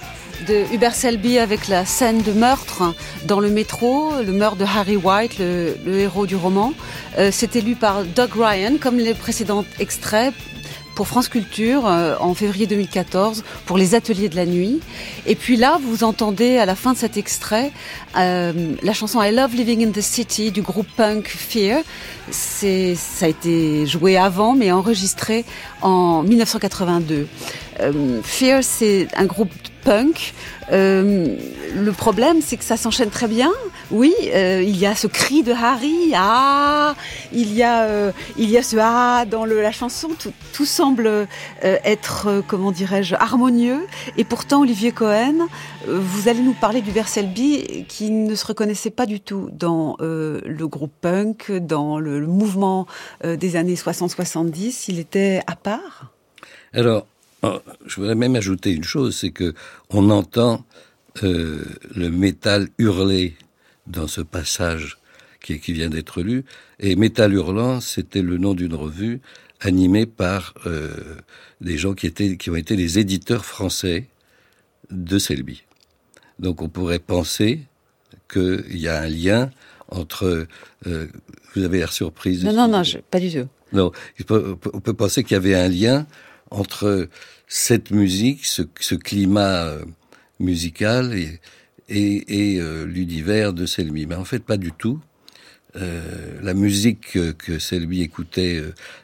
de 0.46 0.64
Hubert 0.72 0.94
Selby 0.94 1.38
avec 1.38 1.66
la 1.68 1.84
scène 1.84 2.22
de 2.22 2.32
meurtre 2.32 2.94
dans 3.24 3.40
le 3.40 3.48
métro, 3.48 4.12
le 4.24 4.32
meurtre 4.32 4.56
de 4.58 4.64
Harry 4.64 4.96
White, 4.96 5.38
le, 5.38 5.76
héros 5.86 6.26
du 6.26 6.36
roman. 6.36 6.72
Euh, 7.18 7.30
C'était 7.32 7.60
lu 7.60 7.74
par 7.74 8.04
Doug 8.04 8.30
Ryan, 8.36 8.74
comme 8.80 8.98
les 8.98 9.14
précédents 9.14 9.64
extraits 9.80 10.34
pour 10.98 11.06
France 11.06 11.28
Culture 11.28 11.86
euh, 11.86 12.16
en 12.18 12.34
février 12.34 12.66
2014 12.66 13.44
pour 13.66 13.78
les 13.78 13.94
ateliers 13.94 14.28
de 14.28 14.34
la 14.34 14.46
nuit. 14.46 14.80
Et 15.26 15.36
puis 15.36 15.54
là, 15.54 15.78
vous 15.80 16.02
entendez 16.02 16.58
à 16.58 16.66
la 16.66 16.74
fin 16.74 16.92
de 16.92 16.98
cet 16.98 17.16
extrait 17.16 17.70
euh, 18.16 18.74
la 18.82 18.92
chanson 18.92 19.22
I 19.22 19.30
Love 19.30 19.54
Living 19.54 19.86
in 19.86 19.92
the 19.92 20.00
City 20.00 20.50
du 20.50 20.60
groupe 20.60 20.88
punk 20.96 21.28
Fear. 21.28 21.82
C'est, 22.32 22.96
ça 22.96 23.26
a 23.26 23.28
été 23.28 23.86
joué 23.86 24.16
avant, 24.16 24.56
mais 24.56 24.72
enregistré 24.72 25.44
en 25.82 26.24
1982. 26.24 27.28
Euh, 27.78 28.20
Fear, 28.24 28.64
c'est 28.64 29.06
un 29.16 29.26
groupe 29.26 29.52
punk. 29.88 30.34
Euh, 30.70 31.36
le 31.74 31.92
problème, 31.92 32.42
c'est 32.42 32.58
que 32.58 32.64
ça 32.64 32.76
s'enchaîne 32.76 33.08
très 33.08 33.26
bien. 33.26 33.50
Oui, 33.90 34.12
euh, 34.34 34.62
il 34.62 34.76
y 34.76 34.84
a 34.84 34.94
ce 34.94 35.06
cri 35.06 35.42
de 35.42 35.52
Harry, 35.52 36.12
ah, 36.14 36.94
il 37.32 37.54
y 37.54 37.62
a, 37.62 37.84
euh, 37.84 38.12
il 38.36 38.50
y 38.50 38.58
a 38.58 38.62
ce 38.62 38.76
ah 38.78 39.24
dans 39.24 39.46
la 39.46 39.72
chanson. 39.72 40.10
Tout, 40.52 40.66
semble 40.66 41.26
être, 41.62 42.42
comment 42.48 42.70
dirais-je, 42.70 43.14
harmonieux. 43.14 43.86
Et 44.18 44.24
pourtant, 44.24 44.60
Olivier 44.60 44.92
Cohen, 44.92 45.46
vous 45.86 46.28
allez 46.28 46.40
nous 46.40 46.52
parler 46.52 46.82
du 46.82 46.90
Selby 47.06 47.86
qui 47.88 48.10
ne 48.10 48.34
se 48.34 48.44
reconnaissait 48.44 48.90
pas 48.90 49.06
du 49.06 49.20
tout 49.20 49.48
dans 49.52 49.96
le 50.00 50.66
groupe 50.66 50.92
punk, 51.00 51.50
dans 51.52 51.98
le, 51.98 52.20
le 52.20 52.26
mouvement 52.26 52.86
des 53.24 53.56
années 53.56 53.76
60-70. 53.76 54.86
Il 54.88 54.98
était 54.98 55.40
à 55.46 55.54
part? 55.54 56.12
Alors, 56.74 57.06
Oh, 57.42 57.60
je 57.86 57.96
voudrais 57.96 58.14
même 58.14 58.34
ajouter 58.36 58.72
une 58.72 58.84
chose, 58.84 59.16
c'est 59.16 59.30
que 59.30 59.54
on 59.90 60.10
entend 60.10 60.64
euh, 61.22 61.64
le 61.94 62.10
métal 62.10 62.68
hurler 62.78 63.36
dans 63.86 64.08
ce 64.08 64.20
passage 64.20 64.98
qui, 65.40 65.60
qui 65.60 65.72
vient 65.72 65.88
d'être 65.88 66.22
lu. 66.22 66.44
Et 66.80 66.96
Métal 66.96 67.32
hurlant, 67.32 67.80
c'était 67.80 68.22
le 68.22 68.38
nom 68.38 68.54
d'une 68.54 68.74
revue 68.74 69.20
animée 69.60 70.06
par 70.06 70.54
euh, 70.66 70.90
des 71.60 71.78
gens 71.78 71.94
qui 71.94 72.06
étaient 72.06 72.36
qui 72.36 72.50
ont 72.50 72.56
été 72.56 72.76
les 72.76 72.98
éditeurs 72.98 73.44
français 73.44 74.06
de 74.90 75.18
Selby. 75.18 75.64
Donc 76.38 76.62
on 76.62 76.68
pourrait 76.68 77.00
penser 77.00 77.60
qu'il 78.30 78.76
y 78.76 78.88
a 78.88 79.00
un 79.00 79.08
lien 79.08 79.50
entre. 79.88 80.46
Euh, 80.86 81.06
vous 81.54 81.64
avez 81.64 81.78
l'air 81.78 81.92
surprise. 81.92 82.44
Non, 82.44 82.52
non, 82.52 82.68
non, 82.68 82.82
je, 82.82 82.98
pas 82.98 83.18
du 83.18 83.32
tout. 83.32 83.48
Non, 83.72 83.92
on 84.30 84.80
peut 84.80 84.94
penser 84.94 85.24
qu'il 85.24 85.34
y 85.34 85.36
avait 85.36 85.54
un 85.54 85.68
lien 85.68 86.06
entre 86.50 87.08
cette 87.46 87.90
musique, 87.90 88.44
ce, 88.44 88.94
climat 88.94 89.64
euh, 89.64 89.84
musical 90.38 91.14
et, 91.88 92.60
euh, 92.60 92.84
l'univers 92.86 93.52
de 93.52 93.66
Selby. 93.66 94.06
Mais 94.06 94.14
en 94.14 94.24
fait, 94.24 94.40
pas 94.40 94.56
du 94.56 94.72
tout. 94.72 95.00
Euh, 95.76 96.38
la 96.42 96.54
musique 96.54 97.12
que, 97.12 97.32
que 97.32 97.58
Selby 97.58 98.02
écoutait 98.02 98.62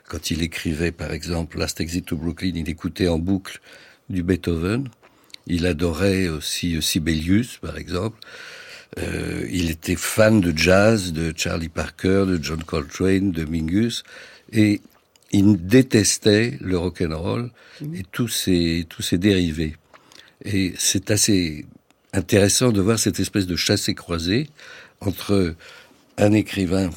quand 0.09 0.31
il 0.31 0.43
écrivait, 0.43 0.93
par 0.93 1.13
exemple, 1.13 1.59
Last 1.59 1.81
Exit 1.81 2.07
to 2.07 2.17
Brooklyn, 2.17 2.53
il 2.55 2.69
écoutait 2.69 3.09
en 3.09 3.19
boucle 3.19 3.61
du 4.09 4.23
Beethoven. 4.23 4.89
Il 5.47 5.67
adorait 5.67 6.29
aussi 6.29 6.81
Sibelius, 6.81 7.59
par 7.59 7.77
exemple. 7.77 8.19
Il 9.51 9.71
était 9.71 9.97
fan 9.97 10.41
de 10.41 10.57
jazz, 10.57 11.13
de 11.13 11.35
Charlie 11.37 11.69
Parker, 11.69 12.25
de 12.29 12.43
John 12.43 12.63
Coltrane, 12.63 13.33
de 13.33 13.45
Mingus. 13.45 14.05
Et 14.53 14.81
il 15.35 15.67
détestait 15.67 16.59
le 16.61 16.79
rock'n'roll 16.79 17.51
et 17.93 18.05
tous 18.13 18.29
ses, 18.29 18.87
tous 18.89 19.03
ses 19.03 19.19
dérivés. 19.19 19.75
Et 20.45 20.75
c'est 20.79 21.11
assez 21.11 21.67
intéressant 22.13 22.71
de 22.71 22.81
voir 22.81 23.01
cette 23.01 23.19
espèce 23.19 23.47
de 23.47 23.57
chassé-croisé 23.57 24.49
entre 25.01 25.57
un 26.19 26.33
écrivain 26.33 26.91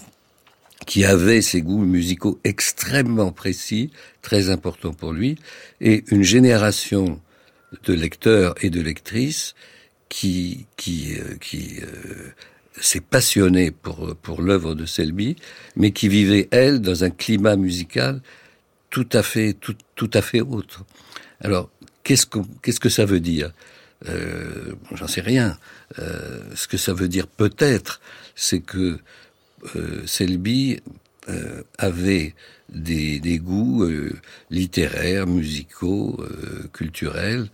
qui 0.86 1.04
avait 1.04 1.42
ses 1.42 1.64
goûts 1.64 1.84
musicaux 1.84 2.40
extrêmement 2.44 3.32
précis, 3.32 3.90
très 4.22 4.52
importants 4.52 4.94
pour 4.94 5.14
lui, 5.14 5.38
et 5.82 6.04
une 6.12 6.24
génération 6.24 7.20
de 7.86 7.94
lecteurs 7.94 8.54
et 8.62 8.70
de 8.70 8.82
lectrices 8.82 9.56
qui, 10.10 10.68
qui, 10.78 11.16
euh, 11.18 11.36
qui 11.42 11.80
euh, 11.82 12.30
s'est 12.80 13.02
passionnée 13.02 13.72
pour, 13.72 14.16
pour 14.16 14.42
l'œuvre 14.42 14.76
de 14.76 14.86
Selby, 14.86 15.36
mais 15.76 15.92
qui 15.92 16.08
vivait, 16.08 16.48
elle, 16.52 16.80
dans 16.82 17.04
un 17.04 17.10
climat 17.10 17.56
musical 17.56 18.22
tout 18.90 19.08
à 19.14 19.24
fait, 19.24 19.54
tout, 19.54 19.76
tout 19.96 20.10
à 20.14 20.22
fait 20.22 20.42
autre. 20.42 20.86
Alors, 21.42 21.70
qu'est-ce 22.04 22.26
que, 22.26 22.40
qu'est-ce 22.62 22.80
que 22.80 22.90
ça 22.90 23.06
veut 23.06 23.20
dire? 23.20 23.52
Euh, 24.08 24.74
J'en 24.94 25.08
sais 25.08 25.22
rien. 25.22 25.58
Euh, 26.00 26.42
ce 26.56 26.68
que 26.68 26.78
ça 26.78 26.94
veut 26.94 27.08
dire 27.08 27.28
peut-être, 27.28 28.00
c'est 28.36 28.62
que 28.62 29.00
euh, 29.76 30.06
Selby 30.06 30.80
euh, 31.30 31.64
avait 31.78 32.34
des, 32.70 33.20
des 33.20 33.40
goûts 33.40 33.84
euh, 33.84 34.14
littéraires, 34.50 35.28
musicaux, 35.28 36.18
euh, 36.20 36.68
culturels, 36.74 37.48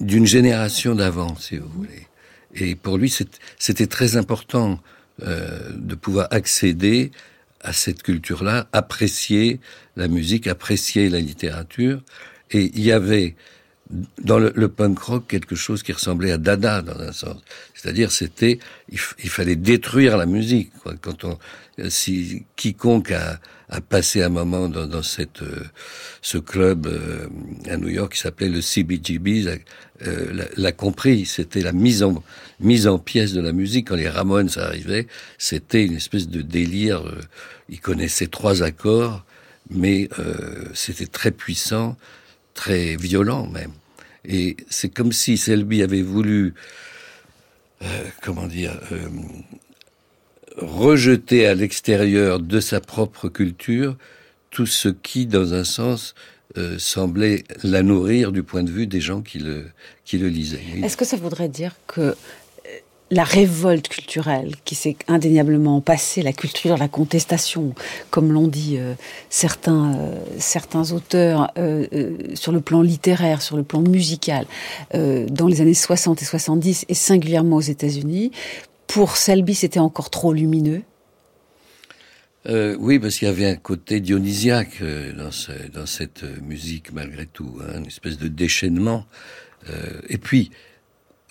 d'une 0.00 0.26
génération 0.26 0.94
d'avant, 0.94 1.36
si 1.36 1.58
vous 1.58 1.68
voulez. 1.68 2.08
Et 2.54 2.74
pour 2.74 2.98
lui, 2.98 3.12
c'était 3.58 3.86
très 3.86 4.16
important 4.16 4.80
euh, 5.22 5.70
de 5.74 5.94
pouvoir 5.94 6.28
accéder 6.30 7.10
à 7.60 7.72
cette 7.72 8.02
culture-là, 8.02 8.68
apprécier 8.72 9.60
la 9.96 10.08
musique, 10.08 10.46
apprécier 10.46 11.08
la 11.08 11.20
littérature. 11.20 12.02
Et 12.50 12.70
il 12.74 12.82
y 12.82 12.92
avait 12.92 13.34
dans 14.22 14.38
le, 14.38 14.52
le, 14.54 14.68
punk 14.68 14.98
rock 14.98 15.26
quelque 15.28 15.54
chose 15.54 15.82
qui 15.82 15.92
ressemblait 15.92 16.30
à 16.30 16.38
Dada 16.38 16.82
dans 16.82 16.98
un 17.00 17.12
sens. 17.12 17.36
C'est-à-dire, 17.74 18.12
c'était, 18.12 18.58
il, 18.90 18.98
il, 19.22 19.30
fallait 19.30 19.56
détruire 19.56 20.16
la 20.16 20.26
musique. 20.26 20.72
Quoi. 20.82 20.94
Quand 21.00 21.24
on, 21.24 21.38
si 21.88 22.44
quiconque 22.56 23.12
a, 23.12 23.40
a 23.68 23.80
passé 23.80 24.22
un 24.22 24.28
moment 24.28 24.68
dans, 24.68 24.86
dans 24.86 25.02
cette, 25.02 25.42
euh, 25.42 25.64
ce 26.22 26.38
club 26.38 26.86
euh, 26.86 27.28
à 27.68 27.76
New 27.76 27.88
York 27.88 28.12
qui 28.12 28.20
s'appelait 28.20 28.48
le 28.48 28.60
CBGB, 28.60 29.60
euh, 30.02 30.46
l'a 30.56 30.72
compris. 30.72 31.24
C'était 31.24 31.62
la 31.62 31.72
mise 31.72 32.02
en 32.02 32.22
mise 32.60 32.86
en 32.86 32.98
pièce 32.98 33.32
de 33.32 33.40
la 33.40 33.52
musique. 33.52 33.88
Quand 33.88 33.96
les 33.96 34.08
Ramones 34.08 34.50
arrivaient, 34.56 35.06
c'était 35.38 35.84
une 35.84 35.96
espèce 35.96 36.28
de 36.28 36.42
délire. 36.42 37.06
Euh, 37.06 37.20
ils 37.68 37.80
connaissaient 37.80 38.26
trois 38.26 38.62
accords, 38.62 39.24
mais 39.70 40.08
euh, 40.18 40.64
c'était 40.74 41.06
très 41.06 41.30
puissant, 41.30 41.96
très 42.54 42.96
violent 42.96 43.46
même. 43.46 43.72
Et 44.24 44.56
c'est 44.70 44.88
comme 44.88 45.12
si 45.12 45.36
Selby 45.36 45.82
avait 45.82 46.02
voulu, 46.02 46.54
euh, 47.82 47.86
comment 48.22 48.46
dire, 48.46 48.78
rejeter 50.56 51.46
à 51.46 51.54
l'extérieur 51.54 52.40
de 52.40 52.60
sa 52.60 52.80
propre 52.80 53.28
culture 53.28 53.96
tout 54.50 54.66
ce 54.66 54.88
qui, 54.88 55.26
dans 55.26 55.54
un 55.54 55.64
sens, 55.64 56.14
euh, 56.56 56.78
semblait 56.78 57.44
la 57.64 57.82
nourrir 57.82 58.30
du 58.30 58.42
point 58.42 58.62
de 58.62 58.70
vue 58.70 58.86
des 58.86 59.00
gens 59.00 59.20
qui 59.22 59.38
le, 59.38 59.66
qui 60.04 60.18
lisaient. 60.18 60.60
Est-ce 60.82 60.96
que 60.96 61.04
ça 61.04 61.16
voudrait 61.16 61.48
dire 61.48 61.74
que 61.86 62.14
la 63.10 63.24
révolte 63.24 63.88
culturelle 63.88 64.54
qui 64.64 64.74
s'est 64.74 64.96
indéniablement 65.08 65.80
passée, 65.80 66.22
la 66.22 66.32
culture, 66.32 66.76
la 66.76 66.88
contestation, 66.88 67.74
comme 68.10 68.32
l'ont 68.32 68.48
dit 68.48 68.76
euh, 68.78 68.94
certains, 69.28 69.94
euh, 69.94 70.94
auteurs 70.94 71.50
euh, 71.58 71.86
euh, 71.92 72.16
sur 72.34 72.50
le 72.50 72.60
plan 72.60 72.82
littéraire, 72.82 73.42
sur 73.42 73.56
le 73.56 73.62
plan 73.62 73.80
musical, 73.80 74.46
euh, 74.94 75.26
dans 75.30 75.46
les 75.46 75.60
années 75.60 75.74
60 75.74 76.22
et 76.22 76.24
70, 76.24 76.86
et 76.88 76.94
singulièrement 76.94 77.56
aux 77.56 77.60
États-Unis, 77.60 78.32
pour 78.94 79.16
Selby, 79.16 79.56
c'était 79.56 79.80
encore 79.80 80.08
trop 80.08 80.32
lumineux? 80.32 80.82
Euh, 82.46 82.76
oui, 82.78 83.00
parce 83.00 83.16
qu'il 83.16 83.26
y 83.26 83.30
avait 83.30 83.48
un 83.48 83.56
côté 83.56 83.98
dionysiaque 83.98 84.78
euh, 84.82 85.12
dans, 85.12 85.32
ce, 85.32 85.50
dans 85.72 85.84
cette 85.84 86.22
musique, 86.40 86.92
malgré 86.92 87.26
tout, 87.26 87.58
hein, 87.60 87.78
une 87.78 87.86
espèce 87.86 88.18
de 88.18 88.28
déchaînement. 88.28 89.04
Euh, 89.68 90.00
et 90.08 90.16
puis, 90.16 90.52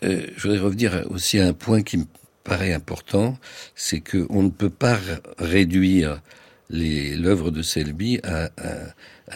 euh, 0.03 0.27
je 0.35 0.41
voudrais 0.41 0.59
revenir 0.59 1.05
aussi 1.09 1.39
à 1.39 1.47
un 1.47 1.53
point 1.53 1.83
qui 1.83 1.99
me 1.99 2.03
paraît 2.43 2.73
important, 2.73 3.37
c'est 3.75 4.01
qu'on 4.01 4.43
ne 4.43 4.49
peut 4.49 4.69
pas 4.69 4.99
réduire 5.37 6.21
l'œuvre 6.69 7.49
de 7.49 7.61
Selby 7.61 8.19
à, 8.23 8.49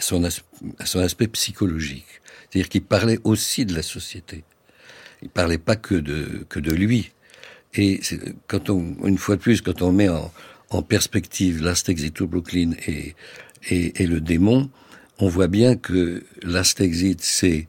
son 0.02 0.22
aspect 1.00 1.28
psychologique. 1.28 2.20
C'est-à-dire 2.50 2.68
qu'il 2.68 2.82
parlait 2.82 3.20
aussi 3.24 3.64
de 3.64 3.74
la 3.74 3.82
société. 3.82 4.44
Il 5.22 5.30
parlait 5.30 5.56
pas 5.56 5.76
que 5.76 5.94
que 6.50 6.60
de 6.60 6.72
lui. 6.72 7.10
Et 7.78 8.00
quand 8.48 8.70
on, 8.70 8.96
une 9.04 9.18
fois 9.18 9.36
de 9.36 9.40
plus, 9.40 9.62
quand 9.62 9.82
on 9.82 9.92
met 9.92 10.08
en, 10.08 10.82
perspective 10.82 11.62
Last 11.62 11.88
Exit 11.88 12.12
to 12.12 12.26
Brooklyn 12.26 12.72
et, 12.86 13.14
et, 13.70 14.06
le 14.06 14.20
démon, 14.20 14.68
on 15.18 15.28
voit 15.28 15.46
bien 15.46 15.76
que 15.76 16.24
Last 16.42 16.80
Exit, 16.80 17.20
c'est, 17.22 17.68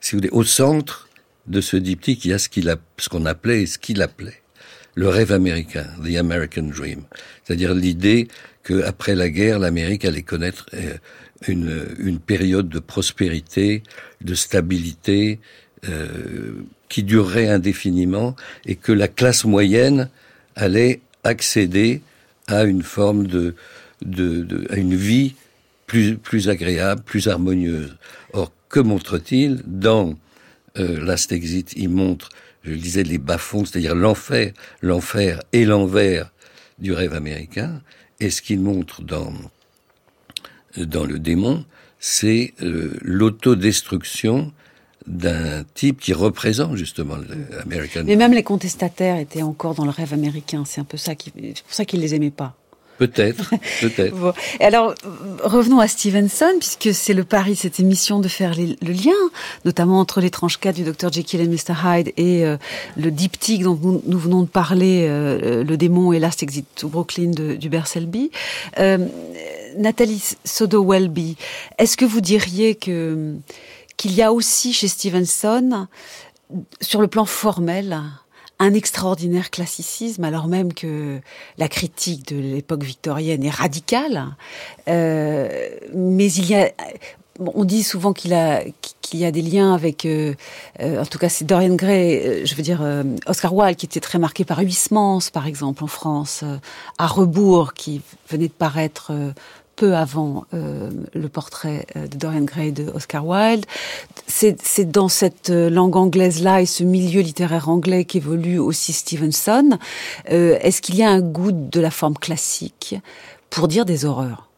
si 0.00 0.12
vous 0.12 0.18
voulez, 0.18 0.30
au 0.30 0.44
centre 0.44 1.08
de 1.46 1.60
ce 1.60 1.76
diptyque, 1.76 2.24
il 2.26 2.30
y 2.30 2.34
a 2.34 2.38
ce 2.38 2.48
a, 2.68 2.76
ce 2.98 3.08
qu'on 3.08 3.24
appelait 3.24 3.62
et 3.62 3.66
ce 3.66 3.78
qu'il 3.78 4.02
appelait 4.02 4.40
le 4.94 5.08
rêve 5.08 5.32
américain, 5.32 5.86
the 6.04 6.16
American 6.16 6.64
Dream, 6.64 7.04
c'est-à-dire 7.42 7.74
l'idée 7.74 8.28
que 8.62 8.82
après 8.82 9.14
la 9.14 9.30
guerre, 9.30 9.58
l'Amérique 9.58 10.04
allait 10.04 10.22
connaître 10.22 10.66
euh, 10.74 10.94
une, 11.48 11.86
une 11.98 12.18
période 12.18 12.68
de 12.68 12.80
prospérité, 12.80 13.82
de 14.20 14.34
stabilité 14.34 15.40
euh, 15.88 16.62
qui 16.88 17.02
durerait 17.02 17.48
indéfiniment 17.48 18.36
et 18.66 18.76
que 18.76 18.92
la 18.92 19.08
classe 19.08 19.44
moyenne 19.44 20.08
allait 20.56 21.00
accéder 21.24 22.02
à 22.46 22.64
une 22.64 22.82
forme 22.82 23.26
de, 23.26 23.54
de, 24.02 24.42
de 24.42 24.66
à 24.70 24.76
une 24.76 24.94
vie 24.94 25.34
plus, 25.86 26.16
plus 26.16 26.48
agréable, 26.48 27.02
plus 27.02 27.28
harmonieuse. 27.28 27.96
Or, 28.32 28.52
que 28.68 28.80
montre-t-il 28.80 29.62
dans 29.66 30.14
euh, 30.78 31.04
Last 31.04 31.32
Exit 31.32 31.72
Il 31.76 31.90
montre, 31.90 32.28
je 32.62 32.70
le 32.70 32.76
disais, 32.76 33.02
les 33.02 33.18
bas-fonds, 33.18 33.64
c'est-à-dire 33.64 33.94
l'enfer, 33.94 34.52
l'enfer 34.82 35.40
et 35.52 35.64
l'envers 35.64 36.30
du 36.78 36.92
rêve 36.92 37.14
américain. 37.14 37.80
Et 38.20 38.30
ce 38.30 38.42
qu'il 38.42 38.60
montre 38.60 39.02
dans 39.02 39.32
dans 40.76 41.04
le 41.04 41.18
démon, 41.18 41.64
c'est 41.98 42.54
euh, 42.62 42.92
l'autodestruction 43.02 44.52
d'un 45.10 45.64
type 45.74 46.00
qui 46.00 46.12
représente 46.12 46.76
justement 46.76 47.16
l'American. 47.16 48.02
Mais 48.06 48.16
même 48.16 48.32
les 48.32 48.44
contestataires 48.44 49.18
étaient 49.18 49.42
encore 49.42 49.74
dans 49.74 49.84
le 49.84 49.90
rêve 49.90 50.14
américain. 50.14 50.62
C'est 50.64 50.80
un 50.80 50.84
peu 50.84 50.96
ça 50.96 51.14
qui, 51.14 51.32
c'est 51.34 51.62
pour 51.64 51.74
ça 51.74 51.84
qu'ils 51.84 52.00
les 52.00 52.14
aimaient 52.14 52.30
pas. 52.30 52.54
Peut-être, 53.00 53.50
peut-être. 53.80 54.14
bon. 54.14 54.34
Et 54.60 54.64
alors, 54.64 54.94
revenons 55.42 55.80
à 55.80 55.88
Stevenson, 55.88 56.52
puisque 56.58 56.94
c'est 56.94 57.14
le 57.14 57.24
pari 57.24 57.52
de 57.52 57.56
cette 57.56 57.80
émission 57.80 58.20
de 58.20 58.28
faire 58.28 58.54
le 58.54 58.92
lien, 58.92 59.16
notamment 59.64 60.00
entre 60.00 60.20
l'étrange 60.20 60.60
cas 60.60 60.72
du 60.72 60.84
Dr 60.84 61.10
Jekyll 61.10 61.40
et 61.40 61.48
Mr 61.48 61.74
Hyde 61.82 62.12
et 62.18 62.44
euh, 62.44 62.58
le 62.98 63.10
diptyque 63.10 63.62
dont 63.62 64.02
nous, 64.06 64.18
venons 64.18 64.42
de 64.42 64.48
parler, 64.48 65.06
euh, 65.08 65.64
le 65.64 65.76
démon 65.78 66.12
et 66.12 66.18
Last 66.18 66.42
Exit 66.42 66.66
to 66.76 66.88
Brooklyn 66.88 67.30
de, 67.30 67.54
du 67.54 67.70
Selby. 67.86 68.30
Euh, 68.78 68.98
Nathalie 69.78 70.22
Sodo-Welby, 70.44 71.36
est-ce 71.78 71.96
que 71.96 72.04
vous 72.04 72.20
diriez 72.20 72.74
que 72.74 73.34
qu'il 74.00 74.14
y 74.14 74.22
a 74.22 74.32
aussi 74.32 74.72
chez 74.72 74.88
Stevenson, 74.88 75.86
sur 76.80 77.02
le 77.02 77.06
plan 77.06 77.26
formel, 77.26 78.00
un 78.58 78.72
extraordinaire 78.72 79.50
classicisme, 79.50 80.24
alors 80.24 80.48
même 80.48 80.72
que 80.72 81.20
la 81.58 81.68
critique 81.68 82.26
de 82.28 82.40
l'époque 82.40 82.82
victorienne 82.82 83.44
est 83.44 83.50
radicale. 83.50 84.28
Euh, 84.88 85.68
mais 85.94 86.32
il 86.32 86.46
y 86.46 86.54
a, 86.54 86.70
on 87.40 87.66
dit 87.66 87.82
souvent 87.82 88.14
qu'il 88.14 88.32
a 88.32 88.62
qu'il 89.02 89.20
y 89.20 89.26
a 89.26 89.32
des 89.32 89.42
liens 89.42 89.74
avec, 89.74 90.06
euh, 90.06 90.34
euh, 90.80 91.02
en 91.02 91.04
tout 91.04 91.18
cas 91.18 91.28
c'est 91.28 91.44
Dorian 91.44 91.74
Gray, 91.74 92.46
je 92.46 92.54
veux 92.54 92.62
dire 92.62 92.80
Oscar 93.26 93.52
Wilde 93.52 93.76
qui 93.76 93.84
était 93.84 94.00
très 94.00 94.18
marqué 94.18 94.46
par 94.46 94.60
Huysmans 94.60 95.30
par 95.30 95.46
exemple 95.46 95.84
en 95.84 95.88
France, 95.88 96.42
à 96.96 97.06
rebours 97.06 97.74
qui 97.74 98.00
venait 98.30 98.48
de 98.48 98.52
paraître 98.52 99.12
peu 99.80 99.96
avant 99.96 100.44
euh, 100.52 100.90
le 101.14 101.28
portrait 101.30 101.86
euh, 101.96 102.06
de 102.06 102.14
Dorian 102.18 102.42
Gray 102.42 102.70
de 102.70 102.90
Oscar 102.90 103.26
Wilde. 103.26 103.64
C'est 104.26 104.90
dans 104.90 105.08
cette 105.08 105.48
euh, 105.48 105.70
langue 105.70 105.96
anglaise-là 105.96 106.60
et 106.60 106.66
ce 106.66 106.84
milieu 106.84 107.22
littéraire 107.22 107.70
anglais 107.70 108.04
qu'évolue 108.04 108.58
aussi 108.58 108.92
Stevenson. 108.92 109.78
Est-ce 110.26 110.82
qu'il 110.82 110.96
y 110.96 111.02
a 111.02 111.08
un 111.08 111.22
goût 111.22 111.52
de 111.52 111.80
la 111.80 111.90
forme 111.90 112.14
classique 112.14 112.94
pour 113.48 113.68
dire 113.68 113.86
des 113.86 114.04
horreurs? 114.04 114.50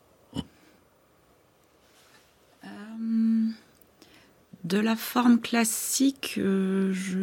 De 4.65 4.79
la 4.79 4.97
forme 4.97 5.41
classique, 5.41 6.33
je, 6.35 7.19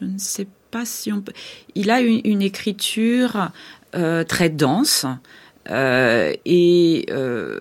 ne 0.00 0.18
sais 0.18 0.46
pas 0.70 0.84
si 0.84 1.12
on 1.12 1.20
peut. 1.20 1.32
Il 1.74 1.90
a 1.90 2.00
une 2.00 2.42
écriture 2.42 3.50
très 3.92 4.50
dense. 4.50 5.06
Euh, 5.70 6.32
et 6.44 7.06
euh, 7.10 7.60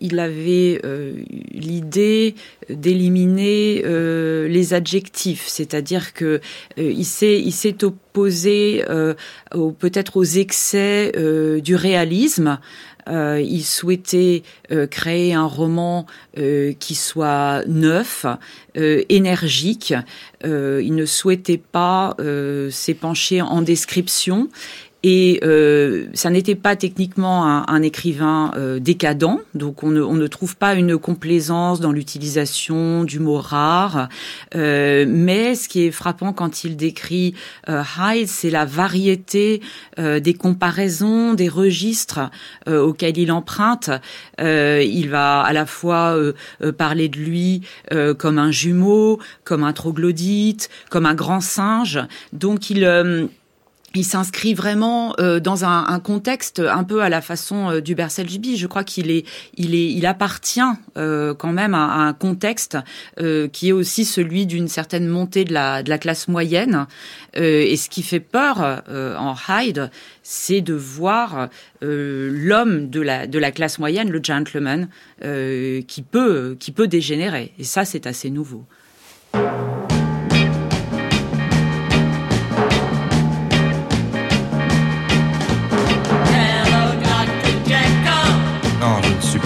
il 0.00 0.18
avait 0.18 0.80
euh, 0.84 1.14
l'idée 1.50 2.34
d'éliminer 2.68 3.82
les 4.48 4.74
adjectifs, 4.74 5.46
c'est-à-dire 5.46 6.14
que 6.14 6.40
il 6.76 7.04
s'est 7.04 7.40
il 7.40 7.52
s'est 7.52 7.84
opposé 7.84 8.82
peut-être 9.78 10.16
aux 10.16 10.24
excès 10.24 11.12
du 11.60 11.74
réalisme. 11.74 12.58
il 13.08 13.62
souhaitait 13.62 14.42
créer 14.90 15.34
un 15.34 15.46
roman 15.46 16.06
qui 16.34 16.94
soit 16.94 17.64
neuf, 17.66 18.24
énergique. 18.76 19.94
il 20.44 20.94
ne 20.94 21.04
souhaitait 21.04 21.60
pas 21.70 22.16
s'épancher 22.70 23.42
en 23.42 23.62
description 23.62 24.48
et 25.02 25.40
euh, 25.44 26.06
ça 26.12 26.28
n'était 26.30 26.54
pas 26.54 26.76
techniquement 26.76 27.46
un, 27.46 27.64
un 27.68 27.82
écrivain 27.82 28.52
euh, 28.56 28.78
décadent, 28.78 29.38
donc 29.54 29.82
on 29.82 29.90
ne, 29.90 30.02
on 30.02 30.14
ne, 30.14 30.26
trouve 30.26 30.56
pas 30.56 30.74
une 30.74 30.98
complaisance 30.98 31.80
dans 31.80 31.92
l'utilisation 31.92 33.04
du 33.04 33.18
mot 33.18 33.38
rare. 33.38 34.08
Euh, 34.54 35.06
mais 35.08 35.54
ce 35.54 35.68
qui 35.68 35.86
est 35.86 35.90
frappant 35.90 36.32
quand 36.32 36.64
il 36.64 36.76
décrit 36.76 37.34
euh, 37.68 37.82
Hyde, 37.98 38.28
c'est 38.28 38.50
la 38.50 38.66
variété 38.66 39.62
euh, 39.98 40.20
des 40.20 40.34
comparaisons, 40.34 41.32
des 41.32 41.48
registres 41.48 42.30
euh, 42.68 42.80
auxquels 42.80 43.16
il 43.16 43.32
emprunte. 43.32 43.90
il 44.38 45.08
va 45.08 45.40
à 45.40 45.52
la 45.52 45.66
fois 45.66 46.16
parler 46.76 47.08
de 47.08 47.18
lui 47.18 47.62
comme 48.18 48.38
un 48.38 48.50
jumeau, 48.50 49.18
comme 49.44 49.64
un 49.64 49.72
troglodyte, 49.72 50.68
comme 50.90 51.06
un 51.06 51.14
grand 51.14 51.40
singe. 51.40 52.00
Donc 52.32 52.70
il 52.70 52.84
il 53.94 54.04
s'inscrit 54.04 54.54
vraiment 54.54 55.14
euh, 55.18 55.40
dans 55.40 55.64
un, 55.64 55.86
un, 55.88 55.98
contexte 55.98 56.60
un 56.60 56.84
peu 56.84 57.02
à 57.02 57.08
la 57.08 57.20
façon 57.20 57.70
euh, 57.70 57.80
du 57.80 57.94
Berselby. 57.94 58.56
Je 58.56 58.66
crois 58.66 58.84
qu'il 58.84 59.10
est, 59.10 59.26
il 59.56 59.74
est, 59.74 59.92
il 59.92 60.06
appartient 60.06 60.60
euh, 60.96 61.34
quand 61.34 61.52
même 61.52 61.74
à, 61.74 61.94
un 61.94 62.12
contexte 62.12 62.78
euh, 63.20 63.48
qui 63.48 63.70
est 63.70 63.72
aussi 63.72 64.04
celui 64.04 64.46
d'une 64.46 64.68
certaine 64.68 65.08
montée 65.08 65.44
de 65.44 65.52
la, 65.52 65.82
de 65.82 65.90
la 65.90 65.98
classe 65.98 66.28
moyenne. 66.28 66.86
Euh, 67.36 67.62
et 67.62 67.76
ce 67.76 67.88
qui 67.88 68.02
fait 68.02 68.20
peur 68.20 68.82
en 68.90 69.34
Hyde, 69.48 69.90
c'est 70.22 70.60
de 70.60 70.74
voir 70.74 71.48
l'homme 71.80 72.90
de 72.90 73.00
la, 73.00 73.26
de 73.26 73.38
la 73.38 73.50
classe 73.50 73.78
moyenne, 73.78 74.10
le 74.10 74.20
gentleman, 74.22 74.88
qui 75.20 76.02
peut, 76.02 76.56
qui 76.58 76.72
peut 76.72 76.86
dégénérer. 76.86 77.52
Et 77.58 77.64
ça, 77.64 77.84
c'est 77.84 78.06
assez 78.06 78.30
nouveau. 78.30 78.64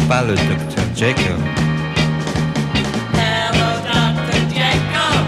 Pas 0.08 0.22
le 0.22 0.34
Dr. 0.34 0.84
Jekyll. 0.94 1.36
Hello, 3.14 3.68
Dr. 3.84 4.40
Jekyll. 4.48 5.20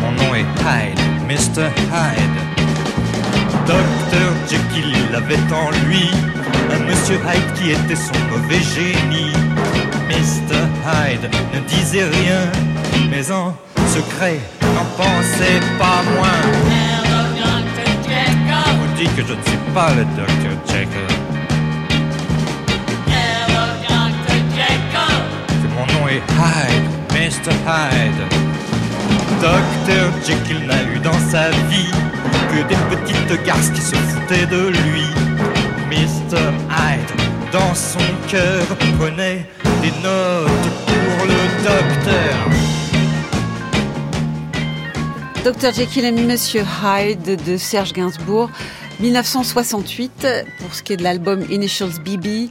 Mon 0.00 0.12
nom 0.12 0.34
est 0.34 0.46
Hyde, 0.64 1.00
Mr. 1.26 1.68
Hyde. 1.92 2.38
Dr. 3.66 4.28
Jekyll, 4.48 4.92
il 5.08 5.14
avait 5.14 5.36
en 5.52 5.70
lui 5.86 6.10
un 6.72 6.80
Monsieur 6.84 7.16
Hyde 7.16 7.52
qui 7.54 7.70
était 7.70 7.96
son 7.96 8.18
mauvais 8.30 8.62
génie. 8.74 9.32
Mr. 10.08 10.62
Hyde 10.86 11.30
ne 11.54 11.60
disait 11.68 12.04
rien, 12.04 12.42
mais 13.10 13.30
en 13.30 13.54
secret 13.88 14.40
n'en 14.74 14.84
pensait 14.96 15.60
pas 15.78 16.02
moins. 16.14 16.42
Hello, 16.68 17.22
Dr. 17.36 17.92
Jekyll. 18.08 18.78
vous 18.78 18.96
dit 18.96 19.08
que 19.16 19.22
je 19.26 19.34
ne 19.34 19.42
suis 19.42 19.72
pas 19.74 19.90
le 19.94 20.04
Dr. 20.16 20.72
Jekyll. 20.72 21.21
Hyde, 25.88 26.88
Mr. 27.12 27.52
Hyde. 27.66 28.22
Dr. 29.40 30.12
Jekyll 30.24 30.66
n'a 30.66 30.82
eu 30.84 30.98
dans 31.00 31.18
sa 31.30 31.50
vie 31.70 31.90
que 32.50 32.62
des 32.68 32.76
petites 32.90 33.44
garces 33.44 33.70
qui 33.70 33.80
se 33.80 33.96
foutaient 33.96 34.46
de 34.46 34.68
lui. 34.68 35.06
Mr. 35.90 36.52
Hyde, 36.70 37.10
dans 37.52 37.74
son 37.74 37.98
cœur, 38.28 38.64
prenait 38.98 39.46
des 39.82 39.92
notes 40.02 40.68
pour 40.86 41.26
le 41.26 41.40
docteur. 41.64 42.36
Dr. 45.44 45.72
Jekyll 45.74 46.04
et 46.04 46.12
Monsieur 46.12 46.64
Hyde 46.84 47.42
de 47.44 47.56
Serge 47.56 47.92
Gainsbourg. 47.92 48.50
1968 49.00 50.26
pour 50.58 50.74
ce 50.74 50.82
qui 50.82 50.92
est 50.92 50.96
de 50.96 51.02
l'album 51.02 51.44
Initials 51.50 52.00
BB, 52.04 52.50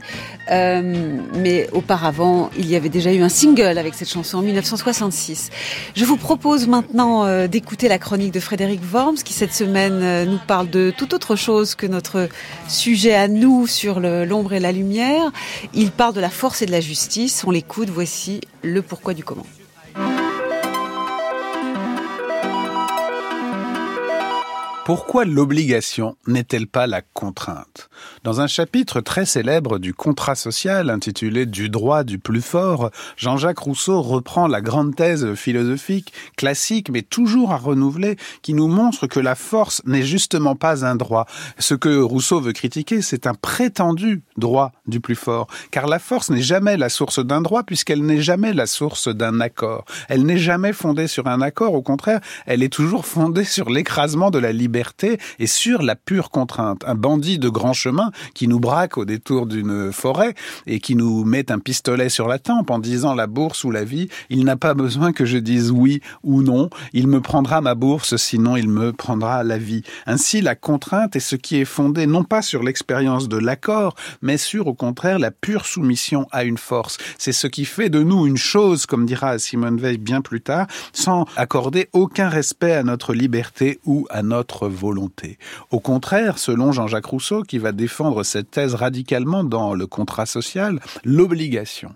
euh, 0.50 1.18
mais 1.34 1.68
auparavant 1.72 2.50
il 2.58 2.68
y 2.68 2.76
avait 2.76 2.88
déjà 2.88 3.12
eu 3.12 3.22
un 3.22 3.28
single 3.28 3.78
avec 3.78 3.94
cette 3.94 4.10
chanson 4.10 4.38
en 4.38 4.42
1966. 4.42 5.50
Je 5.94 6.04
vous 6.04 6.16
propose 6.16 6.66
maintenant 6.66 7.24
euh, 7.24 7.46
d'écouter 7.46 7.88
la 7.88 7.98
chronique 7.98 8.32
de 8.32 8.40
Frédéric 8.40 8.80
Worms 8.92 9.16
qui 9.24 9.32
cette 9.32 9.54
semaine 9.54 10.00
euh, 10.02 10.24
nous 10.24 10.40
parle 10.46 10.68
de 10.68 10.92
tout 10.96 11.14
autre 11.14 11.36
chose 11.36 11.74
que 11.74 11.86
notre 11.86 12.28
sujet 12.68 13.14
à 13.14 13.28
nous 13.28 13.66
sur 13.66 14.00
l'ombre 14.00 14.52
et 14.52 14.60
la 14.60 14.72
lumière. 14.72 15.30
Il 15.74 15.90
parle 15.90 16.14
de 16.14 16.20
la 16.20 16.30
force 16.30 16.62
et 16.62 16.66
de 16.66 16.72
la 16.72 16.80
justice. 16.80 17.44
On 17.46 17.50
l'écoute, 17.50 17.88
voici 17.88 18.40
le 18.62 18.82
pourquoi 18.82 19.14
du 19.14 19.24
comment. 19.24 19.46
Pourquoi 24.84 25.24
l'obligation 25.24 26.16
n'est-elle 26.26 26.66
pas 26.66 26.88
la 26.88 27.02
contrainte? 27.02 27.88
Dans 28.24 28.40
un 28.40 28.48
chapitre 28.48 29.00
très 29.00 29.26
célèbre 29.26 29.78
du 29.78 29.94
contrat 29.94 30.34
social 30.34 30.90
intitulé 30.90 31.46
Du 31.46 31.68
droit 31.68 32.02
du 32.02 32.18
plus 32.18 32.42
fort, 32.42 32.90
Jean-Jacques 33.16 33.60
Rousseau 33.60 34.02
reprend 34.02 34.48
la 34.48 34.60
grande 34.60 34.96
thèse 34.96 35.34
philosophique, 35.34 36.12
classique 36.36 36.90
mais 36.90 37.02
toujours 37.02 37.52
à 37.52 37.58
renouveler, 37.58 38.16
qui 38.42 38.54
nous 38.54 38.66
montre 38.66 39.06
que 39.06 39.20
la 39.20 39.36
force 39.36 39.82
n'est 39.84 40.02
justement 40.02 40.56
pas 40.56 40.84
un 40.84 40.96
droit. 40.96 41.26
Ce 41.60 41.74
que 41.74 42.00
Rousseau 42.00 42.40
veut 42.40 42.52
critiquer, 42.52 43.02
c'est 43.02 43.28
un 43.28 43.34
prétendu 43.34 44.24
droit 44.36 44.72
du 44.88 44.98
plus 44.98 45.14
fort, 45.14 45.46
car 45.70 45.86
la 45.86 46.00
force 46.00 46.28
n'est 46.28 46.42
jamais 46.42 46.76
la 46.76 46.88
source 46.88 47.24
d'un 47.24 47.40
droit 47.40 47.62
puisqu'elle 47.62 48.04
n'est 48.04 48.20
jamais 48.20 48.52
la 48.52 48.66
source 48.66 49.06
d'un 49.06 49.40
accord. 49.40 49.84
Elle 50.08 50.24
n'est 50.24 50.38
jamais 50.38 50.72
fondée 50.72 51.06
sur 51.06 51.28
un 51.28 51.40
accord, 51.40 51.74
au 51.74 51.82
contraire, 51.82 52.20
elle 52.46 52.64
est 52.64 52.72
toujours 52.72 53.06
fondée 53.06 53.44
sur 53.44 53.70
l'écrasement 53.70 54.32
de 54.32 54.40
la 54.40 54.50
liberté 54.50 54.71
liberté 54.72 55.18
et 55.38 55.46
sur 55.46 55.82
la 55.82 55.96
pure 55.96 56.30
contrainte. 56.30 56.82
Un 56.86 56.94
bandit 56.94 57.38
de 57.38 57.50
grand 57.50 57.74
chemin 57.74 58.10
qui 58.32 58.48
nous 58.48 58.58
braque 58.58 58.96
au 58.96 59.04
détour 59.04 59.46
d'une 59.46 59.92
forêt 59.92 60.34
et 60.66 60.80
qui 60.80 60.96
nous 60.96 61.24
met 61.24 61.52
un 61.52 61.58
pistolet 61.58 62.08
sur 62.08 62.26
la 62.26 62.38
tempe 62.38 62.70
en 62.70 62.78
disant 62.78 63.14
la 63.14 63.26
bourse 63.26 63.64
ou 63.64 63.70
la 63.70 63.84
vie, 63.84 64.08
il 64.30 64.44
n'a 64.44 64.56
pas 64.56 64.72
besoin 64.72 65.12
que 65.12 65.26
je 65.26 65.36
dise 65.36 65.70
oui 65.70 66.00
ou 66.22 66.42
non, 66.42 66.70
il 66.94 67.06
me 67.06 67.20
prendra 67.20 67.60
ma 67.60 67.74
bourse, 67.74 68.16
sinon 68.16 68.56
il 68.56 68.68
me 68.68 68.94
prendra 68.94 69.44
la 69.44 69.58
vie. 69.58 69.82
Ainsi, 70.06 70.40
la 70.40 70.54
contrainte 70.54 71.16
est 71.16 71.20
ce 71.20 71.36
qui 71.36 71.58
est 71.58 71.66
fondé 71.66 72.06
non 72.06 72.24
pas 72.24 72.40
sur 72.40 72.62
l'expérience 72.62 73.28
de 73.28 73.36
l'accord, 73.36 73.94
mais 74.22 74.38
sur 74.38 74.68
au 74.68 74.74
contraire 74.74 75.18
la 75.18 75.30
pure 75.30 75.66
soumission 75.66 76.26
à 76.32 76.44
une 76.44 76.58
force. 76.58 76.96
C'est 77.18 77.32
ce 77.32 77.46
qui 77.46 77.66
fait 77.66 77.90
de 77.90 78.02
nous 78.02 78.26
une 78.26 78.38
chose, 78.38 78.86
comme 78.86 79.04
dira 79.04 79.38
Simone 79.38 79.78
Veil 79.78 79.98
bien 79.98 80.22
plus 80.22 80.40
tard, 80.40 80.66
sans 80.94 81.26
accorder 81.36 81.90
aucun 81.92 82.30
respect 82.30 82.72
à 82.72 82.82
notre 82.82 83.12
liberté 83.12 83.80
ou 83.84 84.06
à 84.08 84.22
notre 84.22 84.61
volonté. 84.68 85.38
Au 85.70 85.80
contraire, 85.80 86.38
selon 86.38 86.72
Jean-Jacques 86.72 87.06
Rousseau, 87.06 87.42
qui 87.42 87.58
va 87.58 87.72
défendre 87.72 88.22
cette 88.22 88.50
thèse 88.50 88.74
radicalement 88.74 89.44
dans 89.44 89.74
le 89.74 89.86
contrat 89.86 90.26
social, 90.26 90.80
l'obligation 91.04 91.94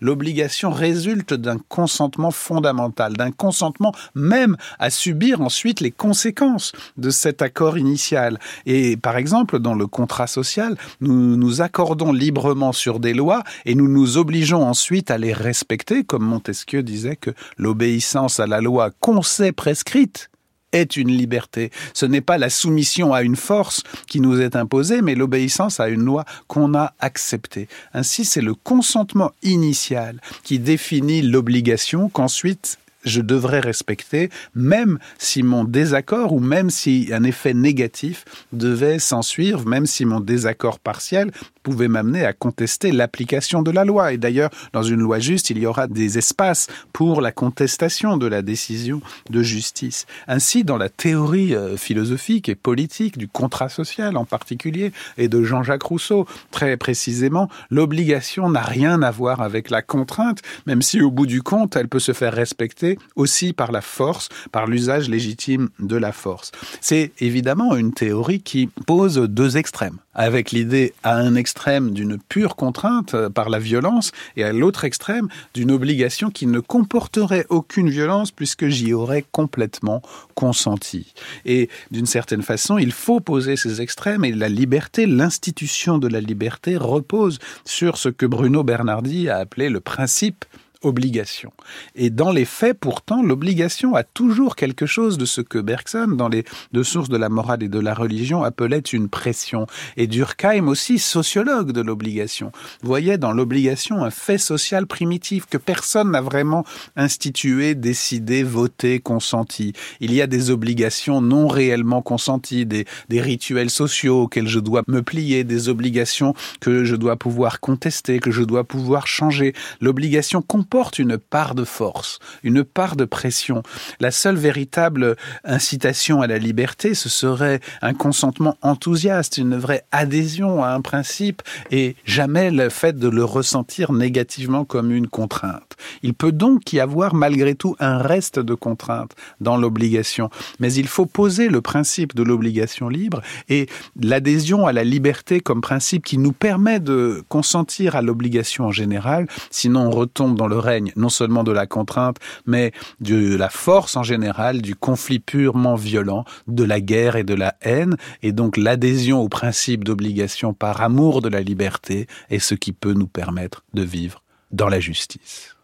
L'obligation 0.00 0.70
résulte 0.70 1.34
d'un 1.34 1.58
consentement 1.68 2.30
fondamental, 2.30 3.14
d'un 3.14 3.30
consentement 3.30 3.94
même 4.14 4.56
à 4.78 4.90
subir 4.90 5.40
ensuite 5.40 5.80
les 5.80 5.90
conséquences 5.90 6.72
de 6.96 7.10
cet 7.10 7.42
accord 7.42 7.78
initial. 7.78 8.38
Et 8.66 8.96
par 8.96 9.16
exemple, 9.16 9.58
dans 9.58 9.74
le 9.74 9.86
contrat 9.86 10.26
social, 10.26 10.76
nous 11.00 11.36
nous 11.36 11.62
accordons 11.62 12.12
librement 12.12 12.72
sur 12.72 13.00
des 13.00 13.14
lois 13.14 13.42
et 13.64 13.74
nous 13.74 13.88
nous 13.88 14.16
obligeons 14.16 14.62
ensuite 14.62 15.10
à 15.10 15.18
les 15.18 15.32
respecter, 15.32 16.04
comme 16.04 16.24
Montesquieu 16.24 16.82
disait 16.82 17.16
que 17.16 17.30
l'obéissance 17.56 18.40
à 18.40 18.46
la 18.46 18.60
loi 18.60 18.90
qu'on 19.00 19.22
sait 19.22 19.52
prescrite 19.52 20.30
est 20.74 20.96
une 20.96 21.08
liberté. 21.08 21.70
Ce 21.94 22.04
n'est 22.04 22.20
pas 22.20 22.36
la 22.36 22.50
soumission 22.50 23.14
à 23.14 23.22
une 23.22 23.36
force 23.36 23.82
qui 24.08 24.20
nous 24.20 24.40
est 24.40 24.56
imposée, 24.56 25.00
mais 25.00 25.14
l'obéissance 25.14 25.80
à 25.80 25.88
une 25.88 26.04
loi 26.04 26.24
qu'on 26.48 26.74
a 26.74 26.92
acceptée. 26.98 27.68
Ainsi, 27.94 28.24
c'est 28.24 28.42
le 28.42 28.54
consentement 28.54 29.32
initial 29.42 30.20
qui 30.42 30.58
définit 30.58 31.22
l'obligation 31.22 32.08
qu'ensuite 32.08 32.78
je 33.04 33.20
devrais 33.20 33.60
respecter, 33.60 34.30
même 34.54 34.98
si 35.18 35.42
mon 35.42 35.64
désaccord 35.64 36.32
ou 36.32 36.40
même 36.40 36.70
si 36.70 37.10
un 37.12 37.24
effet 37.24 37.54
négatif 37.54 38.24
devait 38.52 38.98
s'en 38.98 39.22
suivre, 39.22 39.66
même 39.66 39.86
si 39.86 40.04
mon 40.04 40.20
désaccord 40.20 40.78
partiel 40.78 41.30
pouvait 41.62 41.88
m'amener 41.88 42.24
à 42.24 42.32
contester 42.32 42.92
l'application 42.92 43.62
de 43.62 43.70
la 43.70 43.84
loi. 43.84 44.12
Et 44.12 44.18
d'ailleurs, 44.18 44.50
dans 44.72 44.82
une 44.82 45.00
loi 45.00 45.18
juste, 45.18 45.50
il 45.50 45.58
y 45.58 45.66
aura 45.66 45.86
des 45.86 46.18
espaces 46.18 46.68
pour 46.92 47.20
la 47.20 47.32
contestation 47.32 48.16
de 48.16 48.26
la 48.26 48.42
décision 48.42 49.00
de 49.30 49.42
justice. 49.42 50.06
Ainsi, 50.28 50.62
dans 50.62 50.76
la 50.76 50.90
théorie 50.90 51.54
euh, 51.54 51.76
philosophique 51.76 52.48
et 52.48 52.54
politique 52.54 53.18
du 53.18 53.28
contrat 53.28 53.68
social 53.68 54.16
en 54.16 54.24
particulier, 54.24 54.92
et 55.16 55.28
de 55.28 55.42
Jean-Jacques 55.42 55.82
Rousseau, 55.82 56.26
très 56.50 56.76
précisément, 56.76 57.48
l'obligation 57.70 58.50
n'a 58.50 58.62
rien 58.62 59.02
à 59.02 59.10
voir 59.10 59.40
avec 59.40 59.70
la 59.70 59.82
contrainte, 59.82 60.42
même 60.66 60.82
si 60.82 61.00
au 61.00 61.10
bout 61.10 61.26
du 61.26 61.42
compte, 61.42 61.76
elle 61.76 61.88
peut 61.88 61.98
se 61.98 62.12
faire 62.12 62.34
respecter 62.34 62.93
aussi 63.16 63.52
par 63.52 63.72
la 63.72 63.80
force, 63.80 64.28
par 64.52 64.66
l'usage 64.66 65.08
légitime 65.08 65.68
de 65.78 65.96
la 65.96 66.12
force. 66.12 66.52
C'est 66.80 67.12
évidemment 67.20 67.76
une 67.76 67.92
théorie 67.92 68.40
qui 68.40 68.68
pose 68.86 69.16
deux 69.16 69.56
extrêmes, 69.56 69.98
avec 70.14 70.52
l'idée 70.52 70.94
à 71.02 71.16
un 71.16 71.34
extrême 71.34 71.92
d'une 71.92 72.18
pure 72.18 72.56
contrainte 72.56 73.14
euh, 73.14 73.30
par 73.30 73.48
la 73.50 73.58
violence 73.58 74.12
et 74.36 74.44
à 74.44 74.52
l'autre 74.52 74.84
extrême 74.84 75.28
d'une 75.54 75.70
obligation 75.70 76.30
qui 76.30 76.46
ne 76.46 76.60
comporterait 76.60 77.46
aucune 77.48 77.90
violence 77.90 78.30
puisque 78.30 78.68
j'y 78.68 78.92
aurais 78.92 79.24
complètement 79.32 80.02
consenti. 80.34 81.14
Et 81.44 81.68
d'une 81.90 82.06
certaine 82.06 82.42
façon, 82.42 82.78
il 82.78 82.92
faut 82.92 83.20
poser 83.20 83.56
ces 83.56 83.80
extrêmes 83.80 84.24
et 84.24 84.32
la 84.32 84.48
liberté, 84.48 85.06
l'institution 85.06 85.98
de 85.98 86.08
la 86.08 86.20
liberté 86.20 86.76
repose 86.76 87.38
sur 87.64 87.96
ce 87.96 88.08
que 88.08 88.26
Bruno 88.26 88.62
Bernardi 88.62 89.28
a 89.28 89.38
appelé 89.38 89.68
le 89.68 89.80
principe 89.80 90.44
obligation. 90.84 91.52
Et 91.94 92.10
dans 92.10 92.32
les 92.32 92.44
faits, 92.44 92.78
pourtant, 92.78 93.22
l'obligation 93.22 93.94
a 93.94 94.02
toujours 94.02 94.56
quelque 94.56 94.86
chose 94.86 95.18
de 95.18 95.24
ce 95.24 95.40
que 95.40 95.58
Bergson, 95.58 96.08
dans 96.08 96.28
les 96.28 96.44
deux 96.72 96.84
sources 96.84 97.08
de 97.08 97.16
la 97.16 97.28
morale 97.28 97.62
et 97.62 97.68
de 97.68 97.78
la 97.78 97.94
religion, 97.94 98.42
appelait 98.42 98.78
une 98.78 99.08
pression. 99.08 99.66
Et 99.96 100.06
Durkheim 100.06 100.68
aussi, 100.68 100.98
sociologue 100.98 101.72
de 101.72 101.80
l'obligation, 101.80 102.52
voyait 102.82 103.18
dans 103.18 103.32
l'obligation 103.32 104.04
un 104.04 104.10
fait 104.10 104.38
social 104.38 104.86
primitif 104.86 105.46
que 105.46 105.58
personne 105.58 106.10
n'a 106.10 106.20
vraiment 106.20 106.64
institué, 106.96 107.74
décidé, 107.74 108.42
voté, 108.42 109.00
consenti. 109.00 109.72
Il 110.00 110.12
y 110.12 110.22
a 110.22 110.26
des 110.26 110.50
obligations 110.50 111.20
non 111.20 111.48
réellement 111.48 112.02
consenties, 112.02 112.66
des, 112.66 112.84
des 113.08 113.20
rituels 113.20 113.70
sociaux 113.70 114.22
auxquels 114.22 114.48
je 114.48 114.60
dois 114.60 114.82
me 114.88 115.02
plier, 115.02 115.44
des 115.44 115.68
obligations 115.68 116.34
que 116.60 116.84
je 116.84 116.96
dois 116.96 117.16
pouvoir 117.16 117.60
contester, 117.60 118.18
que 118.18 118.30
je 118.30 118.42
dois 118.42 118.64
pouvoir 118.64 119.06
changer. 119.06 119.54
L'obligation 119.80 120.42
porte 120.74 120.98
une 120.98 121.18
part 121.18 121.54
de 121.54 121.62
force, 121.62 122.18
une 122.42 122.64
part 122.64 122.96
de 122.96 123.04
pression. 123.04 123.62
La 124.00 124.10
seule 124.10 124.34
véritable 124.34 125.14
incitation 125.44 126.20
à 126.20 126.26
la 126.26 126.36
liberté, 126.36 126.94
ce 126.94 127.08
serait 127.08 127.60
un 127.80 127.94
consentement 127.94 128.56
enthousiaste, 128.60 129.38
une 129.38 129.56
vraie 129.56 129.84
adhésion 129.92 130.64
à 130.64 130.70
un 130.70 130.80
principe 130.80 131.42
et 131.70 131.94
jamais 132.04 132.50
le 132.50 132.70
fait 132.70 132.98
de 132.98 133.06
le 133.06 133.22
ressentir 133.22 133.92
négativement 133.92 134.64
comme 134.64 134.90
une 134.90 135.06
contrainte. 135.06 135.76
Il 136.02 136.12
peut 136.12 136.32
donc 136.32 136.72
y 136.72 136.80
avoir 136.80 137.14
malgré 137.14 137.54
tout 137.54 137.76
un 137.78 137.98
reste 137.98 138.40
de 138.40 138.54
contrainte 138.54 139.12
dans 139.40 139.56
l'obligation, 139.56 140.28
mais 140.58 140.72
il 140.72 140.88
faut 140.88 141.06
poser 141.06 141.50
le 141.50 141.60
principe 141.60 142.16
de 142.16 142.24
l'obligation 142.24 142.88
libre 142.88 143.22
et 143.48 143.68
l'adhésion 144.00 144.66
à 144.66 144.72
la 144.72 144.82
liberté 144.82 145.40
comme 145.40 145.60
principe 145.60 146.04
qui 146.04 146.18
nous 146.18 146.32
permet 146.32 146.80
de 146.80 147.22
consentir 147.28 147.94
à 147.94 148.02
l'obligation 148.02 148.64
en 148.64 148.72
général, 148.72 149.28
sinon 149.52 149.82
on 149.82 149.90
retombe 149.90 150.36
dans 150.36 150.48
le 150.48 150.63
règne 150.64 150.92
non 150.96 151.08
seulement 151.08 151.44
de 151.44 151.52
la 151.52 151.66
contrainte, 151.66 152.16
mais 152.46 152.72
de 153.00 153.36
la 153.36 153.50
force 153.50 153.96
en 153.96 154.02
général, 154.02 154.62
du 154.62 154.74
conflit 154.74 155.20
purement 155.20 155.76
violent, 155.76 156.24
de 156.48 156.64
la 156.64 156.80
guerre 156.80 157.16
et 157.16 157.24
de 157.24 157.34
la 157.34 157.54
haine, 157.60 157.96
et 158.22 158.32
donc 158.32 158.56
l'adhésion 158.56 159.20
au 159.20 159.28
principe 159.28 159.84
d'obligation 159.84 160.54
par 160.54 160.82
amour 160.82 161.22
de 161.22 161.28
la 161.28 161.40
liberté 161.40 162.06
est 162.30 162.38
ce 162.38 162.54
qui 162.54 162.72
peut 162.72 162.94
nous 162.94 163.06
permettre 163.06 163.62
de 163.74 163.82
vivre 163.82 164.22
dans 164.50 164.68
la 164.68 164.80
justice. 164.80 165.54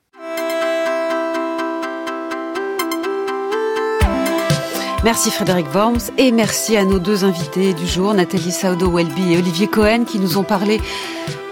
Merci 5.02 5.30
Frédéric 5.30 5.66
Worms 5.74 6.10
et 6.18 6.30
merci 6.30 6.76
à 6.76 6.84
nos 6.84 6.98
deux 6.98 7.24
invités 7.24 7.72
du 7.72 7.86
jour, 7.86 8.12
Nathalie 8.12 8.52
Saudo-Welby 8.52 9.32
et 9.32 9.38
Olivier 9.38 9.66
Cohen, 9.66 10.04
qui 10.04 10.18
nous 10.18 10.36
ont 10.36 10.44
parlé 10.44 10.78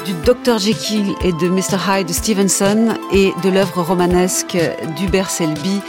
du 0.05 0.13
Dr 0.25 0.59
Jekyll 0.59 1.15
et 1.23 1.33
de 1.33 1.49
Mr 1.49 1.79
Hyde 1.89 2.09
de 2.09 2.13
Stevenson 2.13 2.97
et 3.13 3.33
de 3.43 3.49
l'œuvre 3.49 3.83
romanesque 3.83 4.57
d'Hubert 4.97 5.31
Selby 5.31 5.81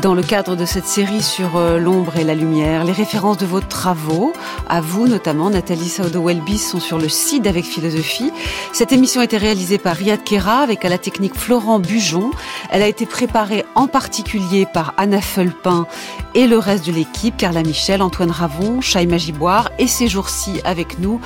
dans 0.00 0.14
le 0.14 0.22
cadre 0.22 0.56
de 0.56 0.64
cette 0.64 0.86
série 0.86 1.22
sur 1.22 1.56
euh, 1.56 1.78
l'ombre 1.78 2.16
et 2.16 2.24
la 2.24 2.34
lumière. 2.34 2.84
Les 2.84 2.92
références 2.92 3.38
de 3.38 3.46
vos 3.46 3.60
travaux, 3.60 4.32
à 4.68 4.80
vous 4.80 5.06
notamment, 5.06 5.50
Nathalie 5.50 5.88
Saudo-Welby, 5.88 6.58
sont 6.58 6.80
sur 6.80 6.98
le 6.98 7.08
site 7.08 7.46
avec 7.46 7.64
philosophie. 7.64 8.32
Cette 8.72 8.92
émission 8.92 9.20
a 9.20 9.24
été 9.24 9.36
réalisée 9.36 9.78
par 9.78 9.96
Riyad 9.96 10.22
Kera 10.24 10.60
avec 10.60 10.84
à 10.84 10.88
la 10.88 10.98
technique 10.98 11.34
Florent 11.34 11.78
Bujon. 11.78 12.30
Elle 12.70 12.82
a 12.82 12.88
été 12.88 13.06
préparée 13.06 13.64
en 13.74 13.86
particulier 13.86 14.66
par 14.72 14.94
Anna 14.96 15.20
Fulpin 15.20 15.86
et 16.34 16.46
le 16.46 16.58
reste 16.58 16.86
de 16.86 16.92
l'équipe, 16.92 17.36
Carla 17.36 17.62
Michel, 17.62 18.02
Antoine 18.02 18.30
Ravon, 18.30 18.80
Chaïma 18.80 19.18
Giboire 19.18 19.70
et 19.78 19.86
ces 19.86 20.08
jours-ci 20.08 20.60
avec 20.64 20.98
nous, 20.98 21.20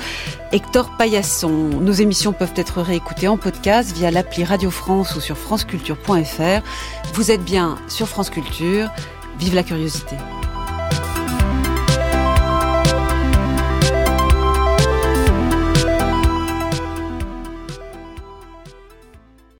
Hector 0.53 0.95
Paillasson. 0.97 1.49
Nos 1.49 1.93
émissions 1.93 2.31
peuvent 2.31 2.53
être 2.55 2.83
réécoutées 2.83 3.27
en 3.27 3.37
podcast 3.37 3.91
via 3.91 4.11
l'appli 4.11 4.43
Radio 4.43 4.69
France 4.69 5.15
ou 5.15 5.19
sur 5.19 5.35
franceculture.fr. 5.35 6.61
Vous 7.15 7.31
êtes 7.31 7.43
bien 7.43 7.75
sur 7.87 8.07
France 8.07 8.29
Culture. 8.29 8.91
Vive 9.39 9.55
la 9.55 9.63
curiosité. 9.63 10.15